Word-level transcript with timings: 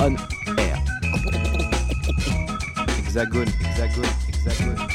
On 0.00 0.14
air. 0.58 0.82
Hexagone, 2.98 3.46
hexagone, 3.60 4.04
hexagone. 4.28 4.88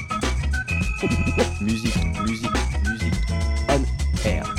musique, 1.62 1.96
musique, 2.28 2.52
musique. 2.86 3.14
On 3.70 4.28
air. 4.28 4.54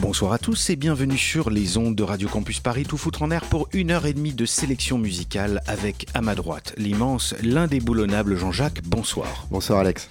Bonsoir 0.00 0.32
à 0.32 0.38
tous 0.38 0.68
et 0.68 0.76
bienvenue 0.76 1.16
sur 1.16 1.48
les 1.48 1.78
ondes 1.78 1.94
de 1.94 2.02
Radio 2.02 2.28
Campus 2.28 2.60
Paris, 2.60 2.84
tout 2.84 2.98
foutre 2.98 3.22
en 3.22 3.30
air 3.30 3.42
pour 3.46 3.68
une 3.72 3.90
heure 3.90 4.04
et 4.04 4.12
demie 4.12 4.34
de 4.34 4.44
sélection 4.44 4.98
musicale 4.98 5.62
avec 5.66 6.06
à 6.12 6.20
ma 6.20 6.34
droite 6.34 6.74
l'immense, 6.76 7.34
l'indéboulonnable 7.42 8.36
Jean-Jacques. 8.36 8.82
Bonsoir. 8.84 9.46
Bonsoir 9.50 9.78
Alex. 9.78 10.10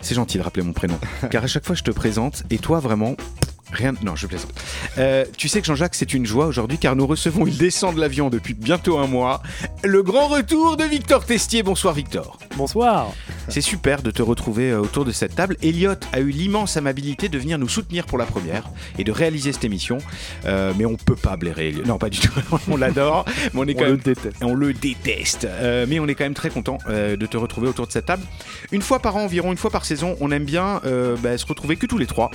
C'est 0.00 0.14
gentil 0.14 0.38
de 0.38 0.42
rappeler 0.42 0.62
mon 0.62 0.72
prénom, 0.72 0.98
car 1.30 1.42
à 1.42 1.48
chaque 1.48 1.66
fois 1.66 1.74
je 1.74 1.82
te 1.82 1.90
présente 1.90 2.44
et 2.50 2.58
toi 2.58 2.78
vraiment 2.78 3.16
Rien. 3.72 3.94
Non, 4.02 4.16
je 4.16 4.26
plaisante. 4.26 4.52
Euh, 4.98 5.24
tu 5.36 5.48
sais 5.48 5.60
que 5.60 5.66
Jean-Jacques, 5.66 5.94
c'est 5.94 6.14
une 6.14 6.26
joie 6.26 6.46
aujourd'hui 6.46 6.78
car 6.78 6.94
nous 6.96 7.06
recevons, 7.06 7.46
il 7.46 7.56
descend 7.56 7.94
de 7.94 8.00
l'avion 8.00 8.30
depuis 8.30 8.54
bientôt 8.54 8.98
un 8.98 9.06
mois, 9.06 9.42
le 9.82 10.02
grand 10.02 10.28
retour 10.28 10.76
de 10.76 10.84
Victor 10.84 11.24
Testier. 11.24 11.62
Bonsoir 11.62 11.94
Victor. 11.94 12.38
Bonsoir. 12.56 13.12
C'est 13.48 13.60
super 13.60 14.02
de 14.02 14.10
te 14.10 14.22
retrouver 14.22 14.70
euh, 14.70 14.80
autour 14.80 15.04
de 15.04 15.12
cette 15.12 15.34
table. 15.34 15.56
Elliot 15.62 15.94
a 16.12 16.20
eu 16.20 16.30
l'immense 16.30 16.76
amabilité 16.76 17.28
de 17.28 17.38
venir 17.38 17.58
nous 17.58 17.68
soutenir 17.68 18.06
pour 18.06 18.18
la 18.18 18.24
première 18.24 18.64
et 18.98 19.04
de 19.04 19.12
réaliser 19.12 19.52
cette 19.52 19.64
émission. 19.64 19.98
Euh, 20.44 20.72
mais 20.78 20.84
on 20.84 20.96
peut 20.96 21.16
pas 21.16 21.36
blairer 21.36 21.68
Elliot. 21.68 21.84
Non, 21.84 21.98
pas 21.98 22.10
du 22.10 22.20
tout. 22.20 22.32
on 22.68 22.76
l'adore. 22.76 23.24
Mais 23.52 23.60
on 23.60 23.66
est 23.66 23.74
quand 23.74 23.84
On 23.84 23.90
le 23.90 23.96
déteste. 23.96 24.36
On 24.42 24.54
le 24.54 24.72
déteste. 24.72 25.44
Euh, 25.44 25.86
mais 25.88 25.98
on 25.98 26.06
est 26.06 26.14
quand 26.14 26.24
même 26.24 26.34
très 26.34 26.50
content 26.50 26.78
de 26.88 27.26
te 27.26 27.36
retrouver 27.36 27.68
autour 27.68 27.86
de 27.86 27.92
cette 27.92 28.06
table. 28.06 28.22
Une 28.70 28.82
fois 28.82 29.00
par 29.00 29.16
an 29.16 29.22
environ, 29.22 29.52
une 29.52 29.58
fois 29.58 29.70
par 29.70 29.84
saison, 29.84 30.16
on 30.20 30.30
aime 30.30 30.44
bien 30.44 30.80
bah, 31.22 31.36
se 31.38 31.46
retrouver 31.46 31.76
que 31.76 31.86
tous 31.86 31.98
les 31.98 32.06
trois, 32.06 32.30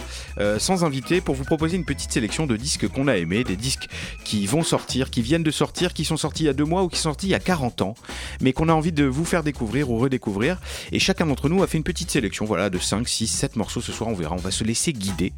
sans 0.58 0.84
invité, 0.84 1.22
pour 1.28 1.36
vous 1.36 1.44
proposer 1.44 1.76
une 1.76 1.84
petite 1.84 2.14
sélection 2.14 2.48
de 2.48 2.56
disques 2.56 2.88
qu'on 2.88 3.10
a 3.10 3.18
aimés, 3.18 3.44
des 3.44 3.58
disques 3.58 3.90
qui 4.24 4.46
vont 4.46 4.64
sortir, 4.64 5.10
qui 5.10 5.22
viennent 5.22 5.44
de 5.44 5.52
sortir, 5.52 5.92
qui 5.92 6.06
sont 6.06 6.16
sortis 6.16 6.44
il 6.44 6.46
y 6.46 6.50
a 6.50 6.54
deux 6.54 6.64
mois 6.64 6.84
ou 6.84 6.88
qui 6.88 6.96
sont 6.96 7.10
sortis 7.10 7.28
il 7.28 7.32
y 7.32 7.36
a 7.36 7.40
40 7.40 7.82
ans, 7.82 7.96
mais 8.40 8.54
qu'on 8.54 8.70
a 8.70 8.74
envie 8.74 8.94
de 8.94 9.04
vous 9.04 9.26
faire 9.26 9.44
découvrir 9.44 9.92
ou 9.92 9.98
redécouvrir. 9.98 10.58
Et 10.94 11.00
chacun 11.00 11.26
d'entre 11.26 11.50
nous 11.50 11.62
a 11.64 11.68
fait 11.68 11.78
une 11.78 11.84
petite 11.84 12.10
sélection, 12.10 12.46
voilà, 12.46 12.70
de 12.70 12.78
5, 12.78 13.06
6, 13.06 13.28
7 13.28 13.58
morceaux 13.58 13.82
ce 13.82 13.92
soir, 13.92 14.10
on 14.10 14.14
verra, 14.14 14.36
on 14.36 14.38
va 14.40 14.52
se 14.52 14.64
laisser 14.64 14.94
guider. 14.94 15.34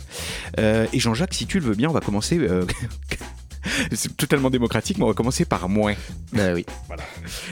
Euh, 0.59 0.85
et 0.93 0.99
Jean-Jacques, 0.99 1.33
si 1.33 1.47
tu 1.47 1.59
le 1.59 1.65
veux 1.65 1.75
bien, 1.75 1.89
on 1.89 1.93
va 1.93 2.01
commencer... 2.01 2.37
euh, 2.37 2.67
C'est 3.91 4.15
totalement 4.15 4.49
démocratique, 4.49 4.97
mais 4.97 5.03
on 5.03 5.07
va 5.07 5.13
commencer 5.13 5.45
par 5.45 5.69
moins. 5.69 5.95
Bah 6.33 6.53
oui. 6.53 6.65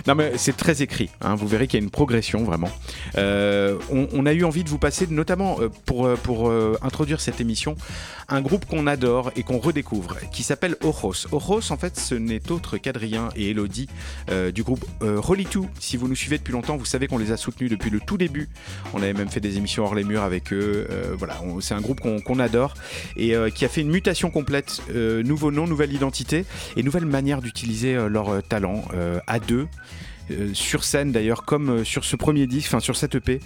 Non 0.08 0.16
mais 0.16 0.34
c'est 0.38 0.56
très 0.56 0.82
écrit, 0.82 1.10
hein, 1.22 1.36
vous 1.36 1.48
verrez 1.48 1.68
qu'il 1.68 1.80
y 1.80 1.82
a 1.82 1.84
une 1.84 1.92
progression 1.92 2.44
vraiment. 2.44 2.70
Euh, 3.18 3.78
on, 3.92 4.08
on 4.14 4.26
a 4.26 4.34
eu 4.34 4.44
envie 4.44 4.64
de 4.64 4.70
vous 4.70 4.78
passer, 4.78 5.08
notamment 5.08 5.60
euh, 5.60 5.70
pour, 5.86 6.06
euh, 6.06 6.16
pour 6.16 6.50
euh, 6.50 6.78
introduire 6.82 7.20
cette 7.20 7.42
émission, 7.42 7.76
un 8.30 8.42
groupe 8.42 8.66
qu'on 8.66 8.88
adore 8.88 9.32
et 9.36 9.44
qu'on 9.44 9.60
redécouvre, 9.60 10.18
qui 10.32 10.44
s'appelle 10.44 10.76
Ojos. 10.82 11.28
Ojos 11.32 11.72
en 11.72 11.78
fait 11.78 12.00
ce 12.00 12.16
n'est 12.16 12.52
autre 12.52 12.78
qu'Adrien 12.78 13.30
et 13.36 13.52
Elodie 13.52 13.88
euh, 14.30 14.52
du 14.52 14.64
groupe 14.64 14.86
Rolly 15.02 15.46
2. 15.52 15.62
Si 15.80 15.98
vous 15.98 16.08
nous 16.08 16.16
suivez 16.16 16.38
depuis 16.38 16.54
longtemps, 16.54 16.78
vous 16.78 16.86
savez 16.86 17.08
qu'on 17.08 17.18
les 17.18 17.32
a 17.32 17.38
soutenus 17.38 17.70
depuis 17.70 17.90
le 17.90 18.00
tout 18.00 18.18
début. 18.18 18.50
On 18.94 19.02
avait 19.02 19.14
même 19.14 19.30
fait 19.30 19.40
des 19.40 19.58
émissions 19.58 19.86
hors 19.86 19.96
les 19.96 20.04
murs 20.04 20.24
avec 20.24 20.54
eux. 20.54 20.88
Voilà, 21.18 21.40
c'est 21.62 21.74
un 21.74 21.82
groupe 21.82 22.00
qu'on 22.02 22.40
adore 22.40 22.74
et 23.16 23.34
qui 23.54 23.66
a 23.66 23.70
fait 23.70 23.82
une 23.82 23.90
mutation 23.90 24.30
complète, 24.30 24.82
nouveau 24.94 25.52
nom, 25.52 25.68
nouvelle 25.68 25.94
identité 25.94 26.07
et 26.76 26.84
nouvelle 26.84 27.06
manière 27.06 27.42
d'utiliser 27.42 27.96
euh, 27.96 28.08
leur 28.08 28.30
euh, 28.30 28.42
talent 28.42 28.84
euh, 28.94 29.20
à 29.28 29.40
deux. 29.40 29.68
sur 30.54 30.84
scène 30.84 31.14
d'ailleurs 31.14 31.46
comme 31.46 31.86
sur 31.86 32.04
ce 32.04 32.18
premier 32.18 32.48
disque, 32.48 32.68
enfin 32.68 32.82
sur 32.82 32.98
cette 32.98 33.16
EP 33.16 33.40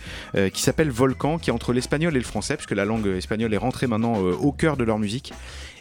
qui 0.52 0.62
s'appelle 0.64 0.89
Volcan, 0.89 1.38
qui 1.38 1.52
est 1.52 1.54
entre 1.54 1.73
l'espagnol 1.73 2.16
et 2.16 2.20
le 2.20 2.26
français, 2.26 2.56
puisque 2.58 2.72
la 2.72 2.86
langue 2.86 3.06
espagnole 3.06 3.54
est 3.54 3.58
rentrée 3.58 3.86
maintenant 3.86 4.16
au 4.17 4.52
cœur 4.52 4.78
de 4.78 4.84
leur 4.84 4.98
musique. 4.98 5.32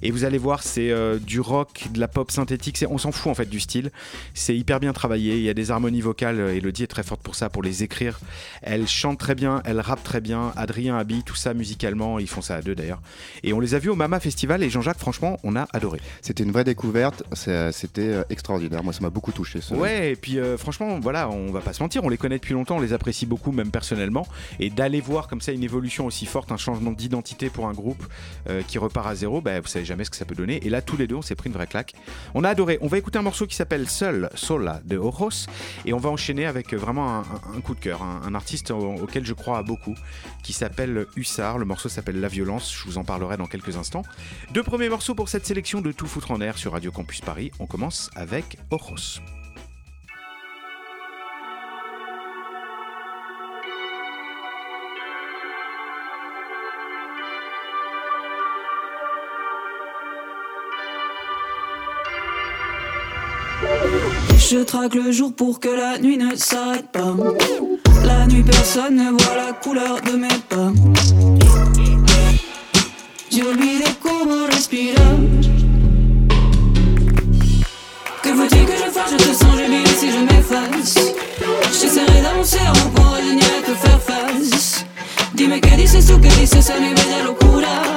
Et 0.03 0.11
vous 0.11 0.25
allez 0.25 0.39
voir, 0.39 0.63
c'est 0.63 0.91
euh, 0.91 1.19
du 1.19 1.41
rock, 1.41 1.87
de 1.93 2.01
la 2.01 2.09
pop 2.09 2.31
synthétique, 2.31 2.85
on 2.89 2.99
s'en 2.99 3.13
fout 3.13 3.31
en 3.31 3.35
fait 3.35 3.49
du 3.49 3.61
style. 3.61 3.91
C'est 4.35 4.57
hyper 4.57 4.81
bien 4.81 4.93
travaillé, 4.93 5.37
il 5.37 5.43
y 5.43 5.49
a 5.49 5.55
des 5.55 5.71
harmonies 5.71 6.01
vocales, 6.01 6.41
euh, 6.41 6.55
Elodie 6.55 6.85
est 6.85 6.87
très 6.87 7.03
forte 7.03 7.23
pour 7.23 7.35
ça, 7.35 7.49
pour 7.51 7.63
les 7.63 7.83
écrire. 7.83 8.19
Elle 8.63 8.87
chante 8.89 9.19
très 9.19 9.35
bien, 9.35 9.63
elle 9.65 9.81
rappe 9.81 10.03
très 10.03 10.21
bien, 10.21 10.53
Adrien 10.57 10.97
habille 10.97 11.23
tout 11.23 11.35
ça 11.35 11.55
musicalement, 11.55 12.19
ils 12.19 12.29
font 12.29 12.41
ça 12.43 12.57
à 12.57 12.63
deux 12.63 12.75
d'ailleurs. 12.75 13.01
Et 13.43 13.53
on 13.53 13.61
les 13.61 13.75
a 13.75 13.79
vus 13.79 13.91
au 13.91 13.95
Mama 13.97 14.21
Festival 14.21 14.63
et 14.63 14.71
Jean-Jacques, 14.71 14.99
franchement, 14.99 15.39
on 15.45 15.57
a 15.57 15.67
adoré. 15.73 16.01
C'était 16.23 16.45
une 16.45 16.53
vraie 16.53 16.65
découverte, 16.65 17.23
c'est- 17.33 17.73
c'était 17.73 18.01
euh, 18.09 18.23
extraordinaire. 18.31 18.83
Moi, 18.83 18.93
ça 18.93 19.01
m'a 19.01 19.11
beaucoup 19.11 19.33
touché. 19.33 19.61
Ce... 19.61 19.75
Ouais, 19.75 20.13
et 20.13 20.17
puis 20.17 20.39
euh, 20.39 20.57
franchement, 20.57 20.99
voilà, 21.01 21.29
on 21.29 21.51
va 21.53 21.61
pas 21.61 21.73
se 21.73 21.83
mentir, 21.83 22.05
on 22.05 22.09
les 22.09 22.17
connaît 22.19 22.37
depuis 22.39 22.55
longtemps, 22.55 22.77
on 22.77 22.81
les 22.81 22.93
apprécie 22.93 23.27
beaucoup, 23.27 23.53
même 23.53 23.71
personnellement. 23.71 24.27
Et 24.59 24.71
d'aller 24.71 25.01
voir 25.01 25.29
comme 25.29 25.41
ça 25.41 25.53
une 25.53 25.63
évolution 25.63 26.07
aussi 26.07 26.27
forte, 26.27 26.53
un 26.53 26.57
changement 26.57 26.93
d'identité 26.93 27.51
pour 27.51 27.67
un 27.69 27.73
groupe 27.73 28.03
euh, 28.49 28.63
qui 28.67 28.79
repart 28.79 29.07
à 29.07 29.15
zéro, 29.15 29.41
bah, 29.41 29.61
vous 29.61 29.67
savez 29.69 29.85
jamais 29.91 30.05
ce 30.05 30.11
que 30.11 30.17
ça 30.17 30.25
peut 30.25 30.35
donner. 30.37 30.65
Et 30.65 30.71
là, 30.71 30.83
tous 30.83 30.97
les 30.97 31.07
deux, 31.07 31.17
on 31.17 31.23
s'est 31.23 31.35
pris 31.35 31.49
une 31.49 31.55
vraie 31.55 31.67
claque. 31.67 31.95
On 32.35 32.45
a 32.45 32.49
adoré. 32.49 32.79
On 32.81 32.87
va 32.87 32.97
écouter 32.97 33.19
un 33.19 33.23
morceau 33.23 33.47
qui 33.47 33.57
s'appelle 33.57 33.89
Seul, 33.89 34.31
Sola 34.35 34.81
de 34.85 34.97
Ojos. 34.97 35.47
Et 35.85 35.93
on 35.93 35.99
va 35.99 36.09
enchaîner 36.11 36.47
avec 36.47 36.73
euh, 36.73 36.77
vraiment 36.77 37.19
un, 37.55 37.61
coup 37.61 37.75
de 37.75 37.81
cœur, 37.81 38.03
un, 38.03 38.35
artiste 38.35 38.71
au- 38.71 38.95
auquel 39.03 39.27
je 39.27 39.35
crois 39.35 39.63
beaucoup, 39.63 39.95
qui 40.45 40.53
s'appelle 40.53 41.07
Hussard. 41.17 41.59
Le 41.59 41.65
morceau 41.65 41.89
s'appelle 41.89 42.21
La 42.21 42.29
Violence. 42.29 42.73
Je 42.73 42.85
vous 42.85 42.99
en 42.99 43.05
parlerai 43.05 43.37
dans 43.37 43.47
quelques 43.47 43.77
instants. 43.77 44.03
Deux 44.53 44.63
premiers 44.63 44.89
morceaux 44.89 45.15
pour 45.15 45.29
cette 45.29 45.45
sélection 45.47 45.81
de 45.81 45.91
Tout 45.93 46.07
foutre 46.07 46.31
en 46.31 46.41
air 46.41 46.57
sur 46.57 46.73
Radio 46.73 46.93
Campus 46.93 47.21
Paris. 47.21 47.51
On 47.59 47.67
commence 47.67 48.11
avec 48.15 48.57
Ojos. 48.71 49.21
Je 64.51 64.59
traque 64.65 64.97
le 64.97 65.13
jour 65.13 65.33
pour 65.33 65.61
que 65.61 65.69
la 65.69 65.97
nuit 66.01 66.17
ne 66.17 66.35
s'arrête 66.35 66.91
pas. 66.91 67.15
La 68.05 68.27
nuit, 68.27 68.43
personne 68.43 68.97
ne 68.97 69.11
voit 69.13 69.37
la 69.37 69.53
couleur 69.53 70.01
de 70.05 70.17
mes 70.17 70.27
pas. 70.49 70.73
J'ai 73.31 73.45
oublié 73.45 73.85
comment 74.03 74.47
respirer. 74.47 74.97
Que 78.25 78.35
faut-il 78.35 78.65
que 78.67 78.73
je 78.73 78.91
fasse? 78.91 79.13
Je 79.13 79.17
te 79.19 79.33
sens 79.35 79.57
jubilé 79.57 79.87
si 79.87 80.11
je 80.11 80.19
m'efface. 80.19 80.99
J'essaierai 81.81 82.21
d'avancer 82.21 82.59
avant 82.67 82.91
pour 82.91 83.07
résigner 83.15 83.45
à 83.45 83.71
te 83.71 83.75
faire 83.77 84.01
face. 84.03 84.85
Dis-moi 85.33 85.61
que 85.61 85.77
dices 85.77 86.07
tú, 86.07 86.19
que 86.19 86.41
dices 86.41 86.71
a 86.71 86.81
mi 86.81 86.93
bella 86.93 87.23
locura. 87.25 87.90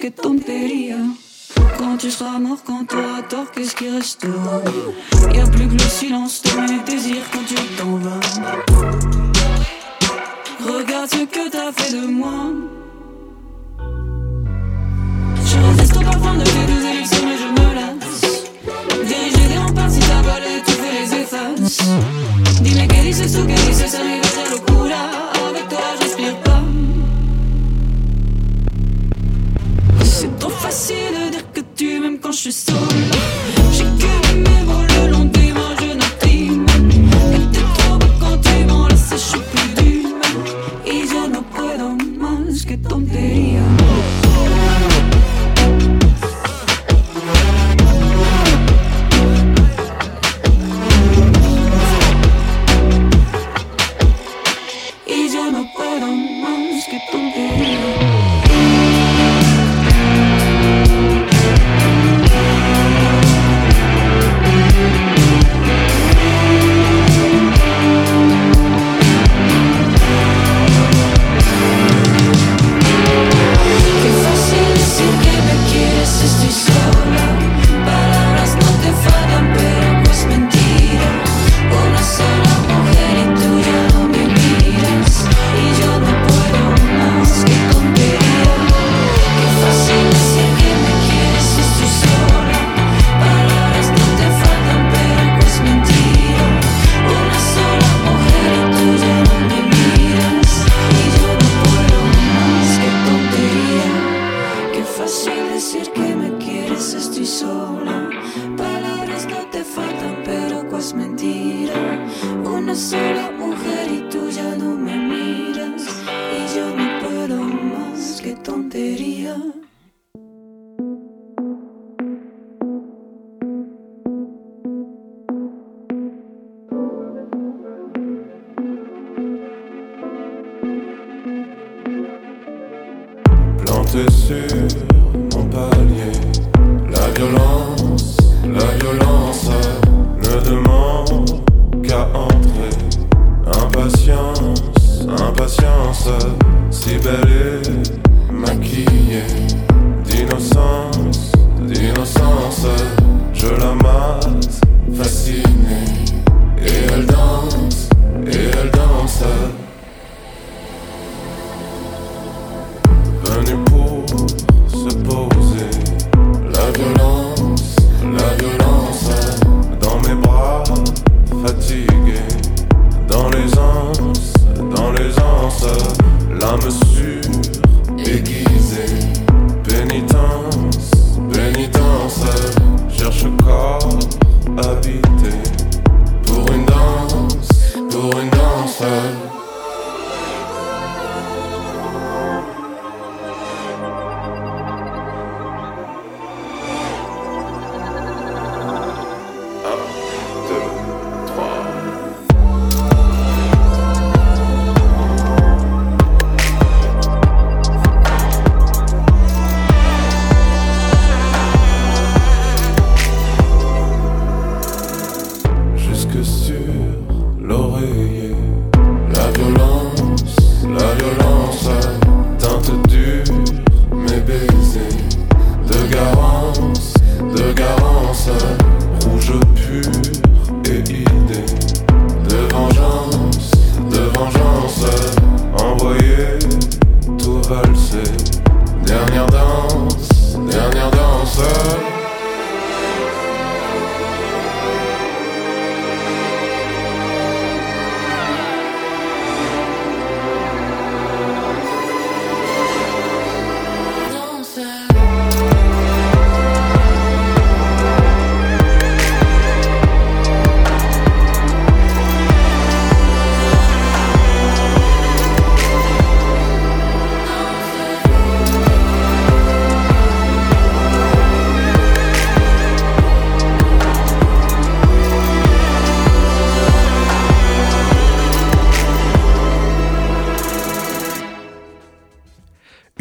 Que 0.00 0.10
tontería. 0.10 0.96
Quand 1.76 1.98
tu 1.98 2.10
seras 2.10 2.38
mort, 2.38 2.62
quand 2.64 2.86
t'auras 2.86 3.22
tort, 3.28 3.50
qu'est-ce 3.52 3.76
qui 3.76 3.88
restera? 3.90 4.62
Y 5.34 5.40
a 5.40 5.46
plus 5.46 5.68
que 5.68 5.74
le 5.74 5.90
silence 5.90 6.40
de 6.42 6.52
mes 6.60 6.82
désirs 6.84 7.26
quand 7.30 7.44
tu 7.46 7.54
t'en 7.76 7.96
vas. 7.96 8.20
Regarde 10.72 11.10
ce 11.10 11.24
que 11.26 11.50
t'as 11.50 11.72
fait 11.72 11.92
de 11.92 12.06
moi. 12.06 12.38
Je 15.44 15.56
résiste 15.68 15.96
au 15.96 16.00
parfum 16.00 16.34
de 16.34 16.44
tes 16.44 16.64
deux 16.70 16.84
élixirs 16.92 17.24
mais 17.26 17.38
je 17.42 17.48
me 17.58 17.66
lasse 17.74 18.22
Diriger 19.06 19.48
des 19.48 19.58
remparts 19.58 19.90
si 19.90 20.00
t'as 20.00 20.22
balai 20.22 20.62
tu 20.64 20.72
fais 20.72 20.92
les 21.00 21.10
effaces 21.22 21.78
Dis-moi 22.62 22.86
que 22.86 23.02
dices 23.02 23.32
tú, 23.32 23.42
que 23.42 23.56
dices 23.68 23.94
a 23.96 24.02
mi 24.04 24.20
bella 24.22 24.44
locura 24.50 24.89
facile 30.60 31.14
de 31.24 31.30
dire 31.30 31.52
que 31.54 31.60
tu 31.74 32.00
m'aimes 32.00 32.18
quand 32.20 32.32
je 32.32 32.38
suis 32.38 32.52
seule. 32.52 32.76
J'ai 33.72 33.84
que 34.00 34.12
mes 34.34 34.42
lèvres 34.44 34.84
le 34.94 35.12
long 35.12 35.24
des 35.24 35.52
mains, 35.52 35.74
je 35.80 35.90
n'imprime. 36.00 36.66
Que 37.32 37.40
t'es 37.52 37.66
trop 37.76 37.96
beau 38.00 38.12
quand 38.20 38.38
tu 38.46 38.64
m'enlaces, 38.68 39.10
je 39.12 39.16
suis 39.16 39.44
plus 39.52 39.68
d'humain. 39.76 40.36
Y 40.86 40.98
ya 41.12 41.28
no 41.28 41.42
puedo 41.54 41.86
más 42.22 42.64
que 42.66 42.76
tontería. 42.76 43.49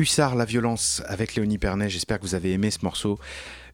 Hussard, 0.10 0.34
la 0.34 0.46
violence 0.46 1.04
avec 1.06 1.36
Léonie 1.36 1.60
Pernet. 1.60 1.88
J'espère 1.88 2.18
que 2.18 2.24
vous 2.24 2.34
avez 2.34 2.51
aimé 2.51 2.72
ce 2.72 2.80
morceau. 2.82 3.20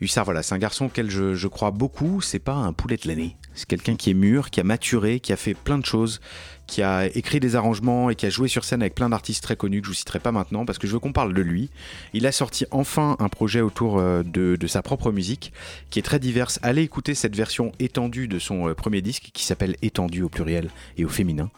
Hussard, 0.02 0.26
voilà, 0.26 0.44
c'est 0.44 0.54
un 0.54 0.58
garçon 0.58 0.88
auquel 0.88 1.10
je, 1.10 1.34
je 1.34 1.48
crois 1.48 1.72
beaucoup. 1.72 2.20
C'est 2.20 2.40
pas 2.40 2.56
un 2.56 2.74
poulet 2.74 2.98
de 2.98 3.08
l'année. 3.08 3.38
C'est 3.54 3.66
quelqu'un 3.66 3.96
qui 3.96 4.10
est 4.10 4.14
mûr, 4.14 4.50
qui 4.50 4.60
a 4.60 4.66
maturé, 4.66 5.22
qui 5.22 5.32
a 5.32 5.38
fait 5.38 5.54
plein 5.54 5.78
de 5.78 5.86
choses, 5.86 6.20
qui 6.68 6.82
a 6.82 7.06
écrit 7.16 7.40
des 7.40 7.56
arrangements 7.56 8.10
et 8.10 8.16
qui 8.16 8.26
a 8.26 8.30
joué 8.30 8.48
sur 8.48 8.64
scène 8.64 8.82
avec 8.82 8.96
plein 8.96 9.10
d'artistes 9.10 9.44
très 9.44 9.56
connus 9.56 9.82
que 9.82 9.88
je 9.88 9.92
vous 9.92 9.96
citerai 9.96 10.20
pas 10.20 10.32
maintenant 10.32 10.66
parce 10.66 10.78
que 10.78 10.88
je 10.88 10.94
veux 10.94 11.00
qu'on 11.00 11.14
parle 11.14 11.34
de 11.34 11.42
lui. 11.42 11.70
Il 12.14 12.26
a 12.26 12.32
sorti 12.32 12.66
enfin 12.72 13.16
un 13.20 13.30
projet 13.30 13.62
autour 13.62 14.00
euh, 14.00 14.24
de, 14.24 14.68
sa 14.68 14.82
propre 14.82 15.12
musique 15.12 15.54
qui 15.90 16.00
est 16.00 16.04
très 16.04 16.20
diverse. 16.20 16.60
Allez 16.64 16.82
écouter 16.82 17.14
cette 17.14 17.36
version 17.36 17.72
étendue 17.80 18.28
de 18.28 18.40
son 18.40 18.70
euh, 18.70 18.74
premier 18.74 19.02
disque 19.02 19.30
qui 19.34 19.44
s'appelle 19.46 19.76
Étendu 19.82 20.24
au 20.24 20.30
pluriel 20.30 20.70
et 20.98 21.06
au 21.06 21.10
féminin 21.10 21.50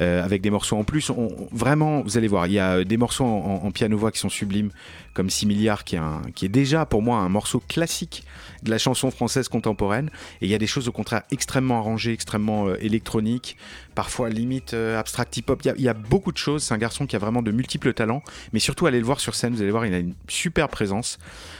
euh, 0.00 0.24
avec 0.24 0.42
des 0.42 0.50
morceaux 0.50 0.76
en 0.76 0.84
plus. 0.84 1.10
Vraiment, 1.52 2.02
vous 2.02 2.16
allez 2.16 2.28
voir, 2.28 2.46
il 2.46 2.54
y 2.54 2.58
a 2.58 2.84
des 2.84 2.96
morceaux 2.96 3.24
en 3.24 3.70
piano-voix 3.70 4.10
qui 4.12 4.18
sont 4.18 4.28
sublimes 4.28 4.70
comme 5.16 5.30
6 5.30 5.46
milliards 5.46 5.84
qui 5.84 5.96
est, 5.96 6.48
déjà 6.48 6.84
pour 6.84 7.00
moi 7.00 7.18
un 7.20 7.30
morceau 7.30 7.62
classique 7.66 8.22
de 8.62 8.70
la 8.70 8.76
chanson 8.76 9.10
française 9.10 9.48
contemporaine 9.48 10.10
et 10.42 10.46
il 10.46 10.50
y 10.50 10.54
a 10.54 10.58
des 10.58 10.66
choses 10.66 10.88
au 10.88 10.92
contraire 10.92 11.22
extrêmement 11.30 11.78
arrangées, 11.78 12.12
extrêmement 12.12 12.68
euh, 12.68 12.76
électroniques, 12.80 13.56
parfois 13.94 14.28
limite 14.28 14.74
euh, 14.74 15.00
abstract 15.00 15.34
hip-hop. 15.38 15.62
Il 15.76 15.82
y 15.82 15.88
a 15.88 15.94
beaucoup 15.94 16.32
de 16.32 16.36
choses. 16.36 16.64
C'est 16.64 16.74
un 16.74 16.78
garçon 16.78 17.06
qui 17.06 17.16
a 17.16 17.18
vraiment 17.18 17.40
de 17.40 17.50
multiples 17.50 17.94
talents, 17.94 18.22
mais 18.52 18.58
surtout 18.58 18.86
allez 18.86 18.98
le 19.00 19.06
voir 19.06 19.20
sur 19.20 19.34
scène. 19.34 19.54
Vous 19.54 19.62
allez 19.62 19.70
voir, 19.70 19.86
il 19.86 19.94
a 19.94 19.98
une 19.98 20.14
super 20.28 20.68
présence. 20.68 21.18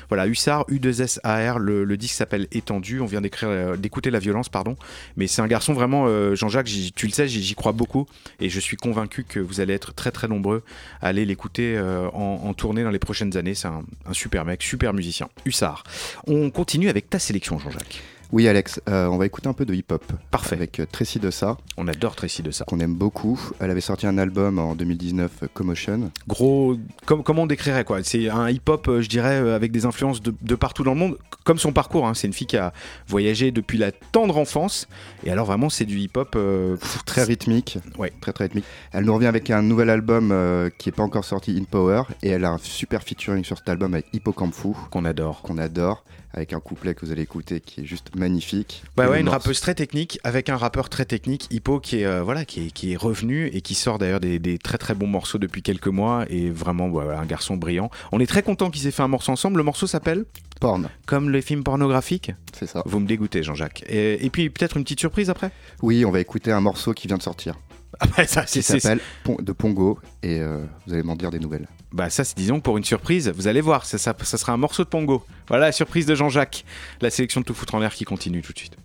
Voilà, 0.08 0.26
Hussard, 0.26 0.64
U2SAR, 0.68 1.58
le, 1.58 1.84
le 1.84 1.96
disque 1.96 2.14
s'appelle 2.14 2.46
Étendu. 2.52 3.00
On 3.00 3.06
vient 3.06 3.22
euh, 3.42 3.76
d'écouter 3.76 4.10
la 4.10 4.18
violence, 4.18 4.48
pardon. 4.48 4.76
Mais 5.16 5.26
c'est 5.26 5.42
un 5.42 5.46
garçon 5.46 5.72
vraiment, 5.72 6.06
euh, 6.06 6.34
Jean-Jacques, 6.34 6.70
tu 6.94 7.06
le 7.06 7.12
sais, 7.12 7.28
j'y 7.28 7.54
crois 7.54 7.72
beaucoup 7.72 8.06
et 8.40 8.48
je 8.48 8.60
suis 8.60 8.76
convaincu 8.76 9.24
que 9.24 9.40
vous 9.40 9.60
allez 9.60 9.74
être 9.74 9.94
très 9.94 10.10
très 10.10 10.28
nombreux 10.28 10.62
à 11.00 11.08
aller 11.08 11.24
l'écouter 11.24 11.76
euh, 11.76 12.08
en, 12.12 12.40
en 12.44 12.54
tournée 12.54 12.82
dans 12.82 12.90
les 12.90 12.98
prochaines 12.98 13.36
années. 13.36 13.54
C'est 13.54 13.68
un, 13.68 13.84
un 14.06 14.12
super 14.12 14.44
mec, 14.44 14.62
super 14.62 14.92
musicien. 14.92 15.28
Hussard. 15.44 15.84
On 16.26 16.50
continue 16.50 16.88
avec 16.88 17.10
ta 17.10 17.18
sélection, 17.18 17.58
Jean-Jacques. 17.58 18.02
Oui, 18.32 18.48
Alex, 18.48 18.80
euh, 18.88 19.06
on 19.06 19.16
va 19.18 19.26
écouter 19.26 19.48
un 19.48 19.52
peu 19.52 19.64
de 19.64 19.72
hip-hop. 19.72 20.02
Parfait. 20.30 20.56
Avec 20.56 20.80
euh, 20.80 20.86
Tracy 20.90 21.18
Dessa, 21.20 21.56
On 21.76 21.86
adore 21.86 22.16
Tracy 22.16 22.42
de 22.42 22.50
ça. 22.50 22.64
qu'on 22.64 22.80
aime 22.80 22.94
beaucoup. 22.94 23.40
Elle 23.60 23.70
avait 23.70 23.80
sorti 23.80 24.06
un 24.06 24.18
album 24.18 24.58
en 24.58 24.74
2019, 24.74 25.30
euh, 25.44 25.46
Commotion. 25.54 26.10
Gros, 26.26 26.76
com- 27.06 27.22
comment 27.22 27.42
on 27.42 27.46
décrirait 27.46 27.84
quoi? 27.84 28.02
C'est 28.02 28.28
un 28.28 28.50
hip-hop, 28.50 28.90
je 29.00 29.08
dirais, 29.08 29.36
avec 29.36 29.70
des 29.70 29.86
influences 29.86 30.20
de, 30.20 30.34
de 30.42 30.54
partout 30.56 30.82
dans 30.82 30.94
le 30.94 30.98
monde, 30.98 31.18
comme 31.44 31.58
son 31.58 31.72
parcours. 31.72 32.06
hein. 32.06 32.14
C'est 32.14 32.26
une 32.26 32.32
fille 32.32 32.46
qui 32.48 32.56
a 32.56 32.72
voyagé 33.06 33.52
depuis 33.52 33.78
la 33.78 33.92
tendre 33.92 34.36
enfance, 34.38 34.88
et 35.24 35.30
alors 35.30 35.46
vraiment 35.46 35.70
c'est 35.70 35.84
du 35.84 35.98
hip-hop 36.00 36.34
euh, 36.36 36.76
Très 37.06 37.22
rythmique. 37.22 37.78
Ouais. 37.96 38.12
Très 38.20 38.32
très 38.32 38.44
rythmique. 38.46 38.64
Elle 38.92 39.04
nous 39.04 39.14
revient 39.14 39.26
avec 39.26 39.50
un 39.50 39.62
nouvel 39.62 39.88
album 39.88 40.30
euh, 40.32 40.68
qui 40.78 40.88
n'est 40.88 40.92
pas 40.94 41.04
encore 41.04 41.24
sorti, 41.24 41.56
In 41.58 41.64
Power. 41.64 42.02
Et 42.22 42.30
elle 42.30 42.44
a 42.44 42.50
un 42.50 42.58
super 42.58 43.02
featuring 43.04 43.44
sur 43.44 43.56
cet 43.56 43.68
album 43.68 43.94
avec 43.94 44.06
Hippocampe 44.12 44.52
Fou, 44.52 44.76
qu'on 44.90 45.04
adore. 45.04 45.42
qu'on 45.42 45.58
adore. 45.58 46.04
Avec 46.36 46.52
un 46.52 46.60
couplet 46.60 46.94
que 46.94 47.04
vous 47.04 47.12
allez 47.12 47.22
écouter 47.22 47.60
qui 47.60 47.80
est 47.80 47.84
juste 47.86 48.14
magnifique. 48.14 48.84
Bah 48.94 49.08
ouais, 49.08 49.20
une 49.20 49.28
rappeuse 49.30 49.58
très 49.60 49.74
technique 49.74 50.20
avec 50.22 50.50
un 50.50 50.56
rappeur 50.58 50.90
très 50.90 51.06
technique, 51.06 51.46
Hippo, 51.50 51.80
qui 51.80 52.00
est 52.00 52.04
euh, 52.04 52.22
voilà, 52.22 52.44
qui 52.44 52.66
est, 52.66 52.70
qui 52.70 52.92
est 52.92 52.96
revenu 52.96 53.46
et 53.46 53.62
qui 53.62 53.74
sort 53.74 53.96
d'ailleurs 53.96 54.20
des, 54.20 54.38
des 54.38 54.58
très 54.58 54.76
très 54.76 54.94
bons 54.94 55.06
morceaux 55.06 55.38
depuis 55.38 55.62
quelques 55.62 55.88
mois 55.88 56.26
et 56.28 56.50
vraiment 56.50 56.88
voilà, 56.90 57.18
un 57.18 57.24
garçon 57.24 57.56
brillant. 57.56 57.90
On 58.12 58.20
est 58.20 58.26
très 58.26 58.42
content 58.42 58.70
qu'ils 58.70 58.86
aient 58.86 58.90
fait 58.90 59.02
un 59.02 59.08
morceau 59.08 59.32
ensemble. 59.32 59.56
Le 59.56 59.62
morceau 59.64 59.86
s'appelle 59.86 60.26
Porn, 60.60 60.88
comme 61.06 61.30
les 61.30 61.40
films 61.40 61.64
pornographiques. 61.64 62.32
c'est 62.52 62.66
ça. 62.66 62.82
Vous 62.84 63.00
me 63.00 63.06
dégoûtez, 63.06 63.42
Jean-Jacques. 63.42 63.84
Et, 63.88 64.24
et 64.24 64.30
puis 64.30 64.50
peut-être 64.50 64.76
une 64.76 64.82
petite 64.84 65.00
surprise 65.00 65.30
après? 65.30 65.50
Oui, 65.82 66.04
on 66.04 66.10
va 66.10 66.20
écouter 66.20 66.52
un 66.52 66.60
morceau 66.60 66.92
qui 66.92 67.08
vient 67.08 67.16
de 67.18 67.22
sortir. 67.22 67.54
Ah 68.00 68.06
bah 68.16 68.26
ça, 68.26 68.42
qui 68.42 68.62
s'appelle 68.62 69.00
de 69.26 69.52
Pongo 69.52 69.98
et 70.22 70.40
euh, 70.40 70.64
vous 70.86 70.92
allez 70.92 71.02
m'en 71.02 71.16
dire 71.16 71.30
des 71.30 71.38
nouvelles. 71.38 71.66
Bah 71.92 72.10
ça 72.10 72.24
c'est 72.24 72.36
disons 72.36 72.60
pour 72.60 72.76
une 72.76 72.84
surprise, 72.84 73.32
vous 73.34 73.48
allez 73.48 73.60
voir, 73.60 73.86
ça, 73.86 73.96
ça, 73.98 74.14
ça 74.22 74.36
sera 74.36 74.52
un 74.52 74.56
morceau 74.56 74.84
de 74.84 74.88
Pongo. 74.88 75.24
Voilà 75.48 75.66
la 75.66 75.72
surprise 75.72 76.06
de 76.06 76.14
Jean-Jacques, 76.14 76.64
la 77.00 77.10
sélection 77.10 77.40
de 77.40 77.46
tout 77.46 77.54
foutre 77.54 77.74
en 77.74 77.78
l'air 77.78 77.94
qui 77.94 78.04
continue 78.04 78.42
tout 78.42 78.52
de 78.52 78.58
suite. 78.58 78.76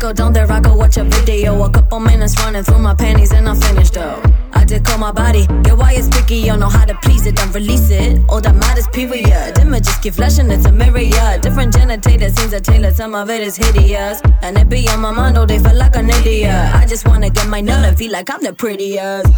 go 0.00 0.12
down 0.14 0.32
there, 0.32 0.50
I 0.50 0.60
go 0.60 0.74
watch 0.74 0.96
a 0.96 1.04
video. 1.04 1.62
A 1.62 1.70
couple 1.70 2.00
minutes 2.00 2.34
running 2.38 2.62
through 2.62 2.78
my 2.78 2.94
panties 2.94 3.32
and 3.32 3.46
I'm 3.48 3.60
finished 3.60 3.94
though. 3.94 4.20
I 4.52 4.64
did 4.64 4.84
call 4.84 4.98
my 4.98 5.12
body, 5.12 5.46
yeah, 5.66 5.74
why 5.74 5.92
picky, 6.30 6.46
you 6.46 6.56
know 6.56 6.68
how 6.68 6.84
to 6.84 6.94
please 7.02 7.26
it, 7.26 7.36
don't 7.36 7.52
release 7.52 7.90
it. 7.90 8.22
All 8.28 8.40
that 8.40 8.54
matters, 8.54 8.86
period. 8.88 9.58
Images 9.58 9.96
keep 9.98 10.14
flashing, 10.14 10.50
it's 10.50 10.64
a 10.64 10.72
myriad. 10.72 11.40
Different 11.42 11.74
genitator 11.74 12.30
scenes 12.30 12.54
are 12.54 12.60
tailored, 12.60 12.94
some 12.94 13.14
of 13.14 13.28
it 13.30 13.42
is 13.42 13.56
hideous. 13.56 14.20
And 14.42 14.56
it 14.56 14.68
be 14.68 14.88
on 14.88 15.00
my 15.00 15.12
mind 15.12 15.36
all 15.36 15.46
day, 15.46 15.58
feel 15.58 15.76
like 15.76 15.96
an 15.96 16.10
idiot. 16.10 16.74
I 16.74 16.86
just 16.86 17.06
wanna 17.06 17.30
get 17.30 17.48
my 17.48 17.60
nut 17.60 17.84
and 17.84 17.96
feel 17.96 18.12
like 18.12 18.30
I'm 18.30 18.42
the 18.42 18.52
prettiest. 18.52 19.28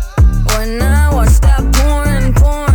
When 0.53 0.83
I 0.83 1.15
watch 1.15 1.41
that 1.41 1.63
porn, 1.77 2.35
porn, 2.35 2.72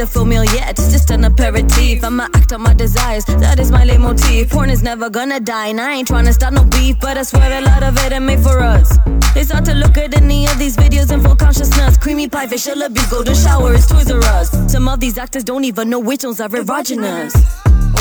the 0.00 0.06
full 0.06 0.24
meal 0.24 0.44
yet, 0.44 0.78
it's 0.78 0.90
just 0.90 1.10
an 1.10 1.24
aperitif. 1.24 2.02
I'ma 2.02 2.26
act 2.32 2.54
on 2.54 2.62
my 2.62 2.72
desires, 2.72 3.26
that 3.26 3.60
is 3.60 3.70
my 3.70 3.84
leitmotif. 3.84 4.48
Porn 4.48 4.70
is 4.70 4.82
never 4.82 5.10
gonna 5.10 5.38
die, 5.40 5.66
and 5.68 5.80
I 5.80 5.92
ain't 5.96 6.08
trying 6.08 6.24
to 6.24 6.32
start 6.32 6.54
no 6.54 6.64
beef, 6.64 6.96
but 7.00 7.18
I 7.18 7.22
swear 7.22 7.58
a 7.58 7.60
lot 7.60 7.82
of 7.82 7.98
it 7.98 8.10
ain't 8.10 8.24
made 8.24 8.40
for 8.40 8.60
us. 8.60 8.96
It's 9.36 9.50
hard 9.50 9.66
to 9.66 9.74
look 9.74 9.98
at 9.98 10.16
any 10.16 10.46
of 10.46 10.58
these 10.58 10.74
videos 10.74 11.12
in 11.12 11.20
full 11.22 11.36
consciousness. 11.36 11.98
Creamy 11.98 12.28
pie, 12.28 12.46
facial 12.46 12.80
abuse, 12.80 13.10
golden 13.10 13.34
shower, 13.34 13.74
it's 13.74 13.86
Toys 13.86 14.10
R 14.10 14.20
Us. 14.20 14.72
Some 14.72 14.88
of 14.88 15.00
these 15.00 15.18
actors 15.18 15.44
don't 15.44 15.64
even 15.64 15.90
know 15.90 15.98
which 16.00 16.24
ones 16.24 16.40
are 16.40 16.48
erogenous. 16.48 17.34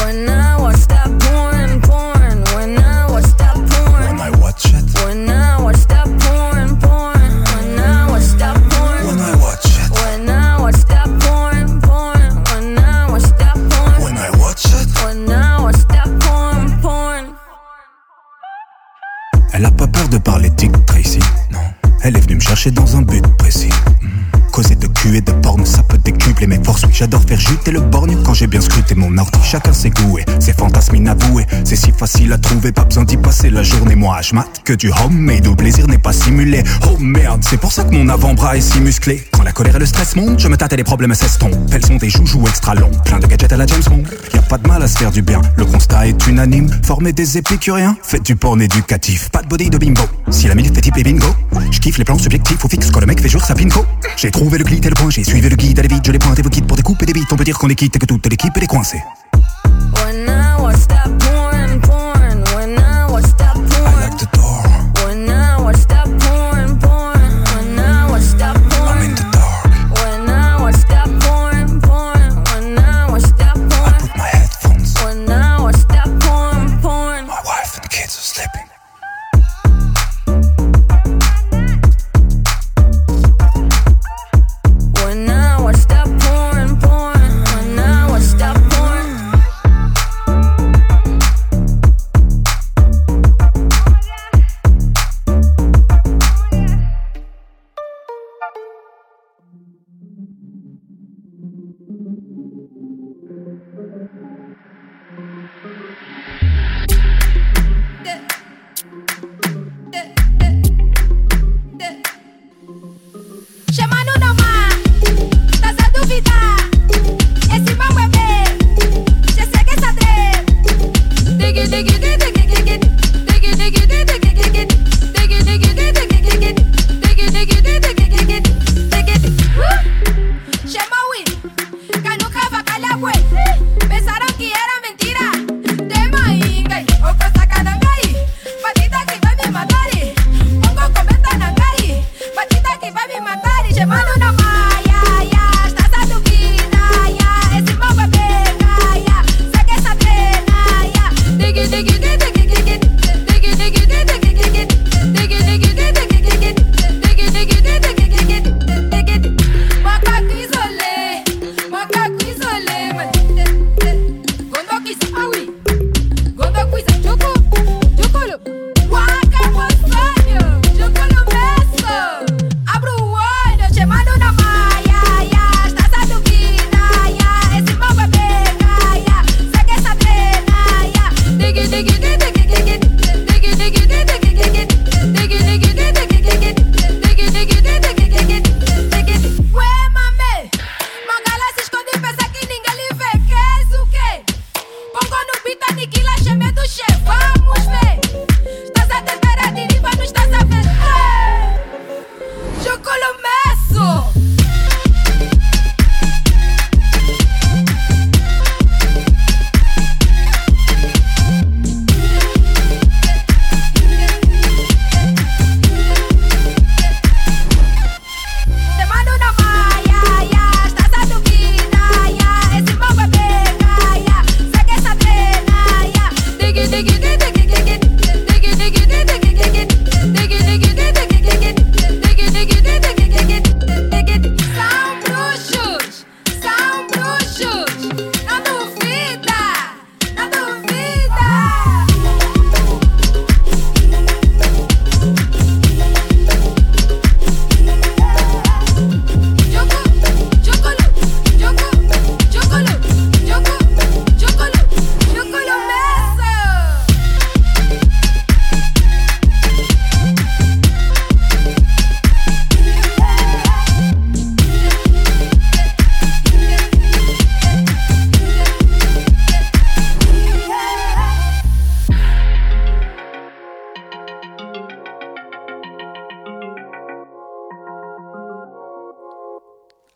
When 0.02 0.30
I 0.30 0.58
watch 0.58 0.88
that 0.88 1.10
porn, 1.20 1.59
chercher 22.60 22.72
dans 22.72 22.98
un 22.98 23.04
but 23.04 23.26
précis. 23.38 23.70
Causer 24.52 24.76
de 24.76 24.88
cul 24.88 25.16
et 25.16 25.22
de 25.22 25.32
porn, 25.32 25.66
ça 25.66 25.82
peut 25.82 25.98
décupler 25.98 26.19
mes 26.48 26.64
forces. 26.64 26.84
Oui, 26.86 26.94
j'adore 26.94 27.22
faire 27.28 27.40
juter 27.40 27.72
le 27.72 27.82
borgne 27.82 28.18
quand 28.24 28.34
j'ai 28.34 28.48
bien 28.48 28.62
scruté 28.62 28.96
mon 28.96 29.18
ordi. 29.18 29.40
Chacun 29.44 29.74
ses 29.74 29.90
goûts 29.90 30.18
et 30.20 30.26
ses 30.40 30.54
fantasmes 30.54 30.96
inavoués. 30.96 31.46
C'est 31.64 31.76
si 31.76 31.92
facile 31.92 32.34
à 32.34 32.38
trouver, 32.38 32.72
pas 32.72 32.86
besoin 32.86 33.04
d'y 33.04 33.18
passer 33.18 33.50
la 33.50 33.64
journée. 33.64 33.96
Moi, 33.96 34.20
je 34.22 34.36
mate 34.36 34.62
que 34.64 34.74
du 34.74 34.92
homemade 34.92 35.48
où 35.48 35.52
le 35.52 35.56
plaisir 35.56 35.88
n'est 35.88 35.98
pas 35.98 36.14
simulé. 36.14 36.64
Oh 36.88 36.98
merde, 37.00 37.44
c'est 37.48 37.58
pour 37.58 37.72
ça 37.72 37.84
que 37.84 37.94
mon 37.94 38.08
avant-bras 38.10 38.58
est 38.58 38.62
si 38.62 38.80
musclé. 38.80 39.24
Quand 39.32 39.44
la 39.44 39.52
colère 39.52 39.76
et 39.76 39.80
le 39.80 39.86
stress 39.86 40.16
montent, 40.16 40.40
je 40.40 40.48
me 40.48 40.58
tâte 40.58 40.74
et 40.74 40.78
les 40.78 40.84
problèmes 40.84 41.14
s'estompent. 41.14 41.56
Elles 41.72 41.86
sont 41.86 41.98
des 41.98 42.10
joujoux 42.10 42.48
extra 42.48 42.76
longs, 42.76 42.92
plein 43.06 43.20
de 43.20 43.28
gadgets 43.28 43.54
à 43.54 43.58
la 43.58 43.66
James 43.66 43.84
Bond. 43.90 44.04
Y 44.34 44.38
a 44.38 44.42
pas 44.42 44.58
de 44.58 44.68
mal 44.68 44.82
à 44.84 44.88
se 44.88 44.98
faire 44.98 45.12
du 45.12 45.22
bien, 45.22 45.42
le 45.56 45.66
constat 45.66 46.08
est 46.08 46.28
unanime. 46.28 46.70
Former 46.84 47.14
des 47.14 47.38
épicuriens, 47.38 47.96
faites 48.04 48.24
du 48.24 48.36
porn 48.36 48.62
éducatif. 48.62 49.30
Pas 49.30 49.42
de 49.42 49.48
body 49.48 49.70
de 49.70 49.78
bimbo. 49.78 50.04
Si 50.30 50.48
la 50.48 50.56
minute 50.56 50.76
fait 50.76 50.82
type 50.82 50.96
les 50.96 51.04
bingo, 51.04 51.28
je 51.72 51.80
kiffe 51.80 51.98
les 51.98 52.04
plans 52.04 52.18
subjectifs 52.18 52.64
ou 52.64 52.70
fixes 52.70 52.92
quand 52.92 53.00
le 53.00 53.06
mec 53.06 53.22
fait 53.22 53.30
jour 53.30 53.44
sa 53.44 53.56
pinko. 53.56 53.86
J'ai 54.18 54.32
trouvé 54.32 54.58
le 54.58 54.64
clit 54.64 54.82
et 54.84 54.90
le 54.90 54.96
point, 54.96 55.10
j'ai 55.10 55.24
suivi 55.24 55.48
le 55.48 55.56
guide, 55.56 55.80
allez 55.80 55.88
vite, 55.88 56.06
je 56.06 56.12
les 56.12 56.20
pointe 56.30 56.40
et 56.40 56.42
vous 56.44 56.50
quitte 56.50 56.68
pour 56.68 56.78
découper 56.78 57.06
des 57.08 57.14
bites. 57.14 57.32
On 57.32 57.36
peut 57.36 57.44
dire 57.44 57.58
qu'on 57.58 57.70
est 57.70 57.76
quitte 57.76 57.96
et 57.96 58.00
que 58.00 58.06
toute 58.06 58.26
l'équipe 58.28 58.56
est 58.56 58.68
coincée. 58.68 59.02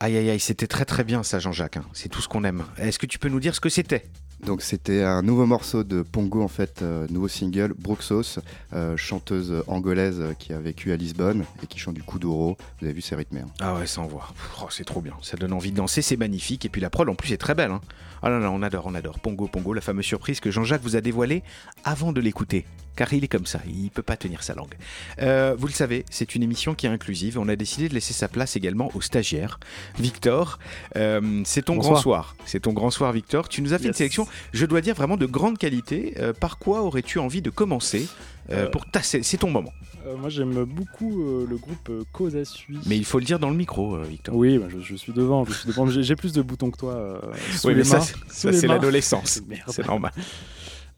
Aïe 0.04 0.18
aïe 0.18 0.32
aïe, 0.32 0.40
c'était 0.42 0.68
très 0.68 0.84
très 0.84 1.06
bien 1.06 1.24
ça 1.24 1.40
Jean-Jacques, 1.40 1.78
hein. 1.78 1.86
c'est 1.94 2.10
tout 2.10 2.20
ce 2.22 2.28
qu'on 2.28 2.44
aime. 2.44 2.66
Est-ce 2.78 3.00
que 3.00 3.06
tu 3.06 3.20
peux 3.20 3.30
nous 3.30 3.40
dire 3.40 3.56
ce 3.56 3.62
que 3.62 3.70
c'était? 3.70 4.04
Donc 4.46 4.62
c'était 4.62 5.02
un 5.02 5.22
nouveau 5.22 5.46
morceau 5.46 5.86
de 5.86 6.02
Pongo 6.02 6.44
en 6.44 6.50
fait, 6.50 6.82
euh, 6.82 7.08
nouveau 7.10 7.30
single, 7.30 7.74
Bruxos, 7.80 8.40
euh, 8.74 8.98
chanteuse 8.98 9.64
angolaise 9.68 10.22
qui 10.40 10.52
a 10.52 10.60
vécu 10.60 10.92
à 10.92 10.98
Lisbonne 10.98 11.46
et 11.64 11.68
qui 11.68 11.80
chante 11.80 11.94
du 11.94 12.04
kuduro. 12.04 12.58
Vous 12.82 12.86
avez 12.86 12.94
vu, 12.94 13.00
c'est 13.00 13.16
rythmé. 13.16 13.40
hein. 13.40 13.50
Ah 13.62 13.76
ouais, 13.76 13.88
ça 13.88 14.02
envoie. 14.02 14.28
Oh, 14.62 14.66
c'est 14.70 14.84
trop 14.84 15.00
bien. 15.00 15.14
Ça 15.22 15.38
donne 15.38 15.54
envie 15.54 15.72
de 15.72 15.78
danser, 15.78 16.02
c'est 16.02 16.18
magnifique. 16.18 16.66
Et 16.66 16.70
puis 16.70 16.82
la 16.82 16.90
prod 16.90 17.08
en 17.08 17.16
plus 17.16 17.32
est 17.32 17.38
très 17.38 17.56
belle. 17.56 17.72
Hein. 17.72 17.80
Ah 18.22 18.30
là 18.30 18.40
là, 18.40 18.52
on 18.52 18.62
adore, 18.62 18.84
on 18.88 18.96
adore. 18.96 19.22
Pongo, 19.22 19.48
Pongo, 19.48 19.74
la 19.74 19.80
fameuse 19.80 20.04
surprise 20.04 20.42
que 20.42 20.52
Jean-Jacques 20.52 20.84
vous 20.84 20.98
a 20.98 21.02
dévoilée 21.02 21.44
avant 21.86 22.12
de 22.12 22.20
l'écouter. 22.20 22.66
Car 22.96 23.12
il 23.14 23.24
est 23.24 23.28
comme 23.28 23.46
ça, 23.48 23.60
il 23.68 23.90
peut 23.90 24.04
pas 24.04 24.18
tenir 24.18 24.44
sa 24.44 24.54
langue. 24.54 24.76
Euh, 25.20 25.56
vous 25.58 25.66
le 25.68 25.74
savez, 25.74 26.06
c'est 26.12 26.36
une 26.36 26.44
émission 26.44 26.76
qui 26.76 26.86
est 26.86 26.90
inclusive. 26.90 27.40
On 27.40 27.48
a 27.50 27.56
décidé 27.56 27.90
de 27.90 27.94
laisser 27.96 28.14
sa 28.14 28.28
place 28.28 28.56
également 28.56 28.92
aux 28.94 29.02
stagiaires. 29.02 29.60
Victor, 29.98 30.60
euh, 30.96 31.42
c'est 31.46 31.64
ton 31.64 31.76
Bonsoir. 31.76 31.94
grand 31.94 32.02
soir. 32.02 32.36
C'est 32.46 32.60
ton 32.62 32.74
grand 32.74 32.92
soir, 32.92 33.12
Victor. 33.12 33.50
Tu 33.50 33.62
nous 33.64 33.74
as 33.74 33.80
fait 33.80 33.88
une 33.88 33.94
sélection, 33.94 34.28
je 34.54 34.66
dois 34.68 34.82
dire, 34.82 34.94
vraiment 34.96 35.18
de 35.18 35.26
grande 35.26 35.58
qualité. 35.58 36.14
Euh, 36.20 36.34
par 36.34 36.58
quoi 36.60 36.82
aurais-tu 36.84 37.18
envie 37.20 37.42
de 37.42 37.50
commencer 37.50 38.08
pour 38.72 38.86
ta... 38.86 39.02
C'est 39.02 39.38
ton 39.38 39.50
moment. 39.50 39.74
Moi 40.20 40.28
j'aime 40.30 40.66
beaucoup 40.66 41.24
le 41.50 41.56
groupe 41.56 41.88
euh, 41.90 42.04
Cosa 42.12 42.44
Sui. 42.44 42.78
Mais 42.88 42.98
il 42.98 43.06
faut 43.06 43.20
le 43.20 43.26
dire 43.26 43.40
dans 43.40 43.50
le 43.50 43.56
micro, 43.56 43.98
Victor. 44.04 44.36
Oui, 44.36 44.58
bah, 44.58 44.66
je, 44.70 44.80
je 44.82 44.96
suis 44.96 45.14
devant, 45.14 45.46
je 45.46 45.54
suis 45.54 45.68
devant. 45.68 45.88
J'ai 45.88 46.16
plus 46.18 46.34
de 46.34 46.42
boutons 46.42 46.70
que 46.70 46.78
toi. 46.78 47.22
sous 47.56 47.68
Oui, 47.68 47.74
les 47.74 47.80
mais 47.80 47.84
ça, 47.86 48.00
mains, 48.00 48.06
c'est- 48.28 48.52
ça, 48.52 48.68
l'adolescence. 48.68 49.42
C'est 49.70 49.88
normal. 49.88 50.12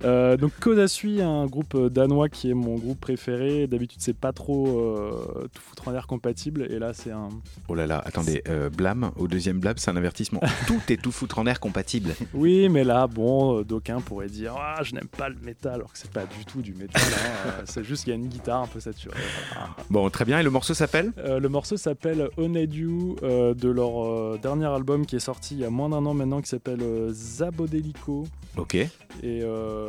Euh, 0.03 0.35
donc 0.37 0.51
Cosa 0.59 0.87
Sui, 0.87 1.21
un 1.21 1.45
groupe 1.45 1.73
euh, 1.75 1.89
danois 1.89 2.27
qui 2.29 2.49
est 2.49 2.53
mon 2.53 2.75
groupe 2.75 2.99
préféré. 2.99 3.65
D'habitude 3.67 3.99
c'est 4.01 4.15
pas 4.17 4.33
trop 4.33 4.67
euh, 4.79 5.47
tout 5.53 5.61
foutre 5.61 5.87
en 5.87 5.91
l'air 5.91 6.05
compatible 6.07 6.67
et 6.69 6.79
là 6.79 6.93
c'est 6.93 7.11
un. 7.11 7.29
Oh 7.69 7.75
là 7.75 7.87
là, 7.87 8.01
attendez, 8.05 8.43
euh, 8.49 8.69
blâme, 8.69 9.11
au 9.15 9.27
deuxième 9.27 9.59
blâme, 9.59 9.75
c'est 9.77 9.89
un 9.91 9.95
avertissement. 9.95 10.41
tout 10.67 10.81
est 10.89 11.01
tout 11.01 11.11
foutre 11.11 11.39
en 11.39 11.45
air 11.47 11.59
compatible. 11.59 12.13
Oui, 12.33 12.67
mais 12.69 12.83
là 12.83 13.07
bon, 13.07 13.59
euh, 13.59 13.63
d'aucuns 13.63 14.01
pourraient 14.01 14.27
dire 14.27 14.53
ah 14.57 14.83
je 14.83 14.93
n'aime 14.93 15.07
pas 15.07 15.29
le 15.29 15.35
métal 15.41 15.75
alors 15.75 15.93
que 15.93 15.97
c'est 15.97 16.11
pas 16.11 16.25
du 16.25 16.43
tout 16.45 16.61
du 16.61 16.73
métal. 16.73 17.01
hein. 17.03 17.51
C'est 17.65 17.83
juste 17.83 18.03
qu'il 18.03 18.11
y 18.11 18.15
a 18.15 18.19
une 18.19 18.27
guitare 18.27 18.63
un 18.63 18.67
peu 18.67 18.79
saturée. 18.79 19.15
voilà. 19.53 19.69
Bon, 19.89 20.09
très 20.09 20.25
bien, 20.25 20.39
et 20.39 20.43
le 20.43 20.49
morceau 20.49 20.73
s'appelle? 20.73 21.13
Le 21.17 21.47
morceau 21.47 21.77
s'appelle 21.77 22.29
Honed 22.37 22.73
You 22.73 23.15
de 23.21 23.69
leur 23.69 24.37
dernier 24.39 24.65
album 24.65 25.05
qui 25.05 25.15
est 25.15 25.19
sorti 25.19 25.55
il 25.55 25.61
y 25.61 25.65
a 25.65 25.69
moins 25.69 25.89
d'un 25.89 26.05
an 26.05 26.13
maintenant 26.13 26.41
qui 26.41 26.49
s'appelle 26.49 26.81
Zabodelico. 27.11 28.25
Ok. 28.57 28.75
Et 28.75 28.89
euh, 29.23 29.84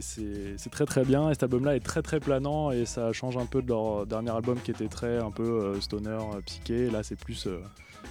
c'est- 0.00 0.54
c'est 0.56 0.70
très 0.70 0.84
très 0.86 1.04
bien. 1.04 1.30
Et 1.30 1.34
cet 1.34 1.44
album-là 1.44 1.76
est 1.76 1.80
très 1.80 2.02
très 2.02 2.20
planant 2.20 2.70
et 2.70 2.84
ça 2.86 3.12
change 3.12 3.36
un 3.36 3.46
peu 3.46 3.62
de 3.62 3.68
leur 3.68 4.06
dernier 4.06 4.30
album 4.30 4.58
qui 4.60 4.70
était 4.70 4.88
très 4.88 5.18
un 5.18 5.30
peu 5.30 5.42
euh, 5.44 5.80
stoner, 5.80 6.10
euh, 6.10 6.40
psyché. 6.44 6.90
Là 6.90 7.02
c'est 7.02 7.16
plus 7.16 7.46
euh, 7.46 7.60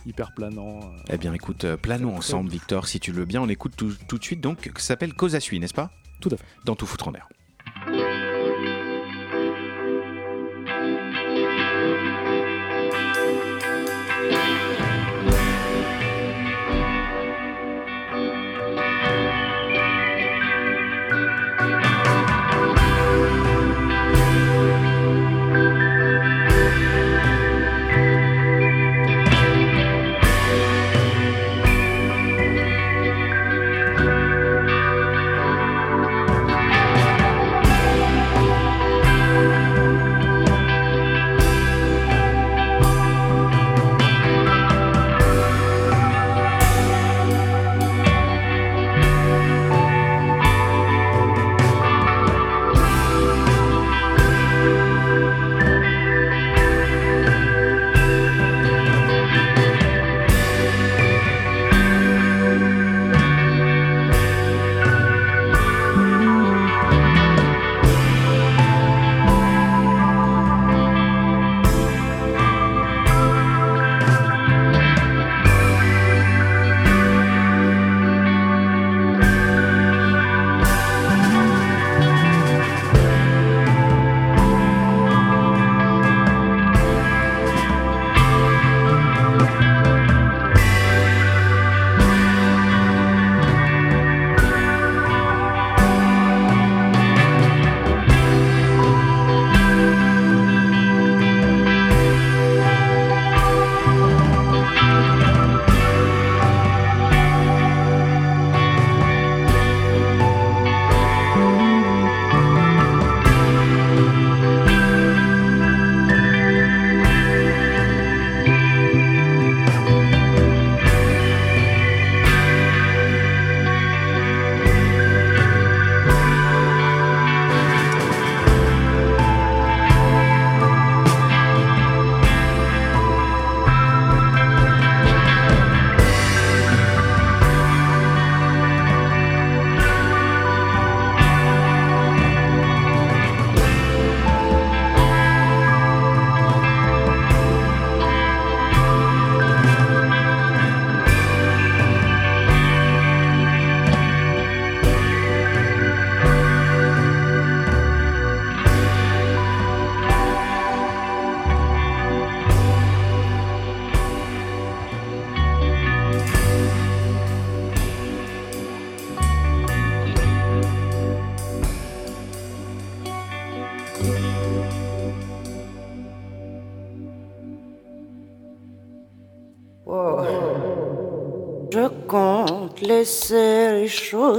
hyper 0.06 0.34
planant. 0.34 0.80
euh. 0.82 0.98
Eh 1.10 1.18
bien, 1.18 1.34
écoute, 1.34 1.64
euh, 1.66 1.78
planons 1.78 2.16
ensemble, 2.16 2.50
Victor, 2.50 2.88
si 2.88 3.00
tu 3.00 3.12
le 3.12 3.20
veux 3.20 3.26
bien. 3.26 3.42
On 3.42 3.50
écoute 3.50 3.74
tout, 3.78 3.94
tout 4.08 4.18
de 4.18 4.24
suite, 4.24 4.42
donc, 4.42 4.70
ça 4.78 4.88
s'appelle 4.88 5.14
Cause 5.14 5.36
à 5.36 5.40
n'est-ce 5.40 5.74
pas? 5.74 5.92
Tout 6.22 6.30
à 6.32 6.38
fait. 6.38 6.44
Dans 6.66 6.76
tout 6.76 6.86
foutre 6.86 7.08
en 7.08 7.14
air. 7.14 7.28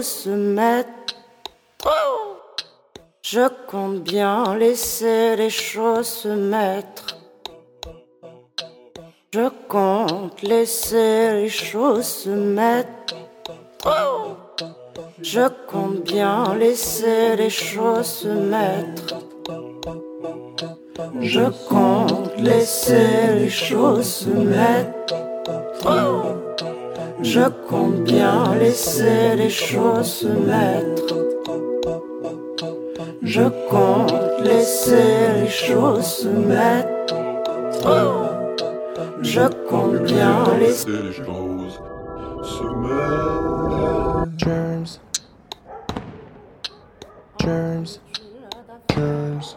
Se 0.02 0.30
mettre. 0.30 1.14
Je 3.22 3.48
compte 3.66 4.02
bien 4.02 4.56
laisser 4.56 5.36
les 5.36 5.50
choses 5.50 6.06
se 6.06 6.28
mettre. 6.28 7.18
Je 9.34 9.48
compte 9.68 10.40
laisser 10.42 11.32
les 11.32 11.48
choses 11.48 12.06
se 12.06 12.30
mettre. 12.30 13.16
Je 15.20 15.48
compte 15.66 16.02
bien 16.04 16.54
laisser 16.54 17.36
les 17.36 17.50
choses 17.50 18.06
se 18.06 18.28
mettre. 18.28 19.18
Je 21.20 21.46
compte 21.68 22.36
laisser 22.38 23.34
les 23.40 23.50
choses 23.50 24.06
se 24.06 24.30
mettre. 24.30 25.14
Je 27.26 27.40
compte 27.68 28.04
bien 28.04 28.54
laisser 28.54 29.34
les 29.34 29.50
choses 29.50 30.06
se 30.20 30.28
mettre. 30.28 31.16
Je 33.20 33.42
compte 33.68 34.14
laisser 34.44 35.32
les 35.40 35.48
choses 35.48 36.04
se 36.04 36.28
mettre. 36.28 37.16
Je 39.22 39.42
compte 39.68 40.04
bien 40.04 40.44
laisser 40.60 40.88
les 40.88 41.12
choses 41.12 41.80
se 42.44 42.62
mettre. 42.84 44.28
Germs. 44.38 45.00
Germs. 47.40 47.98
Germs. 48.88 49.56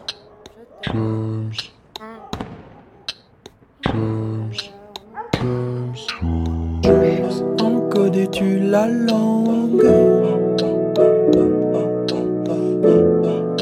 Germs. 0.82 1.70
Germs. 3.84 4.29
Encodais-tu 8.10 8.58
la 8.58 8.88
langue 8.88 9.86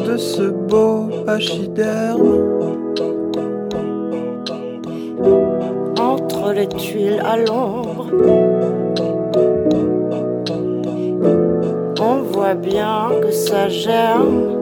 de 0.07 0.17
ce 0.17 0.49
beau 0.49 1.11
pachyderme 1.27 2.47
entre 6.01 6.53
les 6.55 6.67
tuiles 6.67 7.23
à 7.23 7.37
l'ombre. 7.37 8.07
On 12.01 12.23
voit 12.33 12.55
bien 12.55 13.11
que 13.21 13.31
ça 13.31 13.69
germe. 13.69 14.58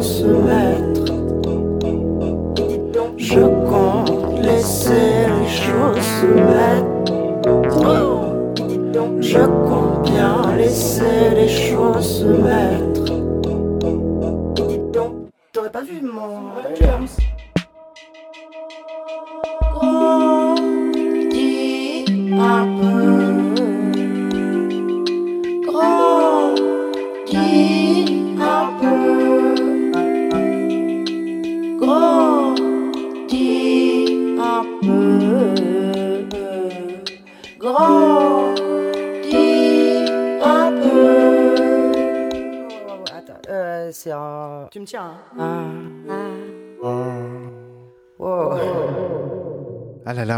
Les 0.00 0.67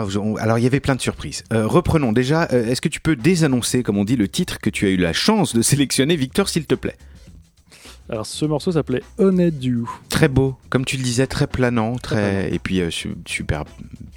là 0.01 0.15
là, 0.15 0.21
on- 0.21 0.37
alors 0.37 0.59
il 0.59 0.63
y 0.63 0.67
avait 0.67 0.81
plein 0.81 0.95
de 0.97 1.01
surprises. 1.01 1.45
Euh, 1.53 1.67
reprenons 1.67 2.13
déjà, 2.13 2.49
euh, 2.53 2.67
est-ce 2.67 2.81
que 2.81 2.89
tu 2.89 3.01
peux 3.01 3.17
désannoncer, 3.17 3.83
comme 3.83 3.97
on 3.99 4.05
dit, 4.05 4.17
le 4.17 4.29
titre 4.29 4.59
que 4.59 4.71
tu 4.71 4.87
as 4.87 4.91
eu 4.91 4.97
la 4.97 5.13
chance 5.13 5.55
de 5.55 5.63
sélectionner, 5.63 6.17
Victor, 6.17 6.49
s'il 6.49 6.67
te 6.67 6.75
plaît? 6.75 6.97
Alors 8.09 8.27
ce 8.27 8.45
morceau 8.45 8.73
s'appelait 8.73 9.03
Honeydew. 9.19 9.85
Très 10.09 10.27
beau, 10.27 10.57
comme 10.69 10.85
tu 10.85 10.97
le 10.97 11.03
disais, 11.05 11.29
très 11.29 11.47
planant, 11.47 11.95
très 11.97 12.53
et 12.53 12.59
puis 12.59 12.81
euh, 12.81 12.91
su- 12.91 13.15
super 13.25 13.65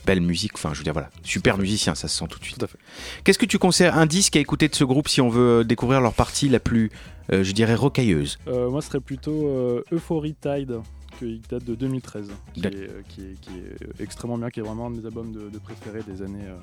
belle 0.07 0.21
musique. 0.21 0.53
Enfin, 0.55 0.71
je 0.73 0.79
veux 0.79 0.83
dire 0.83 0.93
voilà, 0.93 1.11
super 1.21 1.59
musicien, 1.59 1.93
ça 1.93 2.07
se 2.07 2.17
sent 2.17 2.25
tout 2.27 2.39
de 2.39 2.43
suite. 2.43 2.57
Tout 2.57 2.65
à 2.65 2.67
fait. 2.67 2.79
Qu'est-ce 3.23 3.37
que 3.37 3.45
tu 3.45 3.59
conseilles 3.59 3.91
un 3.93 4.07
disque 4.07 4.35
à 4.35 4.39
écouter 4.39 4.67
de 4.67 4.73
ce 4.73 4.83
groupe 4.83 5.07
si 5.07 5.21
on 5.21 5.29
veut 5.29 5.63
découvrir 5.63 6.01
leur 6.01 6.13
partie 6.13 6.49
la 6.49 6.59
plus, 6.59 6.89
euh, 7.31 7.43
je 7.43 7.51
dirais, 7.51 7.75
rocailleuse? 7.75 8.39
Euh, 8.47 8.67
moi, 8.71 8.81
ce 8.81 8.87
serait 8.87 8.99
plutôt 8.99 9.47
Euphorie 9.91 10.35
Tide, 10.41 10.79
qui 11.23 11.41
date 11.49 11.63
de 11.63 11.75
2013, 11.75 12.29
qui 12.53 12.59
est, 12.59 12.63
D'ac- 12.63 12.73
euh, 12.75 13.01
qui, 13.09 13.21
est, 13.21 13.39
qui 13.41 13.49
est 13.51 14.01
extrêmement 14.01 14.37
bien, 14.37 14.49
qui 14.49 14.59
est 14.59 14.63
vraiment 14.63 14.87
un 14.87 14.91
de 14.91 14.99
mes 14.99 15.05
albums 15.05 15.31
de, 15.31 15.49
de 15.49 15.57
préférés 15.59 16.01
des 16.07 16.21
années 16.21 16.45
euh, 16.47 16.55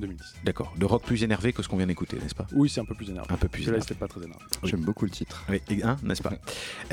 2010. 0.00 0.34
D'accord, 0.44 0.72
de 0.78 0.84
rock 0.86 1.02
plus 1.04 1.22
énervé 1.22 1.52
que 1.52 1.62
ce 1.62 1.68
qu'on 1.68 1.76
vient 1.76 1.86
d'écouter, 1.86 2.16
n'est-ce 2.20 2.34
pas? 2.34 2.46
Oui, 2.52 2.68
c'est 2.68 2.80
un 2.80 2.84
peu 2.84 2.94
plus 2.94 3.10
énervé. 3.10 3.28
Un 3.32 3.36
peu 3.36 3.48
plus 3.48 3.62
énervé. 3.64 3.80
c'était 3.80 3.94
pas 3.94 4.08
très 4.08 4.20
énervé. 4.22 4.42
J'aime 4.64 4.80
beaucoup 4.80 5.04
le 5.04 5.10
titre. 5.10 5.44
Oui, 5.48 5.60
et- 5.68 5.82
hein, 5.82 5.96
n'est-ce 6.02 6.22
pas? 6.22 6.32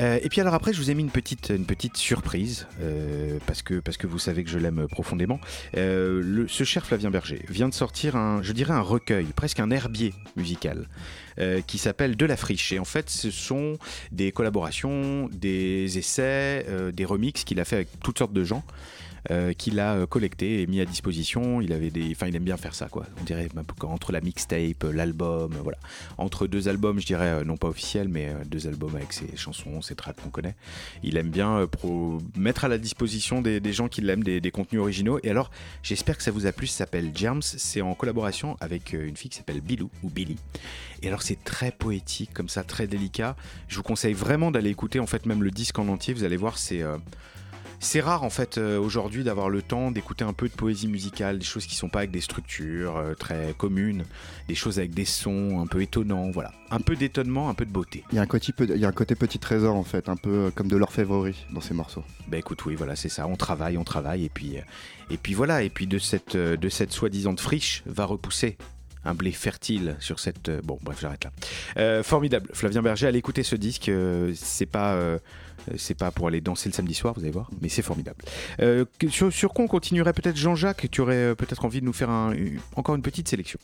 Euh, 0.00 0.18
Et 0.22 0.28
puis 0.28 0.40
alors 0.40 0.54
après, 0.54 0.72
je 0.72 0.78
vous 0.78 0.90
ai 0.90 0.94
mis 0.94 1.02
une 1.02 1.10
petite, 1.10 1.50
une 1.54 1.64
petite 1.64 1.96
surprise, 1.96 2.66
euh, 2.80 3.38
parce, 3.46 3.62
que, 3.62 3.80
parce 3.80 3.96
que 3.96 4.06
vous 4.06 4.18
savez 4.18 4.44
que 4.44 4.50
je 4.50 4.58
l'aime 4.58 4.86
profondément. 4.88 5.40
Euh, 5.76 6.20
le, 6.22 6.48
ce 6.48 6.64
cher 6.64 6.84
Flavien 6.86 7.10
Berger 7.10 7.44
vient 7.48 7.68
de 7.68 7.74
sortir 7.74 8.16
un, 8.16 8.42
je 8.42 8.52
dirais 8.52 8.74
un 8.74 8.80
recueil, 8.82 9.26
presque 9.34 9.60
un 9.60 9.70
herbier 9.70 10.12
musical, 10.36 10.88
euh, 11.40 11.60
qui 11.66 11.78
s'appelle 11.78 12.16
De 12.16 12.26
la 12.26 12.36
friche. 12.36 12.72
Et 12.72 12.78
en 12.78 12.84
fait, 12.84 13.08
ce 13.08 13.30
sont 13.30 13.78
des 14.12 14.32
collaborations, 14.32 15.28
des 15.32 15.98
essais, 15.98 16.66
euh, 16.68 16.92
des 16.92 17.04
remixes 17.04 17.44
qu'il 17.44 17.60
a 17.60 17.64
fait 17.64 17.76
avec 17.76 17.88
toutes 18.00 18.18
sortes 18.18 18.32
de 18.32 18.44
gens. 18.44 18.62
Euh, 19.30 19.52
qu'il 19.52 19.80
a 19.80 19.94
euh, 19.94 20.06
collecté 20.06 20.62
et 20.62 20.66
mis 20.66 20.80
à 20.80 20.86
disposition. 20.86 21.60
Il 21.60 21.72
avait 21.72 21.90
des, 21.90 22.10
enfin, 22.12 22.26
il 22.26 22.36
aime 22.36 22.44
bien 22.44 22.56
faire 22.56 22.74
ça, 22.74 22.88
quoi. 22.88 23.04
On 23.20 23.24
dirait 23.24 23.48
comme 23.78 23.90
entre 23.90 24.12
la 24.12 24.20
mixtape, 24.20 24.84
euh, 24.84 24.92
l'album, 24.92 25.54
voilà 25.62 25.78
entre 26.16 26.46
deux 26.46 26.68
albums, 26.68 27.00
je 27.00 27.06
dirais, 27.06 27.44
non 27.44 27.56
pas 27.56 27.68
officiels, 27.68 28.08
mais 28.08 28.32
deux 28.46 28.66
albums 28.66 28.94
avec 28.96 29.12
ses 29.12 29.36
chansons, 29.36 29.82
ses 29.82 29.94
tracks 29.94 30.16
qu'on 30.16 30.30
connaît. 30.30 30.54
Il 31.02 31.16
aime 31.16 31.30
bien 31.30 31.66
mettre 32.36 32.64
à 32.64 32.68
la 32.68 32.78
disposition 32.78 33.40
des, 33.42 33.72
gens 33.72 33.88
qui 33.88 34.00
l'aiment 34.00 34.22
des, 34.22 34.50
contenus 34.50 34.80
originaux. 34.80 35.18
Et 35.22 35.30
alors, 35.30 35.50
j'espère 35.82 36.16
que 36.16 36.22
ça 36.22 36.30
vous 36.30 36.46
a 36.46 36.52
plu, 36.52 36.66
ça 36.66 36.78
s'appelle 36.78 37.10
Germs. 37.14 37.42
C'est 37.42 37.80
en 37.80 37.94
collaboration 37.94 38.56
avec 38.60 38.92
une 38.92 39.16
fille 39.16 39.30
qui 39.30 39.38
s'appelle 39.38 39.60
Bilou, 39.60 39.90
ou 40.02 40.10
Billy. 40.10 40.36
Et 41.02 41.08
alors, 41.08 41.22
c'est 41.22 41.42
très 41.42 41.72
poétique, 41.72 42.32
comme 42.32 42.48
ça, 42.48 42.64
très 42.64 42.86
délicat. 42.86 43.36
Je 43.68 43.76
vous 43.76 43.82
conseille 43.82 44.14
vraiment 44.14 44.50
d'aller 44.50 44.70
écouter, 44.70 45.00
en 45.00 45.06
fait, 45.06 45.26
même 45.26 45.42
le 45.42 45.50
disque 45.50 45.78
en 45.78 45.88
entier. 45.88 46.14
Vous 46.14 46.24
allez 46.24 46.36
voir, 46.36 46.58
c'est. 46.58 46.82
C'est 47.80 48.00
rare 48.00 48.22
en 48.22 48.30
fait 48.30 48.58
euh, 48.58 48.78
aujourd'hui 48.78 49.24
d'avoir 49.24 49.48
le 49.48 49.62
temps 49.62 49.90
d'écouter 49.90 50.22
un 50.24 50.32
peu 50.34 50.48
de 50.48 50.52
poésie 50.54 50.86
musicale, 50.86 51.38
des 51.38 51.44
choses 51.44 51.66
qui 51.66 51.74
sont 51.74 51.88
pas 51.88 52.00
avec 52.00 52.10
des 52.10 52.20
structures 52.20 52.96
euh, 52.98 53.14
très 53.14 53.54
communes, 53.56 54.04
des 54.48 54.54
choses 54.54 54.78
avec 54.78 54.92
des 54.92 55.04
sons 55.06 55.60
un 55.60 55.66
peu 55.66 55.80
étonnants, 55.82 56.30
voilà. 56.30 56.52
Un 56.70 56.80
peu 56.80 56.94
d'étonnement, 56.94 57.48
un 57.48 57.54
peu 57.54 57.64
de 57.64 57.72
beauté. 57.72 58.04
Il 58.12 58.16
y, 58.16 58.18
a 58.18 58.22
un 58.22 58.26
côté, 58.26 58.52
pe- 58.52 58.64
il 58.68 58.80
y 58.80 58.84
a 58.84 58.88
un 58.88 58.92
côté 58.92 59.14
petit 59.14 59.38
trésor 59.38 59.74
en 59.74 59.82
fait, 59.82 60.08
un 60.08 60.16
peu 60.16 60.30
euh, 60.30 60.50
comme 60.50 60.68
de 60.68 60.76
l'orfèvrerie 60.76 61.46
dans 61.52 61.60
ces 61.60 61.74
morceaux. 61.74 62.04
Bah 62.28 62.36
écoute, 62.38 62.64
oui, 62.66 62.74
voilà, 62.76 62.94
c'est 62.96 63.08
ça. 63.08 63.26
On 63.26 63.36
travaille, 63.36 63.76
on 63.78 63.84
travaille, 63.84 64.24
et 64.26 64.28
puis, 64.28 64.56
et 65.10 65.16
puis 65.16 65.34
voilà. 65.34 65.62
Et 65.62 65.70
puis 65.70 65.86
de 65.86 65.98
cette, 65.98 66.36
de 66.36 66.68
cette 66.68 66.92
soi-disant 66.92 67.34
friche 67.36 67.82
va 67.86 68.04
repousser 68.04 68.56
un 69.04 69.14
blé 69.14 69.32
fertile 69.32 69.96
sur 69.98 70.20
cette. 70.20 70.50
bon, 70.62 70.78
bref, 70.82 70.98
j'arrête 71.00 71.24
là. 71.24 71.30
Euh, 71.78 72.02
formidable. 72.02 72.50
Flavien 72.52 72.82
Berger, 72.82 73.06
allez 73.06 73.18
écouter 73.18 73.42
ce 73.42 73.56
disque. 73.56 73.88
euh, 73.88 74.32
c'est 74.36 74.66
pas. 74.66 74.92
euh, 74.92 75.18
c'est 75.76 75.96
pas 75.96 76.10
pour 76.10 76.28
aller 76.28 76.40
danser 76.40 76.68
le 76.68 76.74
samedi 76.74 76.94
soir, 76.94 77.14
vous 77.14 77.20
allez 77.22 77.30
voir, 77.30 77.50
mais 77.60 77.68
c'est 77.68 77.82
formidable. 77.82 78.22
Euh, 78.60 78.84
sur, 79.10 79.32
sur 79.32 79.52
quoi 79.52 79.64
on 79.64 79.68
continuerait 79.68 80.12
peut-être 80.12 80.36
Jean-Jacques 80.36 80.88
Tu 80.90 81.00
aurais 81.00 81.14
euh, 81.14 81.34
peut-être 81.34 81.64
envie 81.64 81.80
de 81.80 81.86
nous 81.86 81.92
faire 81.92 82.10
un- 82.10 82.34
encore 82.76 82.94
une 82.94 83.02
petite 83.02 83.28
sélection? 83.28 83.58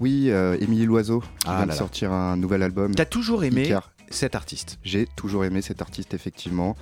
Oui, 0.00 0.26
euh, 0.30 0.56
Émilie 0.60 0.86
Loiseau 0.86 1.20
qui 1.20 1.26
Ah 1.46 1.50
vient 1.50 1.58
là 1.60 1.64
de 1.66 1.70
là. 1.70 1.76
sortir 1.76 2.12
un 2.12 2.36
nouvel 2.36 2.62
album. 2.62 2.94
T'as 2.94 3.04
toujours 3.04 3.44
aimé 3.44 3.64
Icar. 3.64 3.92
cet 4.10 4.34
artiste? 4.34 4.78
J'ai 4.84 5.06
toujours 5.16 5.44
aimé 5.44 5.62
cet 5.62 5.82
artiste, 5.82 6.14
effectivement. 6.14 6.76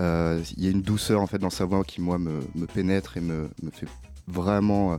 Euh, 0.00 0.40
Il 0.56 0.64
y 0.64 0.68
a 0.68 0.70
une 0.70 0.82
douceur 0.82 1.20
en 1.20 1.26
fait 1.26 1.38
dans 1.38 1.50
sa 1.50 1.64
voix 1.64 1.82
qui, 1.84 2.00
moi, 2.00 2.18
me, 2.18 2.40
me 2.54 2.66
pénètre 2.66 3.16
et 3.16 3.20
me, 3.20 3.48
me 3.62 3.70
fait 3.70 3.86
vraiment 4.26 4.92
euh, 4.92 4.96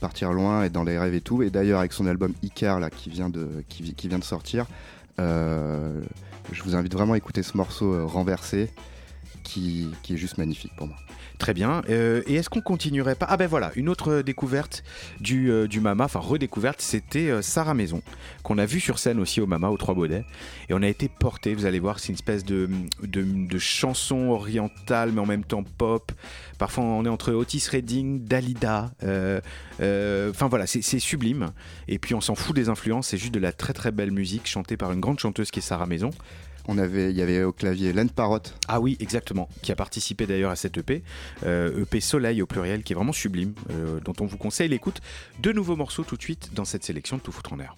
partir 0.00 0.32
loin 0.32 0.64
et 0.64 0.70
dans 0.70 0.84
les 0.84 0.98
rêves 0.98 1.14
et 1.14 1.20
tout. 1.20 1.42
Et 1.42 1.50
d'ailleurs, 1.50 1.80
avec 1.80 1.92
son 1.92 2.06
album 2.06 2.32
Icar, 2.42 2.80
là, 2.80 2.88
qui 2.90 3.10
vient 3.10 3.28
de, 3.28 3.48
qui, 3.68 3.82
vi- 3.82 3.94
qui 3.94 4.08
vient 4.08 4.18
de 4.18 4.24
sortir, 4.24 4.64
euh, 4.64 4.66
je 5.20 6.62
vous 6.62 6.74
invite 6.74 6.92
vraiment 6.92 7.14
à 7.14 7.16
écouter 7.16 7.42
ce 7.42 7.56
morceau 7.56 7.92
euh, 7.92 8.04
renversé 8.04 8.70
qui 9.42 9.90
est 10.10 10.16
juste 10.16 10.38
magnifique 10.38 10.72
pour 10.76 10.86
moi. 10.86 10.96
Très 11.40 11.54
bien. 11.54 11.80
Euh, 11.88 12.22
et 12.26 12.34
est-ce 12.34 12.50
qu'on 12.50 12.60
continuerait 12.60 13.14
pas? 13.14 13.24
Ah 13.30 13.38
ben 13.38 13.46
voilà, 13.46 13.72
une 13.74 13.88
autre 13.88 14.20
découverte 14.20 14.84
du, 15.20 15.50
euh, 15.50 15.66
du 15.66 15.80
Mama, 15.80 16.04
enfin 16.04 16.18
redécouverte, 16.18 16.82
c'était 16.82 17.30
euh, 17.30 17.40
Sarah 17.40 17.72
Maison, 17.72 18.02
qu'on 18.42 18.58
a 18.58 18.66
vu 18.66 18.78
sur 18.78 18.98
scène 18.98 19.18
aussi 19.18 19.40
au 19.40 19.46
Mama, 19.46 19.70
aux 19.70 19.78
Trois 19.78 19.94
Baudets. 19.94 20.26
Et 20.68 20.74
on 20.74 20.82
a 20.82 20.86
été 20.86 21.08
porté, 21.08 21.54
vous 21.54 21.64
allez 21.64 21.80
voir, 21.80 21.98
c'est 21.98 22.08
une 22.08 22.14
espèce 22.16 22.44
de, 22.44 22.68
de, 23.02 23.22
de 23.22 23.58
chanson 23.58 24.28
orientale, 24.28 25.12
mais 25.12 25.20
en 25.22 25.26
même 25.26 25.44
temps 25.44 25.64
pop. 25.64 26.12
Parfois 26.58 26.84
on 26.84 27.06
est 27.06 27.08
entre 27.08 27.32
Otis 27.32 27.66
Redding, 27.70 28.22
Dalida. 28.22 28.92
Enfin 29.00 30.48
voilà, 30.48 30.66
c'est 30.66 30.98
sublime. 30.98 31.52
Et 31.88 31.98
puis 31.98 32.14
on 32.14 32.20
s'en 32.20 32.34
fout 32.34 32.54
des 32.54 32.68
influences, 32.68 33.08
c'est 33.08 33.16
juste 33.16 33.32
de 33.32 33.40
la 33.40 33.52
très 33.52 33.72
très 33.72 33.92
belle 33.92 34.10
musique 34.10 34.46
chantée 34.46 34.76
par 34.76 34.92
une 34.92 35.00
grande 35.00 35.18
chanteuse 35.18 35.50
qui 35.50 35.60
est 35.60 35.62
Sarah 35.62 35.86
Maison. 35.86 36.10
On 36.68 36.78
avait, 36.78 37.10
il 37.10 37.16
y 37.16 37.22
avait 37.22 37.42
au 37.42 37.52
clavier 37.52 37.92
Len 37.92 38.10
Parrot. 38.10 38.40
Ah 38.68 38.80
oui, 38.80 38.96
exactement, 39.00 39.48
qui 39.62 39.72
a 39.72 39.76
participé 39.76 40.26
d'ailleurs 40.26 40.50
à 40.50 40.56
cette 40.56 40.78
EP, 40.78 41.02
euh, 41.44 41.82
EP 41.82 42.00
Soleil 42.00 42.42
au 42.42 42.46
pluriel, 42.46 42.82
qui 42.82 42.92
est 42.92 42.96
vraiment 42.96 43.12
sublime, 43.12 43.54
euh, 43.70 44.00
dont 44.00 44.14
on 44.20 44.26
vous 44.26 44.36
conseille 44.36 44.68
l'écoute. 44.68 45.00
Deux 45.40 45.52
nouveaux 45.52 45.76
morceaux 45.76 46.04
tout 46.04 46.16
de 46.16 46.22
suite 46.22 46.50
dans 46.54 46.64
cette 46.64 46.84
sélection 46.84 47.16
de 47.16 47.22
Tout 47.22 47.32
foutre 47.32 47.52
en 47.52 47.56
l'air. 47.56 47.76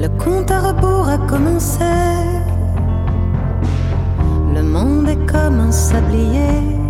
Le 0.00 0.08
compte 0.16 0.50
à 0.50 0.60
rebours 0.60 1.08
a 1.08 1.18
commencé. 1.26 1.84
Le 4.54 4.62
monde 4.62 5.08
est 5.08 5.26
comme 5.26 5.60
un 5.60 5.72
sablier 5.72 6.87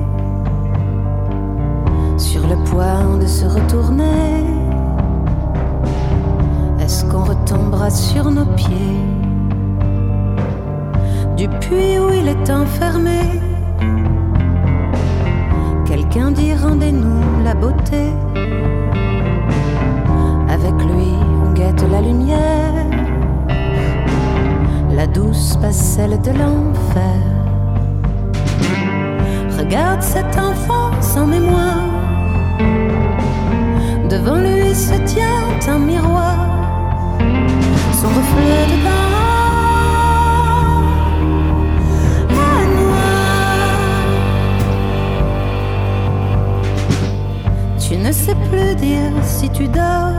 sur 2.18 2.46
le 2.46 2.56
point 2.64 3.16
de 3.18 3.26
se 3.26 3.46
retourner. 3.46 4.44
Est-ce 6.80 7.04
qu'on 7.06 7.24
retombera 7.24 7.90
sur 7.90 8.30
nos 8.30 8.44
pieds? 8.44 9.00
Du 11.36 11.48
puits 11.48 11.98
où 11.98 12.10
il 12.12 12.28
est 12.28 12.50
enfermé? 12.50 13.20
Quelqu'un 15.86 16.30
dit 16.32 16.54
rendez-nous 16.54 17.42
la 17.44 17.54
beauté. 17.54 18.12
Avec 20.48 20.74
lui, 20.84 21.12
on 21.44 21.52
guette 21.52 21.84
la 21.90 22.00
lumière 22.00 22.78
la 24.98 25.06
douce 25.06 25.56
passerelle 25.62 26.20
de 26.22 26.30
l'enfer. 26.30 27.20
Regarde 29.56 30.02
cet 30.02 30.36
enfant 30.36 30.90
sans 31.00 31.24
mémoire. 31.24 31.67
Se 34.78 34.94
tient 35.12 35.42
un 35.66 35.78
miroir, 35.80 36.36
son 38.00 38.06
reflet 38.06 38.64
dedans. 38.72 39.08
La 42.38 42.54
noire. 42.76 43.88
Tu 47.80 47.96
ne 47.96 48.12
sais 48.12 48.36
plus 48.48 48.76
dire 48.76 49.12
si 49.24 49.50
tu 49.50 49.66
dors. 49.66 50.12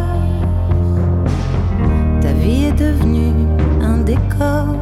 Ta 2.20 2.34
vie 2.34 2.66
est 2.66 2.74
devenue 2.74 3.48
un 3.82 4.00
décor 4.00 4.76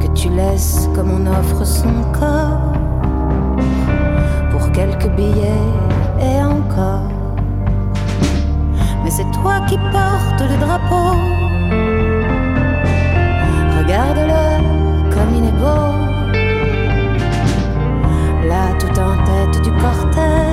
que 0.00 0.08
tu 0.14 0.30
laisses 0.30 0.88
comme 0.96 1.12
on 1.12 1.26
offre 1.28 1.64
son 1.64 2.02
corps 2.18 2.72
pour 4.50 4.72
quelques 4.72 5.10
billets 5.14 5.68
et 6.20 6.42
encore. 6.42 7.17
C'est 9.18 9.32
toi 9.32 9.58
qui 9.66 9.76
portes 9.76 10.42
le 10.48 10.56
drapeau. 10.64 11.18
Regarde-le 13.76 14.44
comme 15.12 15.34
il 15.34 15.44
est 15.44 15.58
beau. 15.58 15.88
Là, 18.46 18.64
tout 18.78 18.96
en 19.00 19.16
tête 19.26 19.60
du 19.64 19.72
cortège, 19.72 20.47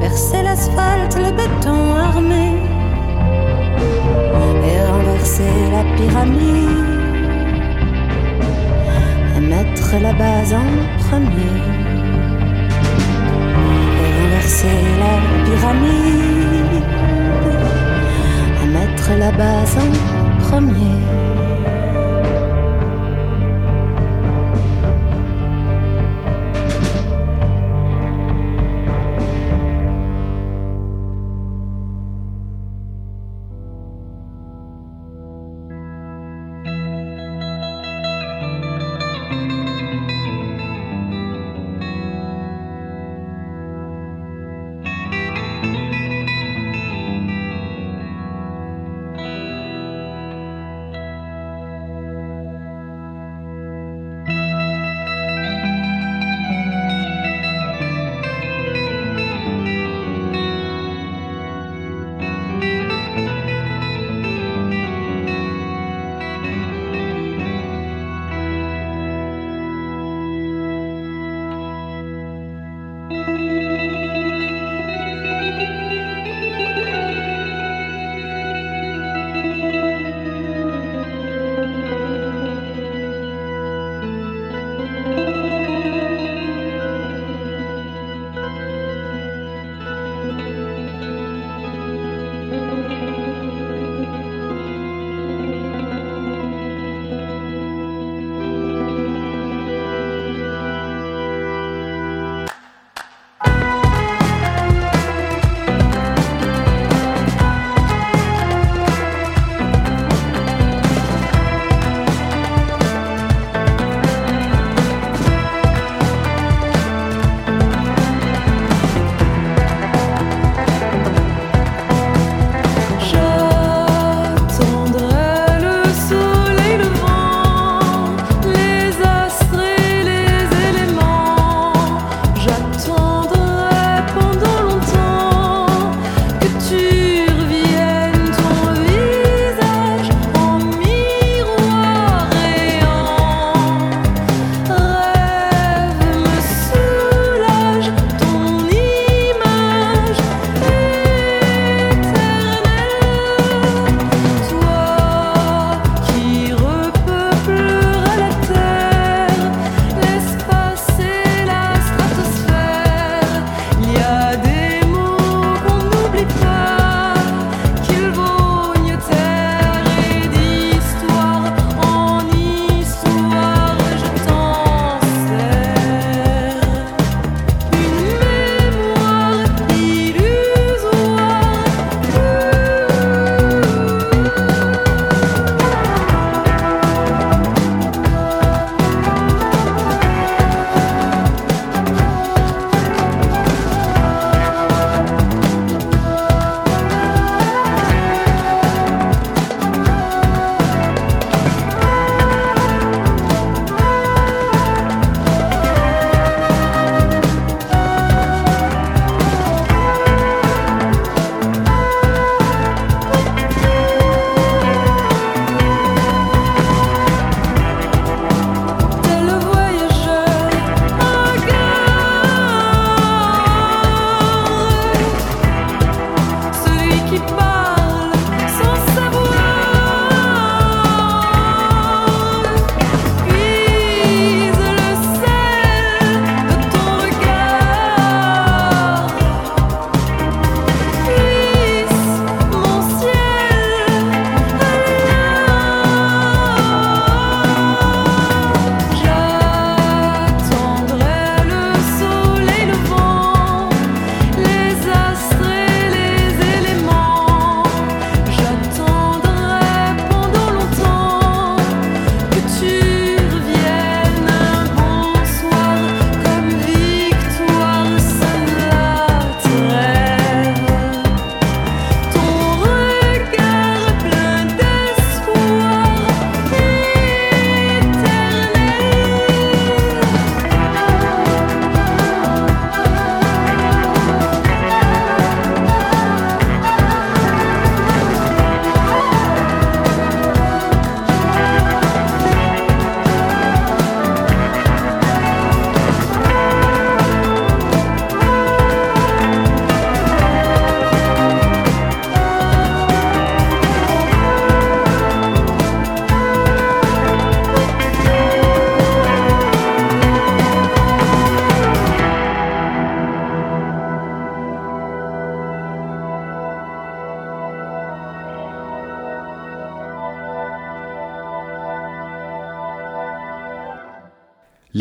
percer 0.00 0.42
l'asphalte, 0.42 1.16
le 1.16 1.30
béton 1.32 1.94
armé. 1.96 2.46
Et 4.68 4.80
renverser 4.92 5.54
la 5.72 5.82
pyramide. 5.96 6.90
Et 9.36 9.40
mettre 9.40 9.92
la 10.00 10.12
base 10.12 10.54
en 10.54 10.68
premier. 11.04 11.56
Et 14.00 14.10
renverser 14.20 14.78
la 15.02 15.14
pyramide. 15.44 16.84
Et 18.62 18.66
mettre 18.66 19.10
la 19.18 19.32
base 19.32 19.76
en 19.84 19.90
premier. 20.44 21.29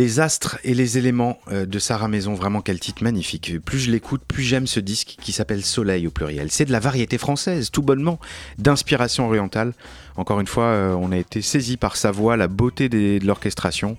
Les 0.10 0.20
astres 0.20 0.58
et 0.64 0.74
les 0.74 0.98
éléments 0.98 1.38
euh, 1.52 1.68
de 1.68 1.78
Sarah 1.78 2.08
Maison, 2.08 2.34
vraiment 2.34 2.62
quel 2.62 2.80
titre 2.80 3.04
magnifique. 3.04 3.60
Plus 3.64 3.78
je 3.78 3.92
l'écoute, 3.92 4.24
plus 4.28 4.42
j'aime 4.42 4.66
ce 4.66 4.80
disque 4.80 5.18
qui 5.22 5.32
s'appelle 5.32 5.64
Soleil 5.64 6.08
au 6.08 6.10
pluriel. 6.10 6.50
C'est 6.50 6.66
de 6.66 6.72
la 6.72 6.80
variété 6.80 7.20
française, 7.20 7.70
tout 7.70 7.84
bonnement, 7.84 8.20
d'inspiration 8.58 9.28
orientale. 9.28 9.74
Encore 10.16 10.40
une 10.40 10.48
fois, 10.48 10.64
euh, 10.64 10.96
on 10.96 11.12
a 11.12 11.18
été 11.18 11.44
saisi 11.44 11.78
par 11.78 11.96
sa 11.96 12.10
voix, 12.10 12.38
la 12.38 12.48
beauté 12.48 12.90
de 12.90 13.24
l'orchestration. 13.24 13.98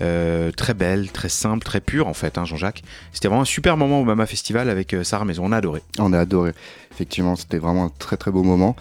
Euh, 0.00 0.52
très 0.52 0.72
belle, 0.72 1.10
très 1.10 1.28
simple, 1.28 1.64
très 1.64 1.80
pure 1.80 2.06
en 2.06 2.14
fait, 2.14 2.38
hein, 2.38 2.44
Jean-Jacques. 2.44 2.84
C'était 3.12 3.26
vraiment 3.26 3.42
un 3.42 3.44
super 3.44 3.76
moment 3.76 4.00
au 4.00 4.04
Mama 4.04 4.26
Festival 4.26 4.70
avec 4.70 4.94
Sarah 5.02 5.24
Maison, 5.24 5.46
on 5.46 5.50
a 5.50 5.56
adoré. 5.56 5.82
On 5.98 6.12
a 6.12 6.20
adoré. 6.20 6.52
Effectivement, 6.92 7.34
c'était 7.34 7.58
vraiment 7.58 7.86
un 7.86 7.92
très 7.98 8.16
très 8.16 8.30
beau 8.30 8.44
moment. 8.44 8.76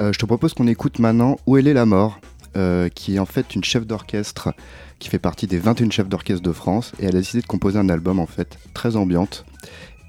Je 0.00 0.18
te 0.18 0.26
propose 0.26 0.52
qu'on 0.52 0.66
écoute 0.66 0.98
maintenant 0.98 1.38
Où 1.46 1.58
est 1.58 1.62
la 1.62 1.86
mort, 1.86 2.20
euh, 2.58 2.88
qui 2.88 3.16
est 3.16 3.18
en 3.20 3.26
fait 3.26 3.54
une 3.54 3.62
chef 3.62 3.86
d'orchestre 3.86 4.52
qui 4.98 5.08
fait 5.08 5.20
partie 5.20 5.46
des 5.46 5.58
21 5.58 5.90
chefs 5.90 6.08
d'orchestre 6.08 6.42
de 6.42 6.52
France. 6.52 6.92
Et 6.98 7.04
elle 7.04 7.14
a 7.14 7.20
décidé 7.20 7.40
de 7.40 7.46
composer 7.46 7.78
un 7.78 7.88
album 7.88 8.18
en 8.18 8.26
fait 8.26 8.58
très 8.74 8.96
ambiante. 8.96 9.44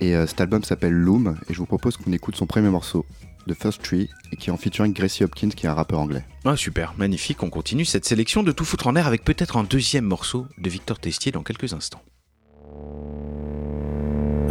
Et 0.02 0.16
euh, 0.16 0.26
cet 0.26 0.42
album 0.42 0.64
s'appelle 0.64 0.94
Loom. 0.94 1.38
Et 1.48 1.54
je 1.54 1.60
vous 1.60 1.68
propose 1.68 1.98
qu'on 1.98 2.12
écoute 2.12 2.36
son 2.36 2.48
premier 2.48 2.70
morceau, 2.70 3.06
The 3.48 3.54
First 3.54 3.84
Tree, 3.84 4.10
et 4.32 4.36
qui 4.36 4.50
est 4.50 4.54
en 4.54 4.58
featuring 4.58 4.94
Gracie 4.94 5.24
Hopkins, 5.24 5.50
qui 5.50 5.68
est 5.68 5.70
un 5.70 5.76
rappeur 5.76 6.00
anglais. 6.00 6.26
Ah, 6.44 6.56
super, 6.56 6.96
magnifique, 6.98 7.44
on 7.44 7.52
continue 7.52 7.86
cette 7.86 8.06
sélection 8.06 8.42
de 8.42 8.52
tout 8.52 8.66
foutre 8.66 8.88
en 8.88 8.96
air 8.96 9.06
avec 9.06 9.24
peut-être 9.24 9.58
un 9.58 9.64
deuxième 9.64 10.06
morceau 10.06 10.48
de 10.58 10.70
Victor 10.70 10.98
Testier 10.98 11.32
dans 11.32 11.44
quelques 11.44 11.74
instants. 11.74 12.02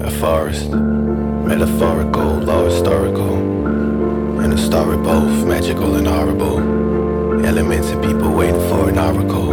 A 0.04 0.10
forest, 0.10 0.70
metaphorical, 1.44 2.44
law 2.44 2.68
historical, 2.68 4.38
and 4.40 4.52
a 4.52 4.56
story 4.56 4.96
both 4.98 5.44
magical 5.44 5.96
and 5.96 6.06
horrible. 6.06 6.87
Elements 7.44 7.88
and 7.90 8.02
people 8.02 8.32
waiting 8.34 8.60
for 8.68 8.88
an 8.88 8.98
oracle. 8.98 9.52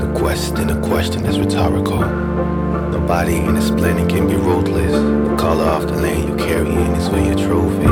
The 0.00 0.12
quest 0.18 0.58
and 0.58 0.70
the 0.70 0.80
question 0.88 1.24
is 1.26 1.38
rhetorical. 1.38 1.98
The 1.98 2.98
body 3.06 3.36
and 3.36 3.56
its 3.56 3.66
splitting 3.66 4.08
can 4.08 4.26
be 4.26 4.34
ruthless. 4.34 4.92
The 4.92 5.36
color 5.36 5.64
of 5.64 5.86
the 5.86 5.96
lane 5.96 6.28
you 6.28 6.36
carry 6.36 6.70
in 6.70 6.94
is 6.94 7.08
where 7.10 7.24
your 7.24 7.36
truth 7.36 7.78
is. 7.80 7.88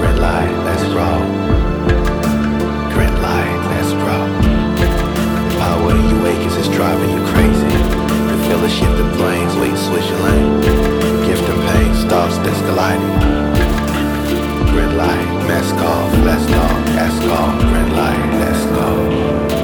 Red 0.00 0.18
light, 0.18 0.50
let's 0.64 0.82
roll. 0.96 1.22
Red 2.96 3.14
light, 3.20 3.60
let's 3.72 3.92
roll. 4.04 4.28
Power 5.60 5.90
in 5.90 6.04
you 6.10 6.26
aching 6.26 6.58
is 6.60 6.68
driving 6.68 7.10
you 7.10 7.22
crazy. 7.32 7.66
You 8.28 8.36
feel 8.48 8.60
the 8.60 8.70
shifting 8.70 9.10
planes, 9.16 9.54
wait, 9.56 9.76
switch 9.76 10.08
your 10.08 10.20
lane. 10.20 10.60
Gift 11.26 11.48
and 11.48 11.62
pain, 11.68 11.94
stars 11.94 12.38
that's 12.38 12.60
colliding. 12.62 13.47
Mask 15.48 15.76
off, 15.76 16.12
let's 16.26 16.44
go, 16.44 16.60
ask 17.00 17.22
off. 17.22 17.62
Red 17.72 17.92
light, 17.94 18.38
let's 18.38 18.66
go. 18.66 19.57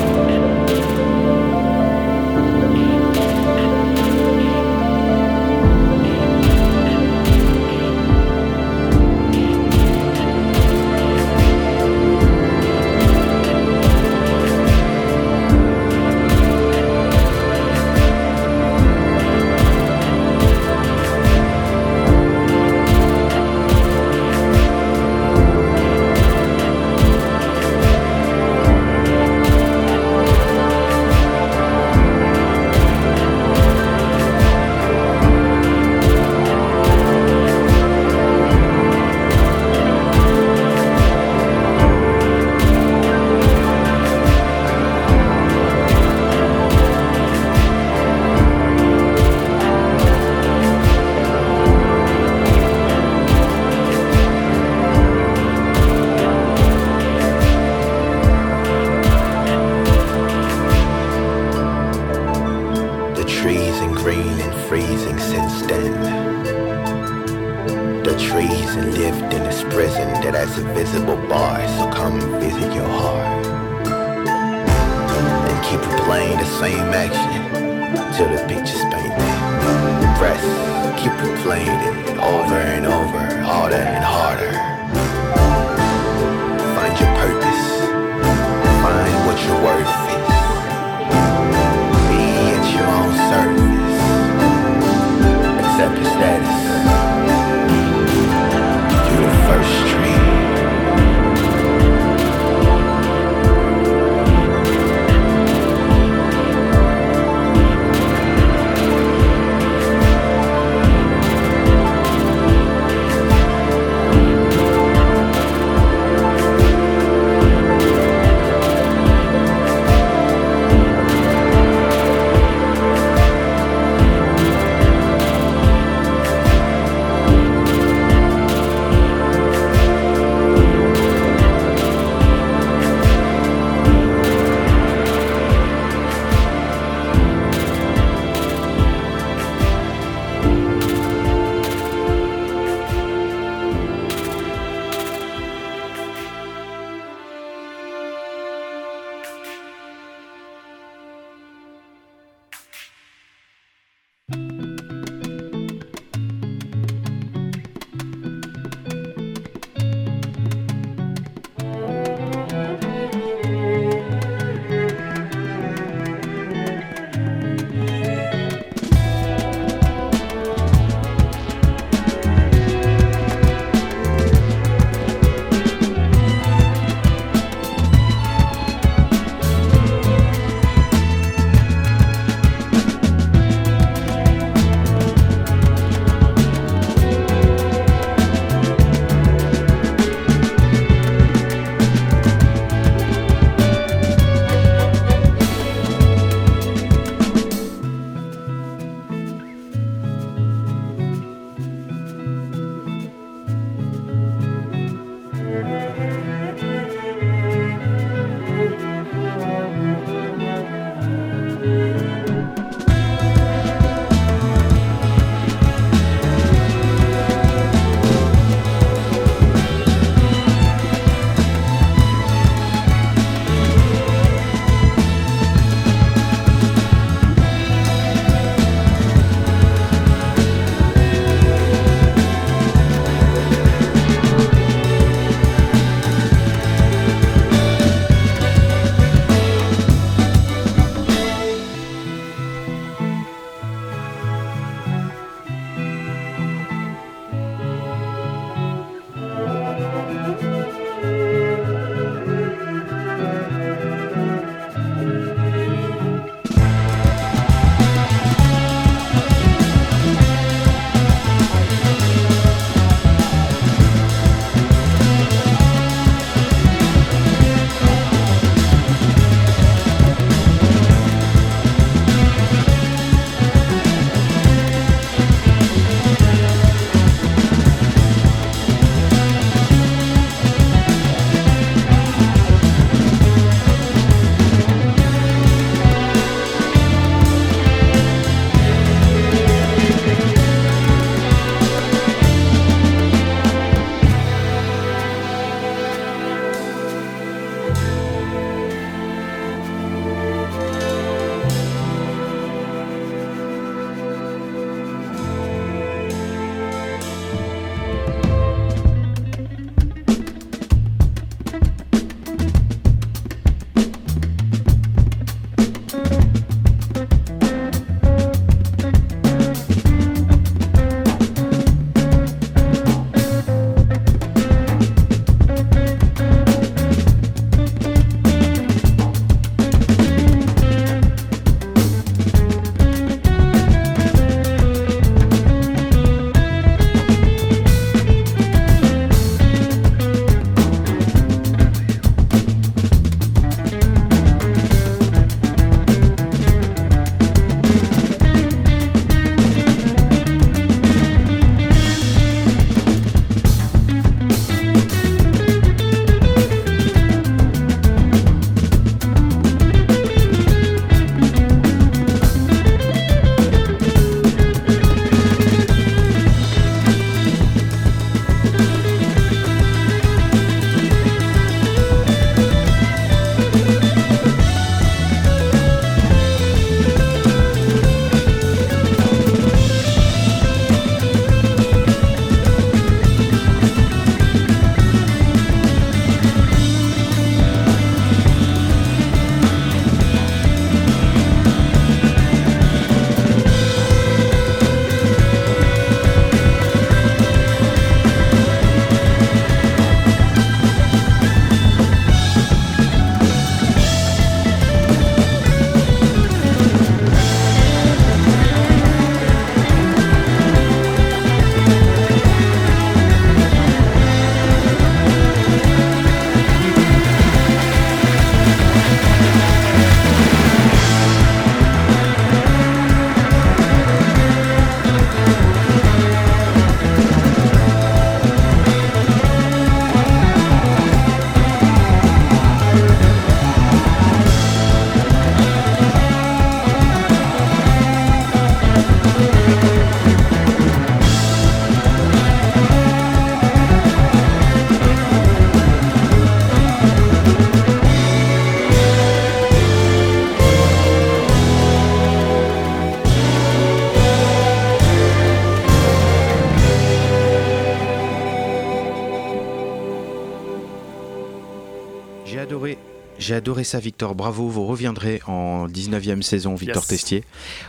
J'ai 463.24 463.34
adoré 463.34 463.64
ça, 463.64 463.78
Victor. 463.78 464.14
Bravo, 464.14 464.48
vous 464.48 464.66
reviendrez 464.66 465.22
en 465.26 465.66
19e 465.66 466.20
saison, 466.20 466.54
Victor 466.54 466.82
Yes. 466.82 466.88
Testier. 466.88 467.24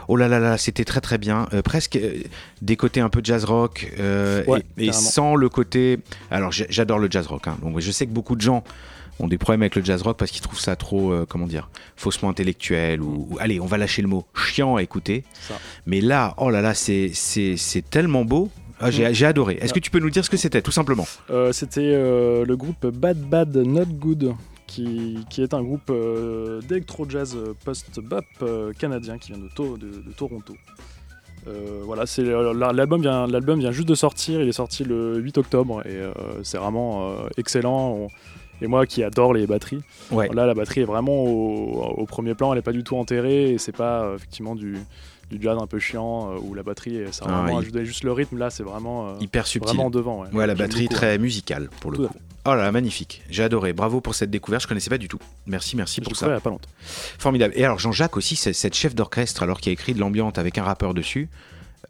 Oh 0.10 0.18
là 0.18 0.28
là 0.28 0.40
là, 0.40 0.58
c'était 0.58 0.84
très 0.84 1.00
très 1.00 1.18
bien. 1.18 1.48
Euh, 1.54 1.62
presque 1.62 1.96
euh, 1.96 2.24
des 2.62 2.76
côtés 2.76 3.00
un 3.00 3.08
peu 3.10 3.22
jazz 3.24 3.46
rock 3.46 3.90
euh, 4.00 4.44
Ouais, 4.48 4.64
et, 4.78 4.92
sans 4.92 5.36
le 5.36 5.48
côté. 5.48 6.00
Alors 6.30 6.52
j'adore 6.52 7.00
le 7.00 7.08
jazz 7.10 7.26
rock. 7.28 7.48
hein. 7.48 7.58
donc 7.62 7.80
je 7.80 7.90
sais 7.92 8.06
que 8.06 8.12
beaucoup 8.12 8.36
de 8.36 8.42
gens 8.42 8.64
ont 9.20 9.28
des 9.30 9.38
problèmes 9.38 9.62
avec 9.62 9.76
le 9.76 9.84
jazz 9.86 10.02
rock 10.02 10.18
parce 10.18 10.30
qu'ils 10.32 10.42
trouvent 10.42 10.60
ça 10.60 10.76
trop, 10.76 11.14
comment 11.30 11.48
dire, 11.48 11.70
faussement 11.96 12.28
intellectuel 12.30 13.02
ou, 13.02 13.28
ou- 13.32 13.38
allez, 13.40 13.62
on 13.62 13.66
va 13.66 13.78
lâcher 13.78 14.02
le 14.02 14.10
mot, 14.10 14.26
chiant 14.36 14.76
à 14.76 14.84
écouter. 14.84 15.24
Ça. 15.48 15.58
Mais 15.86 16.02
là, 16.02 16.34
oh 16.38 16.50
là 16.50 16.62
là, 16.62 16.74
c'est 16.74 17.14
tellement 17.90 18.26
beau. 18.26 18.50
Ah, 18.82 18.92
j'ai 18.92 19.08
Mm. 19.10 19.14
j'ai 19.14 19.26
adoré. 19.26 19.58
Est-ce 19.62 19.74
que 19.74 19.80
tu 19.80 19.90
peux 19.90 20.00
nous 20.00 20.10
dire 20.10 20.26
ce 20.26 20.30
que 20.30 20.36
c'était, 20.36 20.62
tout 20.62 20.72
simplement? 20.72 21.08
Euh, 21.30 21.54
C'était 21.54 21.80
euh, 21.94 22.44
le 22.46 22.58
groupe 22.58 22.86
Bad 22.88 23.18
Bad 23.22 23.56
Not 23.56 23.86
Good, 23.86 24.34
qui, 24.76 25.18
qui 25.30 25.42
est 25.42 25.54
un 25.54 25.64
groupe 25.64 25.90
euh, 25.90 26.60
d'électro-jazz 26.62 27.36
euh, 27.36 27.54
post-bop 27.64 28.26
euh, 28.42 28.74
canadien 28.74 29.18
qui 29.18 29.32
vient 29.32 29.42
de, 29.42 29.48
To- 29.56 29.78
de- 29.78 30.02
de 30.02 30.12
Toronto. 30.16 30.54
Euh, 31.48 31.82
voilà, 31.86 32.06
c'est 32.06 32.24
l'album 32.24 33.02
vient, 33.02 33.28
l'album 33.28 33.60
vient 33.60 33.72
juste 33.72 33.88
de 33.88 33.94
sortir, 33.96 34.42
il 34.42 34.48
est 34.50 34.52
sorti 34.52 34.84
le 34.84 35.18
8 35.20 35.38
octobre 35.38 35.82
et 35.86 35.96
euh, 35.96 36.12
c'est 36.44 36.58
vraiment 36.58 37.08
euh, 37.10 37.28
excellent. 37.38 37.92
On- 37.92 38.08
et 38.62 38.68
moi 38.68 38.86
qui 38.86 39.04
adore 39.04 39.34
les 39.34 39.46
batteries, 39.48 39.82
Ouais. 40.12 40.30
là 40.34 40.46
la 40.46 40.54
batterie 40.54 40.82
est 40.82 40.86
vraiment 40.86 41.24
au, 41.24 41.94
au 41.98 42.06
premier 42.06 42.36
plan, 42.36 42.54
elle 42.54 42.60
est 42.60 42.64
pas 42.64 42.72
du 42.72 42.84
tout 42.86 42.96
enterrée 42.98 43.52
et 43.52 43.58
c'est 43.58 43.76
pas 43.76 44.14
effectivement 44.16 44.56
du, 44.56 44.78
du 45.32 45.42
jazz 45.42 45.58
un 45.62 45.68
peu 45.68 45.80
chiant 45.80 46.32
euh, 46.34 46.38
où 46.42 46.54
la 46.54 46.64
batterie 46.64 47.00
ça 47.12 47.26
Ah, 47.28 47.42
vraiment 47.42 47.60
il- 47.60 47.64
ajouté 47.64 47.86
juste 47.86 48.04
le 48.04 48.12
rythme 48.12 48.38
là 48.38 48.50
c'est 48.50 48.64
vraiment, 48.64 49.10
euh, 49.10 49.14
Hyper 49.20 49.48
subtil. 49.48 49.68
vraiment 49.76 49.90
devant. 49.90 50.22
Ouais, 50.22 50.30
Ouais, 50.34 50.48
la 50.48 50.56
batterie 50.56 50.84
beaucoup, 50.84 50.96
très 50.96 51.18
musicale 51.18 51.70
pour 51.80 51.92
le 51.92 51.98
Tout 51.98 52.08
coup. 52.08 52.16
Oh 52.48 52.52
là 52.52 52.58
là, 52.64 52.72
magnifique. 52.72 53.24
J'ai 53.32 53.42
adoré. 53.42 53.74
Bravo 53.74 54.02
pour 54.02 54.14
cette 54.14 54.30
découverte. 54.30 54.62
Je 54.62 54.68
connaissais 54.68 54.92
pas 54.92 55.00
du 55.00 55.08
tout. 55.08 55.18
Merci, 55.48 55.76
merci 55.76 56.00
Je 56.00 56.06
pour 56.06 56.16
ça. 56.16 56.28
ferai 56.28 56.36
il 56.36 56.38
y 56.38 56.38
a 56.38 56.42
pas 56.42 56.52
longtemps. 56.52 56.70
Formidable. 57.18 57.54
Et 57.58 57.66
alors 57.66 57.80
Jean-Jacques 57.80 58.18
aussi, 58.18 58.36
c'est 58.36 58.54
cette 58.54 58.76
chef 58.76 58.94
d'orchestre 58.94 59.42
alors 59.42 59.60
qui 59.60 59.70
a 59.70 59.72
écrit 59.72 59.96
de 59.96 60.00
l'ambiance 60.00 60.38
avec 60.38 60.60
un 60.60 60.64
rappeur 60.64 60.94
dessus. 60.94 61.28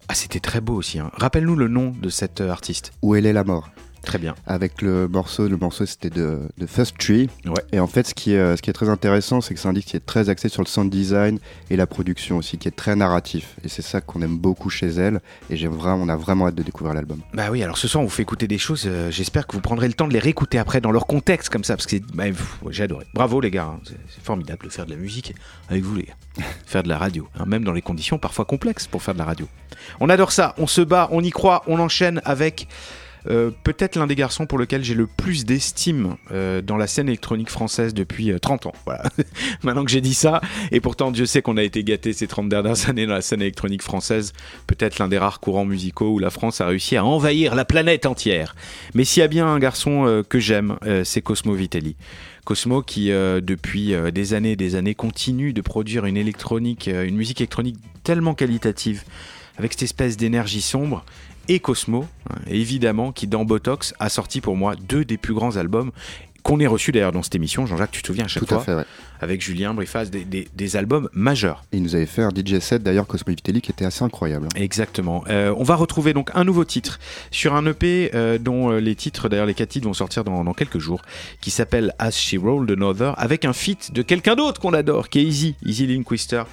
Ah, 0.08 0.14
c'était 0.16 0.40
très 0.40 0.62
beau 0.62 0.76
aussi. 0.76 1.00
hein. 1.00 1.12
Rappelle-nous 1.16 1.56
le 1.58 1.68
nom 1.68 1.90
de 2.02 2.08
cet 2.10 2.40
euh, 2.40 2.50
artiste. 2.52 2.94
Où 3.02 3.16
elle 3.16 3.26
est 3.26 3.34
la 3.34 3.44
mort 3.44 3.70
Très 4.06 4.18
bien. 4.18 4.36
avec 4.46 4.82
le 4.82 5.08
morceau. 5.08 5.48
Le 5.48 5.58
morceau 5.58 5.86
c'était 5.86 6.10
de, 6.10 6.40
de 6.58 6.66
First 6.66 6.98
Tree. 6.98 7.30
Ouais. 7.46 7.54
Et 7.72 7.80
en 7.80 7.88
fait, 7.88 8.08
ce 8.08 8.14
qui 8.14 8.34
est, 8.34 8.56
ce 8.58 8.62
qui 8.62 8.70
est 8.70 8.74
très 8.74 8.90
intéressant, 8.90 9.42
c'est 9.42 9.54
que 9.54 9.60
c'est 9.60 9.68
un 9.68 9.74
disque 9.74 9.90
qui 9.90 9.98
est 9.98 10.06
très 10.06 10.30
axé 10.30 10.48
sur 10.50 10.62
le 10.62 10.68
sound 10.68 10.90
design 10.90 11.40
et 11.70 11.76
la 11.76 11.88
production 11.88 12.38
aussi, 12.38 12.58
qui 12.58 12.68
est 12.68 12.76
très 12.76 12.96
narratif. 12.96 13.56
Et 13.64 13.68
c'est 13.70 13.82
ça 13.82 14.02
qu'on 14.02 14.22
aime 14.22 14.38
beaucoup 14.38 14.70
chez 14.70 14.88
elle. 14.88 15.22
Et 15.50 15.56
vraiment, 15.68 16.04
on 16.04 16.10
a 16.10 16.16
vraiment 16.16 16.48
hâte 16.48 16.56
de 16.56 16.64
découvrir 16.64 16.94
l'album. 16.96 17.20
Bah 17.34 17.48
oui, 17.52 17.64
alors 17.64 17.78
ce 17.78 17.88
soir 17.88 18.02
on 18.02 18.06
vous 18.08 18.12
fait 18.14 18.22
écouter 18.24 18.48
des 18.48 18.58
choses. 18.58 18.84
euh, 18.86 19.10
J'espère 19.12 19.48
que 19.48 19.54
vous 19.56 19.62
prendrez 19.62 19.88
le 19.88 19.94
temps 19.94 20.08
de 20.08 20.14
les 20.14 20.20
réécouter 20.20 20.58
après 20.60 20.82
dans 20.82 20.92
leur 20.92 21.08
contexte 21.08 21.50
comme 21.50 21.64
ça, 21.64 21.76
parce 21.76 21.88
que 21.88 21.98
bah, 22.14 22.26
j'ai 22.70 22.84
adoré. 22.84 23.06
Bravo 23.14 23.42
les 23.42 23.52
gars, 23.52 23.66
hein. 23.76 23.80
c'est 23.84 23.98
c'est 24.14 24.24
formidable 24.24 24.66
de 24.66 24.70
faire 24.70 24.86
de 24.86 24.92
la 24.92 24.98
musique 24.98 25.34
avec 25.70 25.84
vous 25.84 25.96
les 25.96 26.04
gars. 26.04 26.16
faire 26.66 26.84
de 26.84 26.90
la 26.90 26.98
radio, 26.98 27.28
hein, 27.40 27.46
même 27.48 27.64
dans 27.64 27.74
les 27.74 27.82
conditions 27.82 28.18
parfois 28.20 28.46
complexes 28.46 28.88
pour 28.88 29.02
faire 29.04 29.14
de 29.14 29.20
la 29.20 29.26
radio. 29.26 29.48
On 30.00 30.10
adore 30.10 30.32
ça, 30.32 30.54
on 30.58 30.68
se 30.68 30.82
bat, 30.82 31.08
on 31.12 31.22
y 31.24 31.32
croit, 31.32 31.64
on 31.68 31.80
enchaîne 31.80 32.22
avec 32.26 32.68
euh, 33.28 33.52
peut-être 33.64 33.96
l'un 33.96 34.08
des 34.08 34.16
garçons 34.16 34.46
pour 34.46 34.58
lequel 34.58 34.84
j'ai 34.84 34.94
le 34.94 35.08
plus 35.08 35.46
d'estime 35.46 36.16
euh, 36.32 36.62
dans 36.62 36.78
la 36.78 36.88
scène 36.88 37.08
électronique 37.08 37.50
française 37.50 37.94
depuis 37.94 38.32
euh, 38.32 38.40
30 38.40 38.68
ans. 38.68 38.74
Voilà. 38.86 39.04
Maintenant 39.64 39.84
que 39.84 39.92
j'ai 39.92 40.02
dit 40.02 40.14
ça, 40.14 40.42
et 40.72 40.80
pourtant 40.80 41.12
Dieu 41.12 41.26
sait 41.26 41.42
qu'on 41.42 41.58
a 41.58 41.64
été 41.64 41.84
gâté 41.84 42.14
ces 42.14 42.28
30 42.28 42.50
dernières 42.50 42.90
années 42.90 43.06
dans 43.06 43.14
la 43.14 43.22
scène 43.22 43.42
électronique 43.42 43.82
française, 43.82 44.34
peut-être 44.68 45.00
l'un 45.00 45.08
des 45.08 45.18
rares 45.18 45.40
courants 45.40 45.66
musicaux 45.66 46.12
où 46.12 46.20
la 46.20 46.30
France 46.30 46.62
a 46.62 46.68
réussi 46.68 46.98
à 46.98 47.06
envahir 47.06 47.56
la 47.56 47.66
planète 47.66 48.06
entière. 48.06 48.56
Mais 48.94 49.06
s'il 49.06 49.22
y 49.22 49.24
a 49.24 49.28
bien 49.28 49.48
un 49.48 49.60
garçon 49.60 50.06
euh, 50.06 50.24
que 50.24 50.40
j'aime, 50.40 50.78
euh, 50.86 51.04
c'est 51.04 51.22
Cosmo 51.22 51.54
Vitelli. 51.54 51.96
Cosmo 52.46 52.82
qui 52.84 53.12
euh, 53.12 53.42
depuis 53.42 53.94
euh, 53.94 54.12
des 54.12 54.34
années 54.34 54.52
et 54.52 54.56
des 54.56 54.76
années 54.76 54.96
continue 54.96 55.52
de 55.52 55.62
produire 55.62 56.06
une 56.06 56.16
électronique, 56.16 56.88
euh, 56.88 57.06
une 57.06 57.18
musique 57.18 57.42
électronique 57.42 57.78
tellement 58.04 58.36
qualitative, 58.36 59.04
avec 59.58 59.74
cette 59.74 59.84
espèce 59.84 60.16
d'énergie 60.16 60.62
sombre. 60.62 61.04
Et 61.48 61.60
Cosmo, 61.60 62.06
hein, 62.30 62.36
évidemment, 62.48 63.12
qui 63.12 63.28
dans 63.28 63.46
Botox 63.46 63.94
a 64.00 64.10
sorti 64.10 64.42
pour 64.42 64.56
moi 64.56 64.76
deux 64.76 65.06
des 65.06 65.18
plus 65.18 65.34
grands 65.34 65.58
albums 65.58 65.92
qu'on 66.44 66.60
ait 66.60 66.68
reçus 66.68 66.92
d'ailleurs 66.92 67.12
dans 67.12 67.24
cette 67.24 67.34
émission. 67.34 67.66
Jean-Jacques, 67.66 67.90
tu 67.90 68.04
te 68.04 68.08
souviens 68.08 68.26
à 68.26 68.28
chaque 68.28 68.44
Tout 68.44 68.50
fois 68.50 68.60
à 68.60 68.64
fait, 68.64 68.76
ouais. 68.76 68.86
avec 69.20 69.42
Julien 69.42 69.74
Brifas, 69.74 70.06
des, 70.06 70.26
des- 70.26 70.48
des 70.56 70.76
albums 70.76 71.10
majeurs. 71.12 71.64
Et 71.72 71.78
il 71.78 71.84
nous 71.84 71.96
avait 71.96 72.06
fait 72.06 72.22
un 72.22 72.30
DJ 72.30 72.60
set 72.60 72.84
d'ailleurs, 72.84 73.08
Cosmo 73.08 73.32
Vitelli, 73.32 73.62
qui 73.62 73.72
était 73.72 73.84
assez 73.86 74.04
incroyable. 74.04 74.48
Exactement. 74.56 75.24
Euh, 75.28 75.52
on 75.58 75.64
va 75.64 75.74
retrouver 75.76 76.14
donc 76.14 76.30
un 76.36 76.44
nouveau 76.44 76.64
titre 76.64 77.00
sur 77.32 77.56
un 77.56 77.66
EP 77.66 78.12
euh, 78.14 78.38
dont 78.38 78.70
euh, 78.72 78.80
les 78.80 78.94
titres, 78.94 79.28
d'ailleurs 79.28 79.48
les 79.48 79.56
quatre 79.56 79.70
titres 79.70 79.88
vont 79.88 79.96
sortir 79.96 80.24
dans, 80.24 80.44
dans 80.44 80.54
quelques 80.54 80.78
jours, 80.78 81.02
qui 81.42 81.50
s'appelle 81.50 81.96
As 81.98 82.12
She 82.12 82.36
Rolled 82.40 82.70
Another, 82.70 83.16
avec 83.18 83.44
un 83.44 83.54
feat 83.54 83.92
de 83.92 84.04
quelqu'un 84.04 84.36
d'autre 84.36 84.62
qu'on 84.62 84.74
adore, 84.74 85.10
qui 85.10 85.20
est 85.20 85.24
Easy, 85.24 85.56
Easy 85.66 85.88
Linquister. 85.88 86.44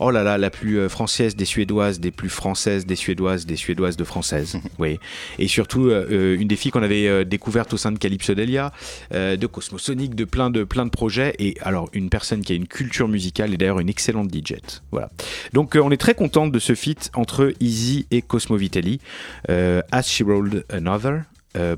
Oh 0.00 0.10
là 0.10 0.22
là, 0.22 0.38
la 0.38 0.50
plus 0.50 0.78
euh, 0.78 0.88
française 0.88 1.36
des 1.36 1.44
Suédoises, 1.44 2.00
des 2.00 2.10
plus 2.10 2.28
françaises 2.28 2.86
des 2.86 2.96
Suédoises, 2.96 3.46
des 3.46 3.56
Suédoises 3.56 3.96
de 3.96 4.04
Françaises. 4.04 4.58
oui. 4.78 4.98
Et 5.38 5.48
surtout, 5.48 5.88
euh, 5.88 6.06
euh, 6.10 6.36
une 6.38 6.48
des 6.48 6.56
filles 6.56 6.70
qu'on 6.70 6.82
avait 6.82 7.24
découverte 7.24 7.72
au 7.72 7.76
sein 7.76 7.92
de 7.92 7.98
Calypso 7.98 8.34
Delia, 8.34 8.72
euh, 9.12 9.36
de 9.36 9.46
Cosmosonic, 9.46 10.14
de 10.14 10.24
plein 10.24 10.50
de, 10.50 10.64
plein 10.64 10.84
de 10.84 10.90
projets. 10.90 11.34
Et 11.38 11.56
alors, 11.62 11.88
une 11.92 12.10
personne 12.10 12.42
qui 12.42 12.52
a 12.52 12.56
une 12.56 12.66
culture 12.66 13.08
musicale 13.08 13.52
et 13.54 13.56
d'ailleurs 13.56 13.80
une 13.80 13.88
excellente 13.88 14.32
DJ. 14.32 14.54
Voilà. 14.90 15.10
Donc, 15.52 15.76
euh, 15.76 15.80
on 15.80 15.90
est 15.90 15.96
très 15.96 16.14
content 16.14 16.46
de 16.46 16.58
ce 16.58 16.74
feat 16.74 17.10
entre 17.14 17.52
Easy 17.60 18.06
et 18.10 18.22
Cosmo 18.22 18.56
Vitelli. 18.56 19.00
As 19.48 20.02
She 20.02 20.22
Rolled 20.22 20.64
Another, 20.70 21.22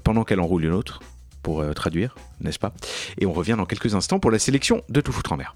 pendant 0.05 0.25
qu'elle 0.25 0.41
enroule 0.41 0.65
une 0.65 0.73
autre, 0.73 1.01
pour 1.43 1.65
traduire, 1.75 2.17
n'est-ce 2.41 2.59
pas? 2.59 2.73
Et 3.19 3.27
on 3.27 3.33
revient 3.33 3.55
dans 3.57 3.67
quelques 3.67 3.95
instants 3.95 4.19
pour 4.19 4.31
la 4.31 4.39
sélection 4.39 4.83
de 4.89 5.01
Tout 5.01 5.13
foutre 5.13 5.33
en 5.33 5.37
l'air. 5.37 5.55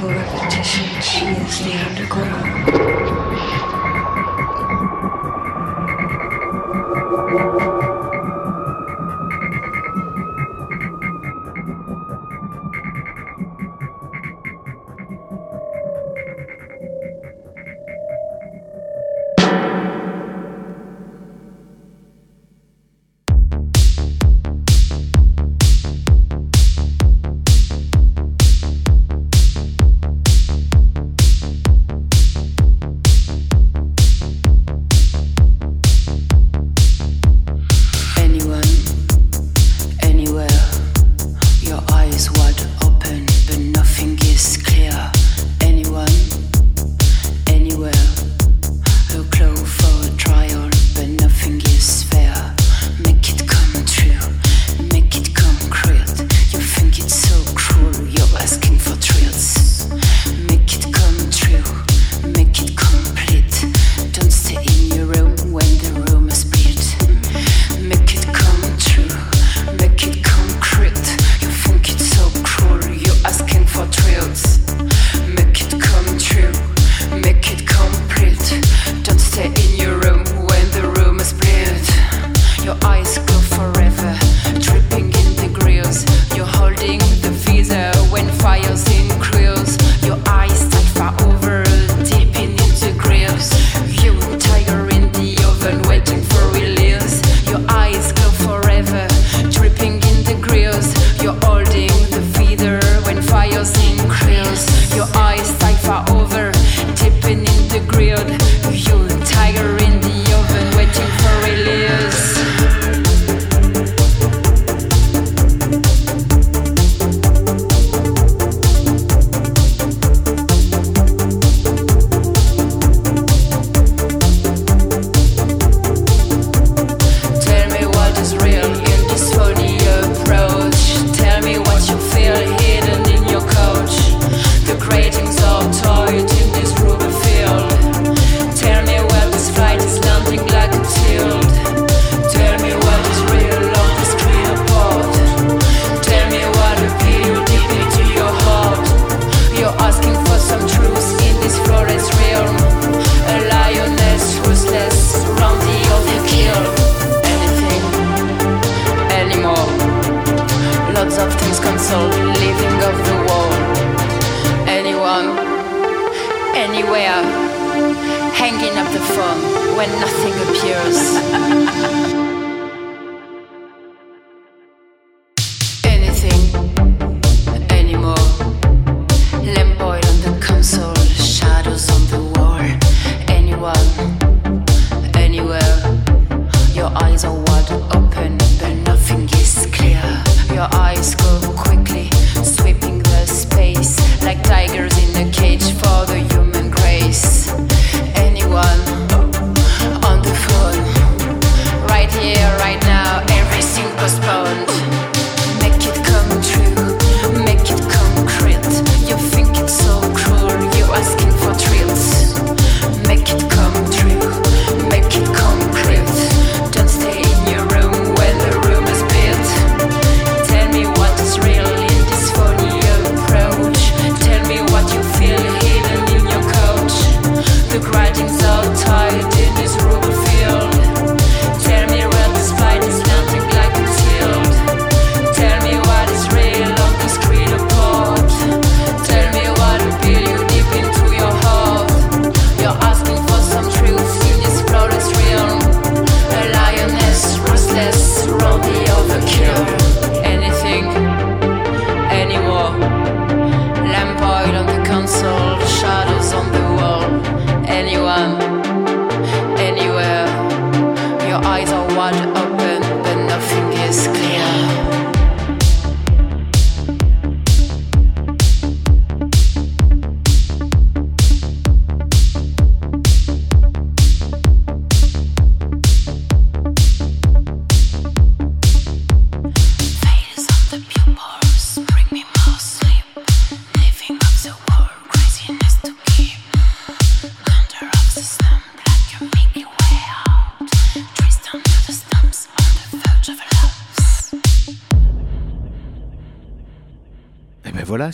control 0.00 0.18
it. 0.18 0.49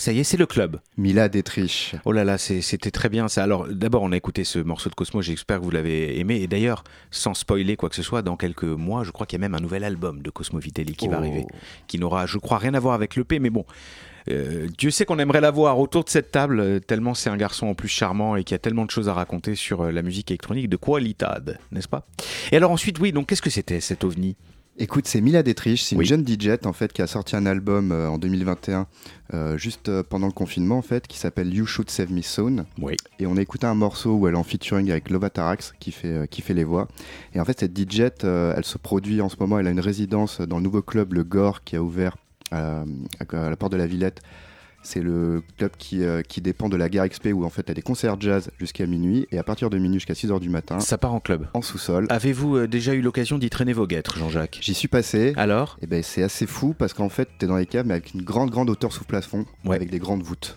Ça 0.06 0.12
y 0.12 0.20
est, 0.20 0.24
c'est 0.24 0.36
le 0.36 0.46
club. 0.46 0.78
Mila 0.96 1.28
Détriche. 1.28 1.96
Oh 2.04 2.12
là 2.12 2.22
là, 2.22 2.38
c'était 2.38 2.92
très 2.92 3.08
bien 3.08 3.26
ça. 3.26 3.42
Alors 3.42 3.66
d'abord, 3.66 4.04
on 4.04 4.12
a 4.12 4.16
écouté 4.16 4.44
ce 4.44 4.60
morceau 4.60 4.88
de 4.88 4.94
Cosmo, 4.94 5.20
j'espère 5.20 5.58
que 5.58 5.64
vous 5.64 5.72
l'avez 5.72 6.20
aimé. 6.20 6.36
Et 6.42 6.46
d'ailleurs, 6.46 6.84
sans 7.10 7.34
spoiler 7.34 7.74
quoi 7.74 7.88
que 7.88 7.96
ce 7.96 8.04
soit, 8.04 8.22
dans 8.22 8.36
quelques 8.36 8.62
mois, 8.62 9.02
je 9.02 9.10
crois 9.10 9.26
qu'il 9.26 9.36
y 9.36 9.42
a 9.42 9.44
même 9.48 9.56
un 9.56 9.60
nouvel 9.60 9.82
album 9.82 10.22
de 10.22 10.30
Cosmo 10.30 10.60
Vitelli 10.60 10.94
qui 10.94 11.08
va 11.08 11.16
Oh. 11.16 11.18
arriver, 11.18 11.44
qui 11.88 11.98
n'aura, 11.98 12.26
je 12.26 12.38
crois, 12.38 12.58
rien 12.58 12.74
à 12.74 12.78
voir 12.78 12.94
avec 12.94 13.16
l'EP, 13.16 13.40
mais 13.40 13.50
bon. 13.50 13.64
euh, 14.28 14.68
Dieu 14.78 14.92
sait 14.92 15.06
qu'on 15.06 15.18
aimerait 15.18 15.40
l'avoir 15.40 15.80
autour 15.80 16.04
de 16.04 16.08
cette 16.08 16.30
table, 16.30 16.60
euh, 16.60 16.78
tellement 16.78 17.14
c'est 17.14 17.30
un 17.30 17.36
garçon 17.36 17.66
en 17.66 17.74
plus 17.74 17.88
charmant 17.88 18.36
et 18.36 18.44
qui 18.44 18.54
a 18.54 18.58
tellement 18.58 18.84
de 18.84 18.90
choses 18.92 19.08
à 19.08 19.12
raconter 19.12 19.56
sur 19.56 19.80
euh, 19.80 19.90
la 19.90 20.02
musique 20.02 20.30
électronique 20.30 20.68
de 20.68 20.76
qualitad, 20.76 21.58
n'est-ce 21.72 21.88
pas? 21.88 22.06
Et 22.52 22.56
alors 22.56 22.70
ensuite, 22.70 23.00
oui, 23.00 23.10
donc 23.10 23.26
qu'est-ce 23.28 23.42
que 23.42 23.50
c'était 23.50 23.80
cet 23.80 24.04
ovni? 24.04 24.36
Écoute, 24.78 25.06
c'est 25.06 25.22
Mila 25.22 25.42
Détriche, 25.42 25.84
c'est 25.84 25.94
une 25.94 26.00
Oui. 26.00 26.06
jeune 26.06 26.26
DJ 26.26 26.50
en 26.66 26.74
fait 26.74 26.92
qui 26.92 27.00
a 27.00 27.06
sorti 27.06 27.34
un 27.34 27.46
album 27.46 27.92
euh, 27.92 28.08
en 28.10 28.18
2021, 28.18 28.86
euh, 29.32 29.56
juste 29.56 29.88
euh, 29.88 30.02
pendant 30.02 30.26
le 30.26 30.34
confinement 30.34 30.76
en 30.76 30.82
fait, 30.82 31.06
qui 31.06 31.16
s'appelle 31.18 31.52
You 31.54 31.64
Should 31.64 31.88
Save 31.88 32.12
Me 32.12 32.20
Soon. 32.20 32.66
Oui. 32.82 32.94
Et 33.18 33.26
on 33.26 33.38
a 33.38 33.40
écouté 33.40 33.66
un 33.66 33.74
morceau 33.74 34.16
où 34.16 34.28
elle 34.28 34.34
est 34.34 34.38
en 34.38 34.42
featuring 34.42 34.90
avec 34.90 35.08
Lovatarax 35.08 35.72
qui 35.80 35.92
fait 35.92 36.28
qui 36.30 36.42
fait 36.42 36.52
les 36.52 36.64
voix. 36.64 36.88
Et 37.32 37.40
en 37.40 37.44
fait 37.46 37.58
cette 37.60 37.74
DJ, 37.78 38.00
elle 38.22 38.64
se 38.66 38.76
produit 38.76 39.22
en 39.22 39.30
ce 39.30 39.36
moment, 39.40 39.58
elle 39.58 39.66
a 39.66 39.70
une 39.70 39.80
résidence 39.80 40.42
dans 40.42 40.58
le 40.58 40.62
nouveau 40.64 40.82
club 40.82 41.14
le 41.14 41.24
Gore 41.24 41.64
qui 41.64 41.76
a 41.76 41.82
ouvert 41.82 42.18
à, 42.50 42.84
à 43.32 43.48
la 43.50 43.56
porte 43.56 43.72
de 43.72 43.78
la 43.78 43.86
Villette. 43.86 44.20
C'est 44.86 45.00
le 45.02 45.42
club 45.58 45.72
qui, 45.78 46.04
euh, 46.04 46.22
qui 46.22 46.40
dépend 46.40 46.68
de 46.68 46.76
la 46.76 46.88
gare 46.88 47.08
XP 47.08 47.30
où 47.34 47.44
en 47.44 47.50
fait 47.50 47.62
il 47.66 47.68
y 47.68 47.70
a 47.72 47.74
des 47.74 47.82
concerts 47.82 48.20
jazz 48.20 48.50
jusqu'à 48.58 48.86
minuit 48.86 49.26
et 49.32 49.38
à 49.38 49.42
partir 49.42 49.68
de 49.68 49.78
minuit 49.78 49.96
jusqu'à 49.98 50.14
6h 50.14 50.38
du 50.38 50.48
matin 50.48 50.78
Ça 50.78 50.96
part 50.96 51.12
en 51.12 51.18
club. 51.18 51.48
en 51.54 51.60
sous-sol. 51.62 52.06
Avez-vous 52.08 52.56
euh, 52.56 52.68
déjà 52.68 52.94
eu 52.94 53.00
l'occasion 53.00 53.36
d'y 53.38 53.50
traîner 53.50 53.72
vos 53.72 53.88
guêtres, 53.88 54.16
Jean-Jacques? 54.16 54.58
J'y 54.62 54.74
suis 54.74 54.86
passé. 54.88 55.32
Alors? 55.36 55.76
Et 55.82 55.86
ben 55.88 56.02
c'est 56.04 56.22
assez 56.22 56.46
fou 56.46 56.72
parce 56.78 56.92
qu'en 56.92 57.08
fait 57.08 57.28
t'es 57.38 57.46
dans 57.48 57.56
les 57.56 57.66
caves 57.66 57.86
mais 57.86 57.94
avec 57.94 58.14
une 58.14 58.22
grande 58.22 58.50
grande 58.50 58.70
hauteur 58.70 58.92
sous 58.92 59.04
plafond 59.04 59.44
Ouais. 59.64 59.74
avec 59.74 59.90
des 59.90 59.98
grandes 59.98 60.22
voûtes. 60.22 60.56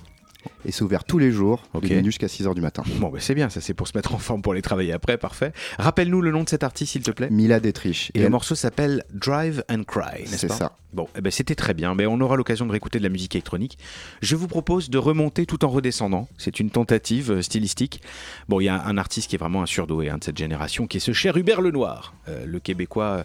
Et 0.66 0.72
c'est 0.72 0.84
ouvert 0.84 1.04
tous 1.04 1.20
les 1.20 1.32
jours 1.32 1.64
Ok. 1.74 1.84
de 1.84 1.90
minuit 1.96 2.06
jusqu'à 2.06 2.28
6h 2.28 2.54
du 2.56 2.62
matin. 2.62 2.84
Bon, 3.00 3.10
bah 3.10 3.20
c'est 3.22 3.36
bien, 3.36 3.50
ça 3.50 3.60
c'est 3.62 3.74
pour 3.74 3.88
se 3.88 3.98
mettre 3.98 4.14
en 4.14 4.18
forme 4.18 4.42
pour 4.42 4.54
les 4.54 4.62
travailler 4.62 4.94
après, 4.94 5.18
parfait. 5.18 5.52
Rappelle-nous 5.78 6.22
le 6.22 6.32
nom 6.32 6.44
de 6.44 6.50
cet 6.50 6.64
artiste, 6.64 6.94
s'il 6.94 7.02
te 7.04 7.12
plaît. 7.12 7.30
Mila 7.30 7.60
Détriche. 7.60 8.12
Et 8.14 8.20
le 8.20 8.26
elle- 8.26 8.32
morceau 8.32 8.56
s'appelle 8.56 9.04
Drive 9.14 9.64
and 9.70 9.84
Cry, 9.84 10.22
n'est-ce 10.22 10.38
C'est 10.38 10.48
pas 10.48 10.54
ça. 10.56 10.78
Bon, 10.94 11.08
eh 11.18 11.22
ben, 11.22 11.32
c'était 11.32 11.56
très 11.56 11.74
bien. 11.74 11.94
Mais 11.94 12.06
on 12.06 12.20
aura 12.22 12.36
l'occasion 12.36 12.66
de 12.66 12.72
réécouter 12.72 12.98
de 13.00 13.04
la 13.04 13.10
musique 13.10 13.36
électronique. 13.36 13.78
Je 14.22 14.36
vous 14.36 14.48
propose 14.48 14.90
de 14.90 14.98
remonter 14.98 15.46
tout 15.46 15.64
en 15.66 15.70
redescendant. 15.70 16.28
C'est 16.38 16.60
une 16.60 16.72
tentative 16.72 17.32
euh, 17.32 17.42
stylistique. 17.42 18.02
Bon, 18.48 18.60
il 18.60 18.66
y 18.66 18.70
a 18.70 18.82
un 18.86 18.98
artiste 18.98 19.30
qui 19.30 19.36
est 19.36 19.40
vraiment 19.40 19.62
un 19.62 19.66
surdoué 19.68 20.10
hein, 20.10 20.18
de 20.18 20.24
cette 20.24 20.38
génération, 20.38 20.88
qui 20.88 20.98
est 20.98 21.02
ce 21.02 21.14
cher 21.14 21.38
Hubert 21.38 21.62
Lenoir, 21.62 22.14
euh, 22.28 22.46
le 22.46 22.60
Québécois. 22.60 23.04
euh, 23.06 23.24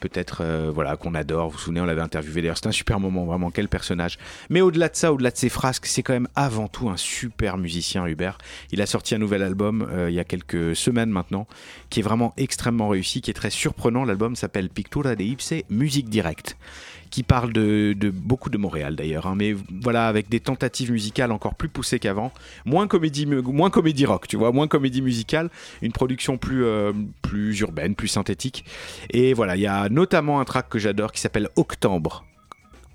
Peut-être 0.00 0.42
euh, 0.42 0.70
voilà 0.74 0.96
qu'on 0.96 1.14
adore, 1.14 1.48
vous 1.48 1.56
vous 1.56 1.58
souvenez, 1.58 1.80
on 1.80 1.86
l'avait 1.86 2.02
interviewé 2.02 2.42
d'ailleurs, 2.42 2.58
c'est 2.58 2.66
un 2.66 2.72
super 2.72 3.00
moment, 3.00 3.24
vraiment, 3.24 3.50
quel 3.50 3.68
personnage. 3.68 4.18
Mais 4.50 4.60
au-delà 4.60 4.90
de 4.90 4.96
ça, 4.96 5.12
au-delà 5.12 5.30
de 5.30 5.36
ses 5.36 5.48
frasques, 5.48 5.86
c'est 5.86 6.02
quand 6.02 6.12
même 6.12 6.28
avant 6.34 6.68
tout 6.68 6.90
un 6.90 6.98
super 6.98 7.56
musicien, 7.56 8.06
Hubert. 8.06 8.36
Il 8.72 8.82
a 8.82 8.86
sorti 8.86 9.14
un 9.14 9.18
nouvel 9.18 9.42
album 9.42 9.88
euh, 9.90 10.10
il 10.10 10.14
y 10.14 10.20
a 10.20 10.24
quelques 10.24 10.76
semaines 10.76 11.10
maintenant, 11.10 11.46
qui 11.88 12.00
est 12.00 12.02
vraiment 12.02 12.34
extrêmement 12.36 12.88
réussi, 12.88 13.22
qui 13.22 13.30
est 13.30 13.34
très 13.34 13.50
surprenant. 13.50 14.04
L'album 14.04 14.36
s'appelle 14.36 14.68
Pictura 14.68 15.16
de 15.16 15.22
Ipse, 15.22 15.54
musique 15.70 16.10
directe 16.10 16.56
qui 17.16 17.22
parle 17.22 17.50
de, 17.54 17.96
beaucoup 18.10 18.50
de 18.50 18.58
Montréal 18.58 18.94
d'ailleurs, 18.94 19.26
hein, 19.26 19.34
mais 19.34 19.56
voilà 19.82 20.06
avec 20.06 20.28
des 20.28 20.38
tentatives 20.38 20.92
musicales 20.92 21.32
encore 21.32 21.54
plus 21.54 21.70
poussées 21.70 21.98
qu'avant, 21.98 22.30
moins 22.66 22.86
comédie, 22.86 23.24
mu- 23.24 23.40
moins 23.40 23.70
comédie 23.70 24.04
rock, 24.04 24.28
tu 24.28 24.36
vois, 24.36 24.52
moins 24.52 24.68
comédie 24.68 25.00
musicale, 25.00 25.48
une 25.80 25.92
production 25.92 26.36
plus 26.36 26.62
euh, 26.66 26.92
plus 27.22 27.58
urbaine, 27.60 27.94
plus 27.94 28.08
synthétique. 28.08 28.66
Et 29.08 29.32
voilà, 29.32 29.56
il 29.56 29.62
y 29.62 29.66
a 29.66 29.88
notamment 29.88 30.40
un 30.40 30.44
track 30.44 30.68
que 30.68 30.78
j'adore 30.78 31.10
qui 31.10 31.22
s'appelle 31.22 31.48
Octobre. 31.56 32.22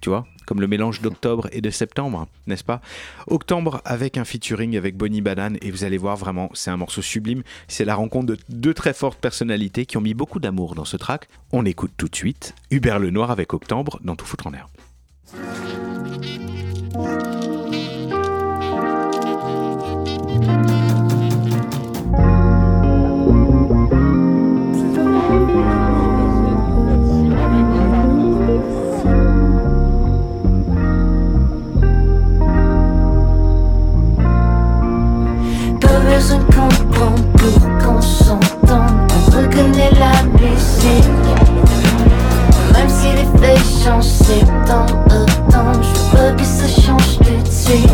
Tu 0.01 0.09
vois, 0.09 0.25
comme 0.47 0.59
le 0.59 0.67
mélange 0.67 1.01
d'octobre 1.01 1.47
et 1.51 1.61
de 1.61 1.69
septembre, 1.69 2.27
n'est-ce 2.47 2.63
pas? 2.63 2.81
Octobre 3.27 3.81
avec 3.85 4.17
un 4.17 4.25
featuring 4.25 4.75
avec 4.75 4.97
Bonnie 4.97 5.21
Banane 5.21 5.57
et 5.61 5.69
vous 5.69 5.83
allez 5.83 5.97
voir 5.97 6.17
vraiment, 6.17 6.49
c'est 6.53 6.71
un 6.71 6.77
morceau 6.77 7.03
sublime. 7.03 7.43
C'est 7.67 7.85
la 7.85 7.93
rencontre 7.93 8.25
de 8.25 8.37
deux 8.49 8.73
très 8.73 8.93
fortes 8.93 9.19
personnalités 9.19 9.85
qui 9.85 9.97
ont 9.97 10.01
mis 10.01 10.15
beaucoup 10.15 10.39
d'amour 10.39 10.73
dans 10.73 10.85
ce 10.85 10.97
track. 10.97 11.27
On 11.51 11.65
écoute 11.65 11.91
tout 11.97 12.07
de 12.07 12.15
suite 12.15 12.55
Hubert 12.71 12.99
Lenoir 12.99 13.29
avec 13.29 13.53
Octobre 13.53 13.99
dans 14.03 14.15
Tout 14.15 14.25
foutre 14.25 14.47
en 14.47 14.51
l'air. 14.51 14.67
Pas 20.41 20.80
besoin 36.21 36.37
de 36.37 36.43
comprendre 36.43 37.23
pour 37.37 37.77
qu'on 37.79 38.01
s'entende. 38.01 39.11
On 39.11 39.37
reconnaît 39.37 39.91
la 39.99 40.21
musique. 40.39 41.09
Même 42.73 42.89
si 42.89 43.07
les 43.13 43.39
feuilles 43.39 43.83
changent, 43.83 44.03
septembre, 44.03 45.03
automne, 45.07 45.81
je 45.81 46.17
veux 46.17 46.35
que 46.35 46.43
ça 46.43 46.67
change 46.67 47.17
tout 47.17 47.23
de 47.23 47.51
suite. 47.51 47.89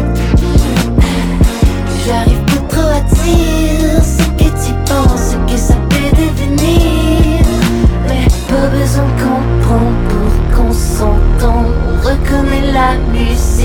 J'arrive 2.05 2.43
pas 2.45 2.75
trop 2.75 2.89
à 2.89 3.01
dire 3.01 4.03
ce 4.03 4.23
que 4.37 4.49
tu 4.49 4.73
penses, 4.85 5.31
ce 5.31 5.53
que 5.53 5.57
ça 5.57 5.75
peut 5.89 6.11
devenir. 6.17 7.45
Mais 8.07 8.27
pas 8.49 8.67
besoin 8.67 9.05
de 9.05 9.21
comprendre 9.23 9.97
pour 10.09 10.57
qu'on 10.57 10.73
s'entende. 10.73 11.73
On 11.87 12.07
reconnaît 12.07 12.71
la 12.73 12.97
musique. 13.13 13.56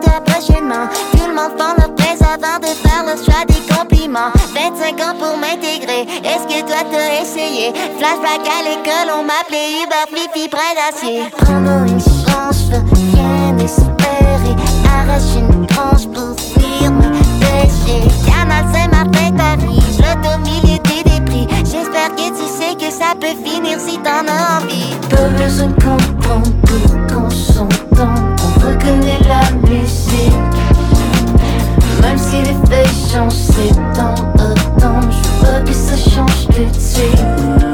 Prochainement. 0.00 0.88
Tout 1.12 1.28
le 1.28 1.34
monde 1.34 1.56
prend 1.56 1.74
leur 1.78 1.94
presse 1.94 2.22
avant 2.22 2.58
de 2.60 2.66
faire 2.66 3.04
le 3.04 3.16
choix 3.22 3.44
des 3.46 3.62
compliments. 3.74 4.32
25 4.54 5.00
ans 5.00 5.14
pour 5.18 5.36
m'intégrer, 5.36 6.06
est-ce 6.24 6.46
que 6.46 6.66
toi 6.66 6.82
t'as 6.90 7.22
essayé? 7.22 7.72
Flashback 7.98 8.46
à 8.46 8.62
l'école, 8.62 9.12
on 9.18 9.22
m'appelait 9.24 9.82
Uber 9.82 10.06
Flippy 10.08 10.48
près 10.48 10.74
d'acier. 10.74 11.24
Prends-nous 11.38 11.88
une 11.88 12.00
chance, 12.00 12.70
je 12.70 12.76
rien 13.06 13.58
espérer. 13.58 14.54
Arrache 14.86 15.34
une 15.36 15.66
tranche 15.66 16.06
pour 16.08 16.34
fuir 16.38 16.90
mes 16.90 17.10
péchés. 17.40 18.08
Canal 18.26 18.64
Saint-Martin, 18.72 19.32
Paris, 19.36 19.80
l'auto 19.98 20.38
milieu 20.44 20.78
des 20.78 21.20
prix. 21.22 21.46
J'espère 21.64 22.10
que 22.14 22.28
tu 22.28 22.46
sais 22.46 22.74
que 22.74 22.92
ça 22.92 23.14
peut 23.20 23.36
finir 23.44 23.78
si 23.80 23.98
t'en 23.98 24.26
as 24.26 24.62
envie. 24.62 24.94
Pas 25.10 25.28
besoin 25.42 25.68
de 25.68 25.74
comprendre 25.74 26.50
qu'on 27.12 27.30
s'entende. 27.30 28.34
On 28.44 28.66
reconnaît 28.66 29.20
la 29.26 29.63
Même 32.00 32.18
si 32.18 32.36
les 32.42 32.54
feuilles 32.66 33.10
changent, 33.10 33.32
septembre, 33.32 34.32
automne, 34.36 35.10
je 35.10 35.46
veux 35.46 35.64
que 35.64 35.72
ça 35.72 35.96
change 35.96 36.46
de 36.48 36.78
suite. 36.78 37.73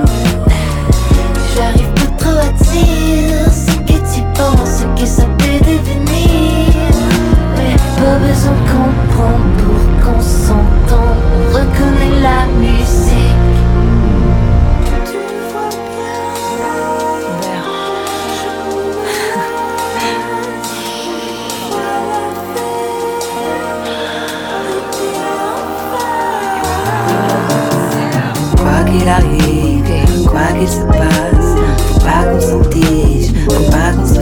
Quoi 30.27 30.47
qu'il 30.59 30.69
se 30.69 30.83
passe, 30.85 31.55
faut 31.89 32.01
pas 32.01 32.25
qu'on 32.25 32.41
s'en 32.41 32.61
tige, 32.71 33.33
faut 33.45 33.71
pas 33.71 33.93
se 34.07 34.21